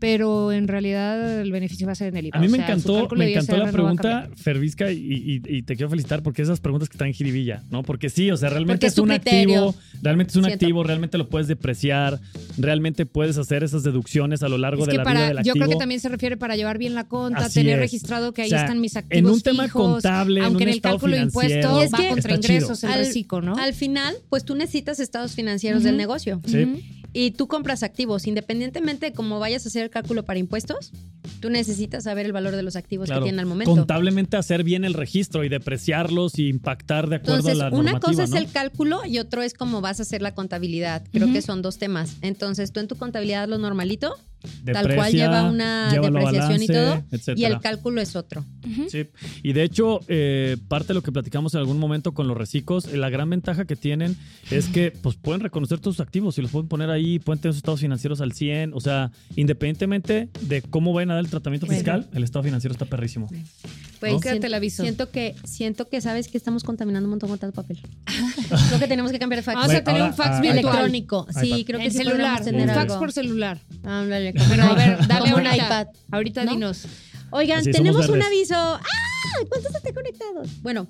Pero 0.00 0.50
en 0.50 0.66
realidad 0.66 1.40
el 1.40 1.52
beneficio 1.52 1.86
va 1.86 1.92
a 1.92 1.94
ser 1.94 2.08
en 2.08 2.16
el 2.16 2.26
IVA. 2.26 2.38
A 2.38 2.40
mí 2.40 2.48
O 2.48 2.50
me 2.50 2.56
sea, 2.58 2.66
encantó, 2.66 3.08
me 3.14 3.26
de 3.26 3.32
encantó 3.32 3.56
la 3.58 3.64
va 3.66 3.70
pregunta. 3.70 4.30
Fervisca, 4.34 4.90
y, 4.90 4.96
y- 4.98 5.42
y 5.58 5.62
te 5.62 5.76
quiero 5.76 5.90
felicitar 5.90 6.22
porque 6.22 6.42
esas 6.42 6.58
preguntas 6.58 6.88
que 6.88 6.94
están 6.94 7.08
en 7.08 7.14
jiribilla, 7.14 7.62
¿no? 7.70 7.82
Porque 7.82 8.08
sí, 8.10 8.30
o 8.30 8.36
sea, 8.36 8.48
realmente 8.50 8.86
Porque 8.86 8.86
es 8.86 8.98
un 8.98 9.08
criterio. 9.08 9.68
activo, 9.68 9.82
realmente 10.02 10.30
es 10.30 10.36
un 10.36 10.44
Siento. 10.44 10.64
activo, 10.64 10.82
realmente 10.82 11.18
lo 11.18 11.28
puedes 11.28 11.46
depreciar, 11.48 12.18
realmente 12.58 13.06
puedes 13.06 13.36
hacer 13.38 13.62
esas 13.62 13.82
deducciones 13.82 14.42
a 14.42 14.48
lo 14.48 14.58
largo 14.58 14.82
Es 14.82 14.86
de 14.86 14.92
que 14.92 14.96
la 14.98 15.04
para, 15.04 15.20
vida 15.20 15.28
del 15.28 15.36
yo 15.44 15.52
activo. 15.52 15.54
creo 15.66 15.68
que 15.68 15.76
también 15.76 16.00
se 16.00 16.08
refiere 16.08 16.36
para 16.36 16.56
llevar 16.56 16.78
bien 16.78 16.94
la 16.94 17.04
conta, 17.04 17.46
Así 17.46 17.60
tener 17.60 17.74
es. 17.74 17.80
registrado 17.80 18.32
que 18.32 18.42
ahí 18.42 18.48
O 18.48 18.50
sea, 18.50 18.62
están 18.62 18.80
mis 18.80 18.96
activos 18.96 19.18
en 19.18 19.26
un 19.34 19.40
tema 19.42 19.64
fijos, 19.64 19.82
contable, 20.02 20.40
en 20.40 20.46
aunque 20.46 20.64
un 20.64 20.68
en 20.70 20.74
el 20.74 20.80
cálculo 20.80 21.16
de 21.16 21.22
impuestos 21.22 21.84
es 21.84 21.92
va 21.92 21.98
que 21.98 22.08
contra 22.08 22.34
está 22.34 22.46
chido. 22.46 22.54
ingresos 22.58 22.84
el 22.84 22.94
reciclo, 22.94 23.42
¿no? 23.42 23.56
Al 23.56 23.74
final, 23.74 24.14
pues 24.30 24.44
tú 24.44 24.54
necesitas 24.54 24.98
estados 25.00 25.34
financieros 25.34 25.82
del 25.82 25.96
negocio. 25.96 26.40
Sí. 26.46 26.99
Y 27.12 27.32
tú 27.32 27.48
compras 27.48 27.82
activos, 27.82 28.26
independientemente 28.26 29.06
de 29.06 29.12
cómo 29.12 29.38
vayas 29.38 29.64
a 29.66 29.68
hacer 29.68 29.82
el 29.84 29.90
cálculo 29.90 30.24
para 30.24 30.38
impuestos, 30.38 30.92
tú 31.40 31.50
necesitas 31.50 32.04
saber 32.04 32.26
el 32.26 32.32
valor 32.32 32.54
de 32.56 32.62
los 32.62 32.76
activos 32.76 33.06
Claro, 33.06 33.22
que 33.22 33.24
tienen 33.26 33.40
al 33.40 33.46
momento. 33.46 33.70
contablemente 33.70 34.36
hacer 34.36 34.62
bien 34.64 34.84
el 34.84 34.94
registro 34.94 35.44
y 35.44 35.48
depreciarlos 35.48 36.38
y 36.38 36.48
impactar 36.48 37.08
de 37.08 37.16
acuerdo 37.16 37.36
Entonces, 37.48 37.60
a 37.60 37.70
la 37.70 37.76
una 37.76 37.92
normativa, 37.92 38.00
cosa 38.12 38.24
es 38.24 38.32
el 38.32 38.50
cálculo 38.50 39.00
y 39.06 39.18
otro 39.18 39.42
es 39.42 39.54
cómo 39.54 39.80
vas 39.80 40.00
a 40.00 40.02
hacer 40.02 40.22
la 40.22 40.34
contabilidad. 40.34 41.02
Creo 41.12 41.32
que 41.32 41.42
son 41.42 41.62
dos 41.62 41.78
temas. 41.78 42.16
Entonces, 42.22 42.72
tú 42.72 42.80
en 42.80 42.88
tu 42.88 42.96
contabilidad 42.96 43.48
lo 43.48 43.58
normalito 43.58 44.14
tal 44.64 44.94
cual 44.94 45.12
lleva 45.12 45.50
una 45.50 45.90
depreciación 45.92 46.62
y 46.62 46.66
todo, 46.66 47.04
y 47.10 47.14
etcétera. 47.14 47.48
el 47.48 47.60
cálculo 47.60 48.00
es 48.00 48.16
otro. 48.16 48.44
Sí, 48.88 49.06
y 49.42 49.52
de 49.52 49.62
hecho, 49.62 50.00
eh, 50.08 50.56
parte 50.68 50.88
de 50.88 50.94
lo 50.94 51.02
que 51.02 51.12
platicamos 51.12 51.54
en 51.54 51.60
algún 51.60 51.78
momento 51.78 52.12
con 52.12 52.28
los 52.28 52.36
reciclos, 52.36 52.86
eh, 52.86 52.96
la 52.96 53.10
gran 53.10 53.30
ventaja 53.30 53.64
que 53.64 53.76
tienen 53.76 54.16
es 54.50 54.68
que 54.68 54.90
pues, 54.90 55.16
pueden 55.16 55.40
reconocer 55.40 55.80
todos 55.80 55.96
sus 55.96 56.04
activos 56.04 56.38
y 56.38 56.42
los 56.42 56.50
pueden 56.50 56.68
poner 56.68 56.90
ahí, 56.90 57.18
pueden 57.18 57.40
tener 57.40 57.54
sus 57.54 57.58
estados 57.58 57.80
financieros 57.80 58.20
al 58.20 58.32
100, 58.32 58.72
o 58.74 58.80
sea, 58.80 59.10
independientemente 59.36 60.28
de 60.40 60.62
cómo 60.62 60.92
vayan 60.92 61.10
a 61.10 61.14
dar 61.14 61.24
el 61.24 61.30
tratamiento 61.30 61.66
Bueno. 61.66 61.78
fiscal, 61.78 62.08
el 62.12 62.24
estado 62.24 62.42
financiero 62.42 62.72
está 62.72 62.84
perrísimo. 62.84 63.28
Pues, 64.00 64.14
¿No? 64.14 64.18
Siento, 64.20 64.46
el 64.46 64.54
aviso. 64.54 64.82
siento 64.82 65.10
que 65.10 65.34
siento 65.44 65.88
que 65.88 66.00
sabes 66.00 66.28
que 66.28 66.38
estamos 66.38 66.64
contaminando 66.64 67.06
un 67.06 67.10
montón 67.10 67.28
con 67.28 67.38
tanto 67.38 67.54
papel. 67.54 67.80
creo 68.68 68.80
que 68.80 68.88
tenemos 68.88 69.12
que 69.12 69.18
cambiar 69.18 69.40
de 69.40 69.42
fax. 69.42 69.56
Vamos 69.56 69.74
a 69.74 69.84
tener 69.84 70.00
ahora, 70.00 70.12
un 70.12 70.16
fax 70.16 70.36
ah, 70.36 70.50
electrónico. 70.50 71.26
Sí, 71.38 71.64
creo 71.66 71.78
que 71.78 71.86
en 71.86 71.92
sí 71.92 71.98
celular, 71.98 72.42
tener 72.42 72.68
un 72.68 72.74
fax 72.74 72.92
algo. 72.92 72.98
por 72.98 73.12
celular. 73.12 73.58
Ándale, 73.84 74.29
Pero 74.32 74.62
a 74.62 74.74
ver, 74.74 75.06
dale 75.06 75.34
un 75.34 75.46
iPad. 75.46 75.86
Ahorita 76.10 76.44
¿No? 76.44 76.52
dinos. 76.52 76.86
Oigan, 77.30 77.60
Así 77.60 77.70
tenemos 77.70 78.08
un 78.08 78.22
aviso. 78.22 78.54
¡Ah! 78.56 78.80
¿Cuántos 79.48 79.74
están 79.74 79.92
conectados? 79.94 80.48
Bueno, 80.62 80.88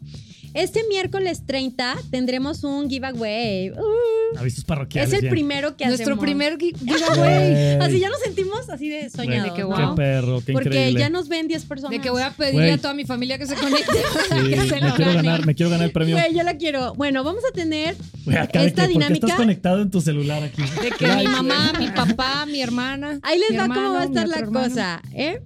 este 0.54 0.82
miércoles 0.88 1.44
30 1.46 1.96
tendremos 2.10 2.64
un 2.64 2.88
giveaway. 2.90 3.70
Uh, 3.70 4.38
Avisos 4.38 4.64
parroquiales. 4.64 5.12
es 5.12 5.22
el 5.22 5.28
primero 5.28 5.76
que 5.76 5.86
Nuestro 5.86 6.14
hacemos. 6.14 6.22
primer 6.24 6.56
gi- 6.58 6.72
giveaway. 6.78 7.74
Así 7.80 7.98
ya 8.00 8.08
nos 8.08 8.20
sentimos 8.20 8.68
así 8.68 8.88
de 8.88 9.10
soñados, 9.10 9.52
qué 9.54 9.62
¿no? 9.62 9.68
guau. 9.68 9.90
Qué 9.94 9.96
perro, 9.96 10.42
qué 10.44 10.52
Porque 10.52 10.68
increíble. 10.68 11.00
ya 11.00 11.10
nos 11.10 11.28
ven 11.28 11.48
10 11.48 11.64
personas. 11.66 11.90
De 11.92 12.00
que 12.00 12.10
voy 12.10 12.22
a 12.22 12.30
pedirle 12.30 12.72
a 12.72 12.78
toda 12.78 12.94
mi 12.94 13.04
familia 13.04 13.38
que 13.38 13.46
se 13.46 13.54
conecte 13.56 13.86
para 14.28 14.42
Sí, 14.42 14.50
que 14.50 14.56
se 14.68 14.74
me 14.80 14.80
lo 14.88 14.94
quiero 14.94 15.12
gane. 15.12 15.14
ganar, 15.28 15.46
me 15.46 15.54
quiero 15.54 15.70
ganar 15.70 15.86
el 15.86 15.92
premio. 15.92 16.16
Güey, 16.16 16.34
yo 16.34 16.42
la 16.42 16.56
quiero. 16.56 16.94
Bueno, 16.94 17.24
vamos 17.24 17.42
a 17.48 17.52
tener 17.54 17.96
acá 18.38 18.60
de 18.62 18.66
esta 18.68 18.82
que, 18.86 18.92
¿por 18.92 19.02
qué 19.02 19.08
dinámica- 19.08 19.26
estás 19.26 19.36
conectado 19.36 19.82
en 19.82 19.90
tu 19.90 20.00
celular 20.00 20.42
aquí? 20.42 20.62
De 20.62 20.90
que 20.92 21.06
mi 21.16 21.24
mamá, 21.24 21.72
mi 21.78 21.88
papá, 21.88 22.46
mi 22.46 22.60
hermana. 22.62 23.18
Ahí 23.22 23.38
les 23.38 23.58
va 23.58 23.62
cómo 23.66 23.74
hermano, 23.74 23.94
va 23.94 24.00
a 24.02 24.04
estar 24.04 24.28
la 24.28 24.36
hermano. 24.38 24.68
cosa, 24.68 25.02
¿eh? 25.14 25.40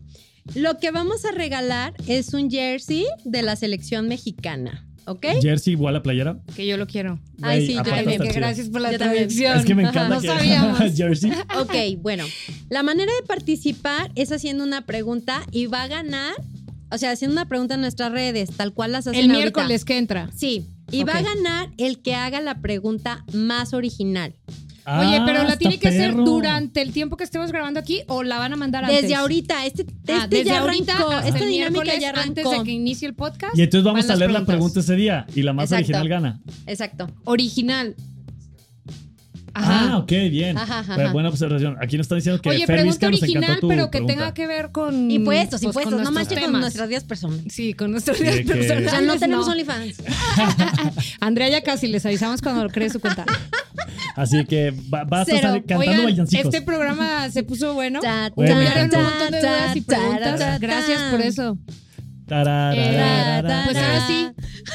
Lo 0.55 0.79
que 0.79 0.91
vamos 0.91 1.25
a 1.25 1.31
regalar 1.33 1.95
es 2.07 2.35
un 2.35 2.51
jersey 2.51 3.07
de 3.25 3.41
la 3.41 3.57
selección 3.57 4.09
mexicana, 4.09 4.87
¿ok? 5.07 5.27
Jersey 5.41 5.73
igual 5.75 5.97
a 5.97 6.03
playera. 6.03 6.39
Que 6.55 6.67
yo 6.67 6.77
lo 6.77 6.87
quiero. 6.87 7.19
Ay, 7.43 7.67
sí, 7.67 7.75
yo 7.75 7.83
también. 7.83 8.21
gracias 8.35 8.69
por 8.69 8.81
la 8.81 8.93
Yo 8.93 8.99
traducción. 8.99 9.59
Es 9.59 9.65
que 9.65 9.75
me 9.75 9.83
encanta 9.83 10.09
no 10.17 10.21
que 10.21 10.27
sabíamos. 10.29 10.79
Jersey. 10.97 11.31
Ok, 11.59 12.01
bueno, 12.01 12.25
la 12.71 12.83
manera 12.83 13.13
de 13.21 13.27
participar 13.27 14.11
es 14.15 14.33
haciendo 14.33 14.65
una 14.65 14.87
pregunta 14.87 15.43
y 15.51 15.67
va 15.67 15.83
a 15.83 15.89
ganar, 15.89 16.35
o 16.91 16.99
sea, 16.99 17.11
haciendo 17.11 17.33
una 17.33 17.49
pregunta 17.49 17.75
en 17.75 17.81
nuestras 17.81 18.13
redes, 18.13 18.51
tal 18.57 18.73
cual 18.73 18.93
las 18.93 19.07
hacen 19.07 19.15
El 19.17 19.31
ahorita. 19.31 19.39
miércoles 19.39 19.85
que 19.85 19.99
entra. 19.99 20.31
Sí, 20.35 20.67
y 20.91 21.05
va 21.05 21.15
a 21.15 21.23
ganar 21.23 21.71
el 21.79 22.01
que 22.01 22.15
haga 22.15 22.41
la 22.41 22.61
pregunta 22.61 23.25
más 23.33 23.73
original. 23.75 24.35
Oye, 24.87 25.23
pero 25.25 25.41
Ah, 25.41 25.45
la 25.45 25.57
tiene 25.57 25.79
que 25.79 25.89
perro. 25.89 26.25
durante 26.25 26.83
el 26.83 26.93
tiempo 26.93 27.17
que 27.17 27.25
estemos 27.25 27.51
grabando 27.51 27.81
aquí 27.81 28.03
o 28.07 28.23
la 28.23 28.39
van 28.39 28.53
a 28.53 28.57
mandar 28.57 28.85
antes. 28.85 29.03
Desde 29.03 29.15
ahorita, 29.15 29.65
este, 29.65 29.83
este 29.83 30.13
Ah, 30.13 30.27
desde 30.29 30.45
ya 30.45 30.61
ahorita 30.61 30.95
arrancó, 30.97 31.13
esta 31.27 31.45
dinámica 31.47 31.99
ya 31.99 32.11
antes 32.11 32.45
de 32.51 32.63
que 32.65 32.71
inicie 32.71 33.09
el 33.09 33.15
podcast. 33.15 33.57
Y 33.59 33.63
entonces 33.63 33.85
vamos 33.85 34.09
a 34.11 34.17
leer 34.17 34.31
la 34.31 34.45
pregunta 34.45 34.81
ese 34.81 34.95
día 34.95 35.27
y 35.35 35.43
la 35.43 35.53
más 35.55 35.73
Exacto. 35.73 35.85
original 35.99 36.09
gana. 36.09 36.41
Exacto. 36.67 37.11
Original. 37.25 37.95
Ajá. 39.57 39.93
Ah, 39.93 39.99
ok, 39.99 40.11
bien. 40.33 40.59
Ajá, 40.59 40.81
ajá, 40.81 40.97
Bu- 40.97 41.01
ajá. 41.03 41.13
Buena 41.13 41.29
observación. 41.29 41.77
Aquí 41.81 41.97
nos 41.97 42.07
están 42.07 42.19
diciendo 42.19 42.43
que 42.43 42.49
Oye, 42.51 42.67
Fer 42.67 42.75
pregunta 42.75 42.91
Vizca 43.09 43.11
nos 43.11 43.23
original, 43.23 43.45
encantó 43.45 43.61
tu 43.61 43.69
pero 43.69 43.85
que 43.85 43.91
pregunta. 43.99 44.13
tenga 44.15 44.35
que 44.35 44.47
ver 44.49 44.73
con. 44.73 45.11
Impuestos, 45.13 45.61
pues, 45.63 45.63
con 45.63 45.69
impuestos, 45.69 45.93
no 45.93 45.97
nuestros 46.11 46.15
manches 46.15 46.51
con 46.51 46.61
nuestras 46.61 46.89
vidas 46.89 47.05
personales. 47.05 47.45
Sí, 47.55 47.73
con 47.73 47.91
nuestras 47.93 48.17
Sí, 48.17 48.23
vidas 48.25 48.37
que- 48.39 48.45
personales. 48.47 48.87
O 48.89 48.91
sea, 48.91 49.01
no 49.01 49.17
tenemos 49.17 49.47
no. 49.47 49.53
OnlyFans. 49.53 49.97
Andrea 51.21 51.49
ya 51.51 51.63
casi 51.63 51.87
les 51.87 52.05
avisamos 52.05 52.43
cuando 52.43 52.69
cree 52.69 52.91
su 52.91 52.99
cuenta. 53.01 53.25
Así 54.17 54.45
que 54.45 54.71
va- 54.93 55.05
vas 55.05 55.23
a 55.23 55.25
Cero. 55.25 55.37
estar 55.37 55.53
cantando 55.65 55.91
Oigan, 55.91 56.07
villancicos. 56.07 56.47
este 56.47 56.63
programa 56.63 57.31
se 57.31 57.43
puso 57.43 57.75
bueno. 57.75 58.01
Ta, 58.01 58.31
Bueno. 58.35 58.55
ta, 58.55 58.61
Tuvieron 58.61 58.91
un 58.97 59.03
montón 59.11 59.31
de 59.33 59.39
dudas 59.41 59.77
y 59.77 59.81
ta, 59.81 59.97
preguntas. 59.97 60.39
ta, 60.39 60.53
ta, 60.53 60.59
Gracias 60.59 61.03
por 61.11 61.21
eso. 61.21 61.59
Eh, 62.27 63.43
pues 63.67 63.77
ahora 63.77 64.07
sí, 64.07 64.29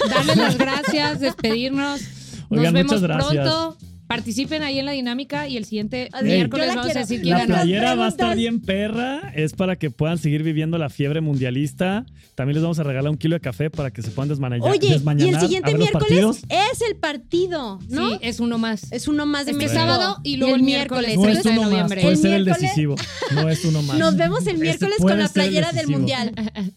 darles 0.09 0.37
las 0.37 0.57
gracias, 0.57 1.19
despedirnos. 1.19 2.01
Nos 2.49 2.59
Oigan, 2.59 2.73
vemos 2.73 2.91
muchas 2.93 3.01
gracias. 3.01 3.31
pronto. 3.33 3.77
Participen 4.09 4.63
ahí 4.63 4.79
en 4.79 4.87
la 4.87 4.93
dinámica 4.93 5.47
y 5.47 5.55
el 5.55 5.65
siguiente 5.65 6.09
Ey, 6.19 6.23
miércoles 6.23 6.69
vamos 6.75 6.95
a 6.95 6.99
decir 6.99 7.21
quién 7.21 7.33
La 7.37 7.41
ganó. 7.45 7.53
playera 7.53 7.93
va 7.93 8.07
a 8.07 8.09
estar 8.09 8.35
bien 8.35 8.59
perra. 8.59 9.31
Es 9.35 9.53
para 9.53 9.75
que 9.75 9.91
puedan 9.91 10.17
seguir 10.17 10.41
viviendo 10.41 10.79
la 10.79 10.89
fiebre 10.89 11.21
mundialista. 11.21 12.07
También 12.33 12.55
les 12.55 12.63
vamos 12.63 12.79
a 12.79 12.83
regalar 12.83 13.11
un 13.11 13.17
kilo 13.19 13.35
de 13.35 13.39
café 13.41 13.69
para 13.69 13.91
que 13.91 14.01
se 14.01 14.09
puedan 14.09 14.29
desmañar. 14.29 14.61
Oye, 14.63 14.87
y 14.87 15.27
el 15.29 15.39
siguiente 15.39 15.75
miércoles 15.75 16.41
es 16.49 16.81
el 16.89 16.95
partido, 16.95 17.77
¿no? 17.89 18.09
Sí, 18.09 18.17
es 18.21 18.39
uno 18.39 18.57
más. 18.57 18.91
Es 18.91 19.07
uno 19.07 19.27
más 19.27 19.45
de 19.45 19.51
Este 19.51 19.65
México. 19.65 19.79
sábado 19.79 20.17
y 20.23 20.37
luego 20.37 20.55
el 20.55 20.61
el 20.61 20.65
miércoles, 20.65 21.15
No 21.15 21.27
es 21.27 21.41
30 21.43 21.43
de 21.43 21.49
uno 21.53 21.61
más, 21.61 21.69
noviembre. 21.69 22.01
puede 22.01 22.15
El 22.15 22.19
ser 22.19 22.33
el 22.33 22.43
miércoles- 22.45 22.61
decisivo. 22.63 22.95
No 23.35 23.47
es 23.47 23.63
uno 23.63 23.83
más. 23.83 23.95
Nos 23.99 24.15
vemos 24.17 24.41
el 24.41 24.47
Este 24.55 24.59
miércoles 24.63 24.95
con 24.97 25.19
la 25.19 25.29
playera 25.29 25.71
del 25.71 25.87
mundial. 25.87 26.33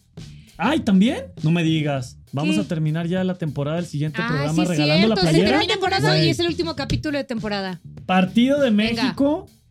Ay, 0.57 0.79
¿también? 0.81 1.25
No 1.41 1.51
me 1.51 1.63
digas. 1.63 2.17
Vamos 2.31 2.55
¿Qué? 2.55 2.61
a 2.61 2.63
terminar 2.63 3.07
ya 3.07 3.23
la 3.23 3.35
temporada 3.35 3.77
del 3.77 3.85
siguiente 3.85 4.19
Ah, 4.21 4.27
programa 4.27 4.53
sí, 4.65 4.69
regalando 4.71 4.97
cierto. 5.07 5.15
la 5.15 5.21
Se 5.21 5.27
playera. 5.29 5.49
termina 5.51 5.73
temporada 5.73 6.23
y 6.23 6.29
es 6.29 6.39
el 6.39 6.47
último 6.47 6.75
capítulo 6.75 7.17
de 7.17 7.23
temporada. 7.23 7.79
Partido 8.05 8.59
de 8.59 8.71
Venga. 8.71 9.15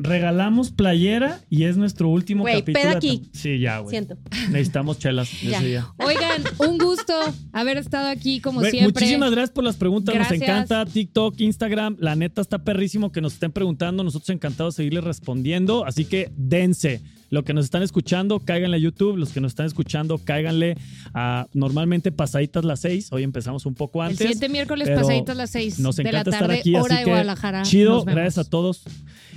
Regalamos 0.03 0.71
playera 0.73 1.41
y 1.49 1.65
es 1.65 1.77
nuestro 1.77 2.09
último 2.09 2.43
Güey, 2.43 2.61
capítulo. 2.61 2.83
peda 2.85 2.97
aquí. 2.97 3.23
Sí, 3.33 3.59
ya, 3.61 3.79
güey. 3.79 3.91
Siento. 3.91 4.17
Necesitamos 4.51 4.99
chelas 4.99 5.31
Ya. 5.43 5.59
ese 5.59 5.67
día. 5.67 5.87
Oigan, 5.99 6.43
un 6.59 6.79
gusto 6.79 7.15
haber 7.53 7.77
estado 7.79 8.09
aquí 8.09 8.41
como 8.41 8.61
siempre. 8.63 8.83
Muchísimas 9.01 9.31
gracias 9.31 9.51
por 9.51 9.65
las 9.65 9.77
preguntas. 9.77 10.15
Gracias. 10.15 10.41
Nos 10.41 10.49
encanta 10.49 10.85
TikTok, 10.87 11.41
Instagram. 11.41 11.97
La 12.01 12.17
neta 12.17 12.41
está 12.41 12.65
perrísimo 12.65 13.13
que 13.13 13.21
nos 13.21 13.35
estén 13.35 13.53
preguntando. 13.53 14.03
Nosotros 14.03 14.31
encantados 14.31 14.75
de 14.75 14.83
seguirles 14.83 15.05
respondiendo. 15.05 15.85
Así 15.87 16.05
que 16.05 16.33
dense. 16.37 17.01
Lo 17.31 17.45
que 17.45 17.55
nos 17.55 17.65
están 17.65 17.83
escuchando, 17.83 18.41
cáiganle 18.41 18.77
a 18.77 18.81
YouTube. 18.81 19.17
Los 19.17 19.31
que 19.31 19.41
nos 19.41 19.53
están 19.53 19.65
escuchando, 19.65 20.19
cáiganle 20.19 20.77
a 21.15 21.47
normalmente 21.55 22.13
pasaditas 22.13 22.63
las 22.63 22.81
seis. 22.81 23.09
Hoy 23.11 23.23
empezamos 23.23 23.65
un 23.65 23.75
poco 23.75 24.03
El 24.03 24.09
antes. 24.11 24.19
siguiente 24.19 24.51
miércoles 24.51 24.87
pero 24.87 25.01
pasaditas 25.01 25.35
las 25.35 25.49
6 25.51 25.79
Nos 25.79 25.97
de 25.97 26.03
la 26.05 26.11
encanta 26.11 26.31
tarde, 26.33 26.45
estar 26.57 26.61
aquí. 26.61 26.75
hora 26.75 26.83
así 26.85 26.95
de 26.97 27.05
que 27.05 27.11
Guadalajara. 27.11 27.63
chido. 27.63 28.05
Gracias 28.05 28.47
a 28.47 28.51
todos. 28.51 28.83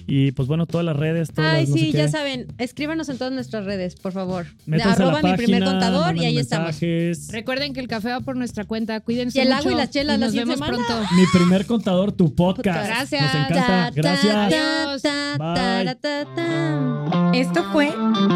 Y 0.08 0.32
pues 0.34 0.48
bueno, 0.48 0.66
todas 0.68 0.86
las 0.86 0.96
redes, 0.96 1.32
todas 1.34 1.54
Ay, 1.56 1.62
las 1.62 1.70
no 1.70 1.76
sé 1.78 1.82
sí, 1.86 1.92
qué. 1.92 1.98
ya 1.98 2.08
saben. 2.08 2.48
Escríbanos 2.60 3.10
en 3.10 3.18
todas 3.18 3.34
nuestras 3.34 3.66
redes, 3.66 3.96
por 3.96 4.12
favor. 4.12 4.46
Métanse 4.68 5.02
a 5.02 5.06
la 5.06 5.12
arroba 5.18 5.32
mi 5.32 5.38
primer 5.38 5.64
contador 5.64 6.16
y 6.18 6.26
ahí 6.26 6.38
estamos. 6.38 6.80
Recuerden 7.32 7.74
que 7.74 7.80
el 7.80 7.88
café 7.88 8.10
va 8.10 8.20
por 8.20 8.36
nuestra 8.38 8.66
cuenta. 8.66 9.00
Cuídense 9.00 9.38
Y 9.40 9.42
el 9.42 9.48
mucho 9.48 9.60
agua 9.60 9.72
y 9.72 9.76
las 9.76 9.90
chelas 9.90 10.20
la 10.20 10.26
nos 10.28 10.34
siguiente 10.34 10.54
vemos 10.56 10.68
semana. 10.68 10.86
pronto. 10.88 11.16
Mi 11.16 11.24
primer 11.34 11.66
contador, 11.66 12.12
tu 12.12 12.36
podcast. 12.36 12.86
Gracias. 12.88 13.22
Nos 13.22 13.36
encanta. 13.36 13.56
Ta, 13.56 13.68
ta, 13.68 13.92
Gracias. 13.96 14.52
ta, 15.02 15.38
ta, 15.38 15.78
Bye. 15.78 15.86
ta, 15.86 15.96
ta, 15.96 16.36
ta. 16.36 17.32
Esto 17.34 17.64
fue 17.72 17.92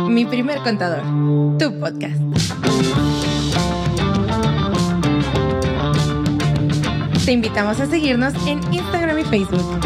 Mi 0.09 0.25
Primer 0.25 0.57
Contador, 0.59 1.03
tu 1.57 1.79
podcast. 1.79 2.19
Te 7.25 7.31
invitamos 7.33 7.79
a 7.79 7.85
seguirnos 7.85 8.33
en 8.47 8.59
Instagram 8.73 9.19
y 9.19 9.23
Facebook. 9.25 9.79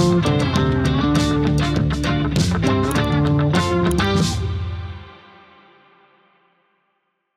Thank 0.00 0.56
you. 0.56 0.59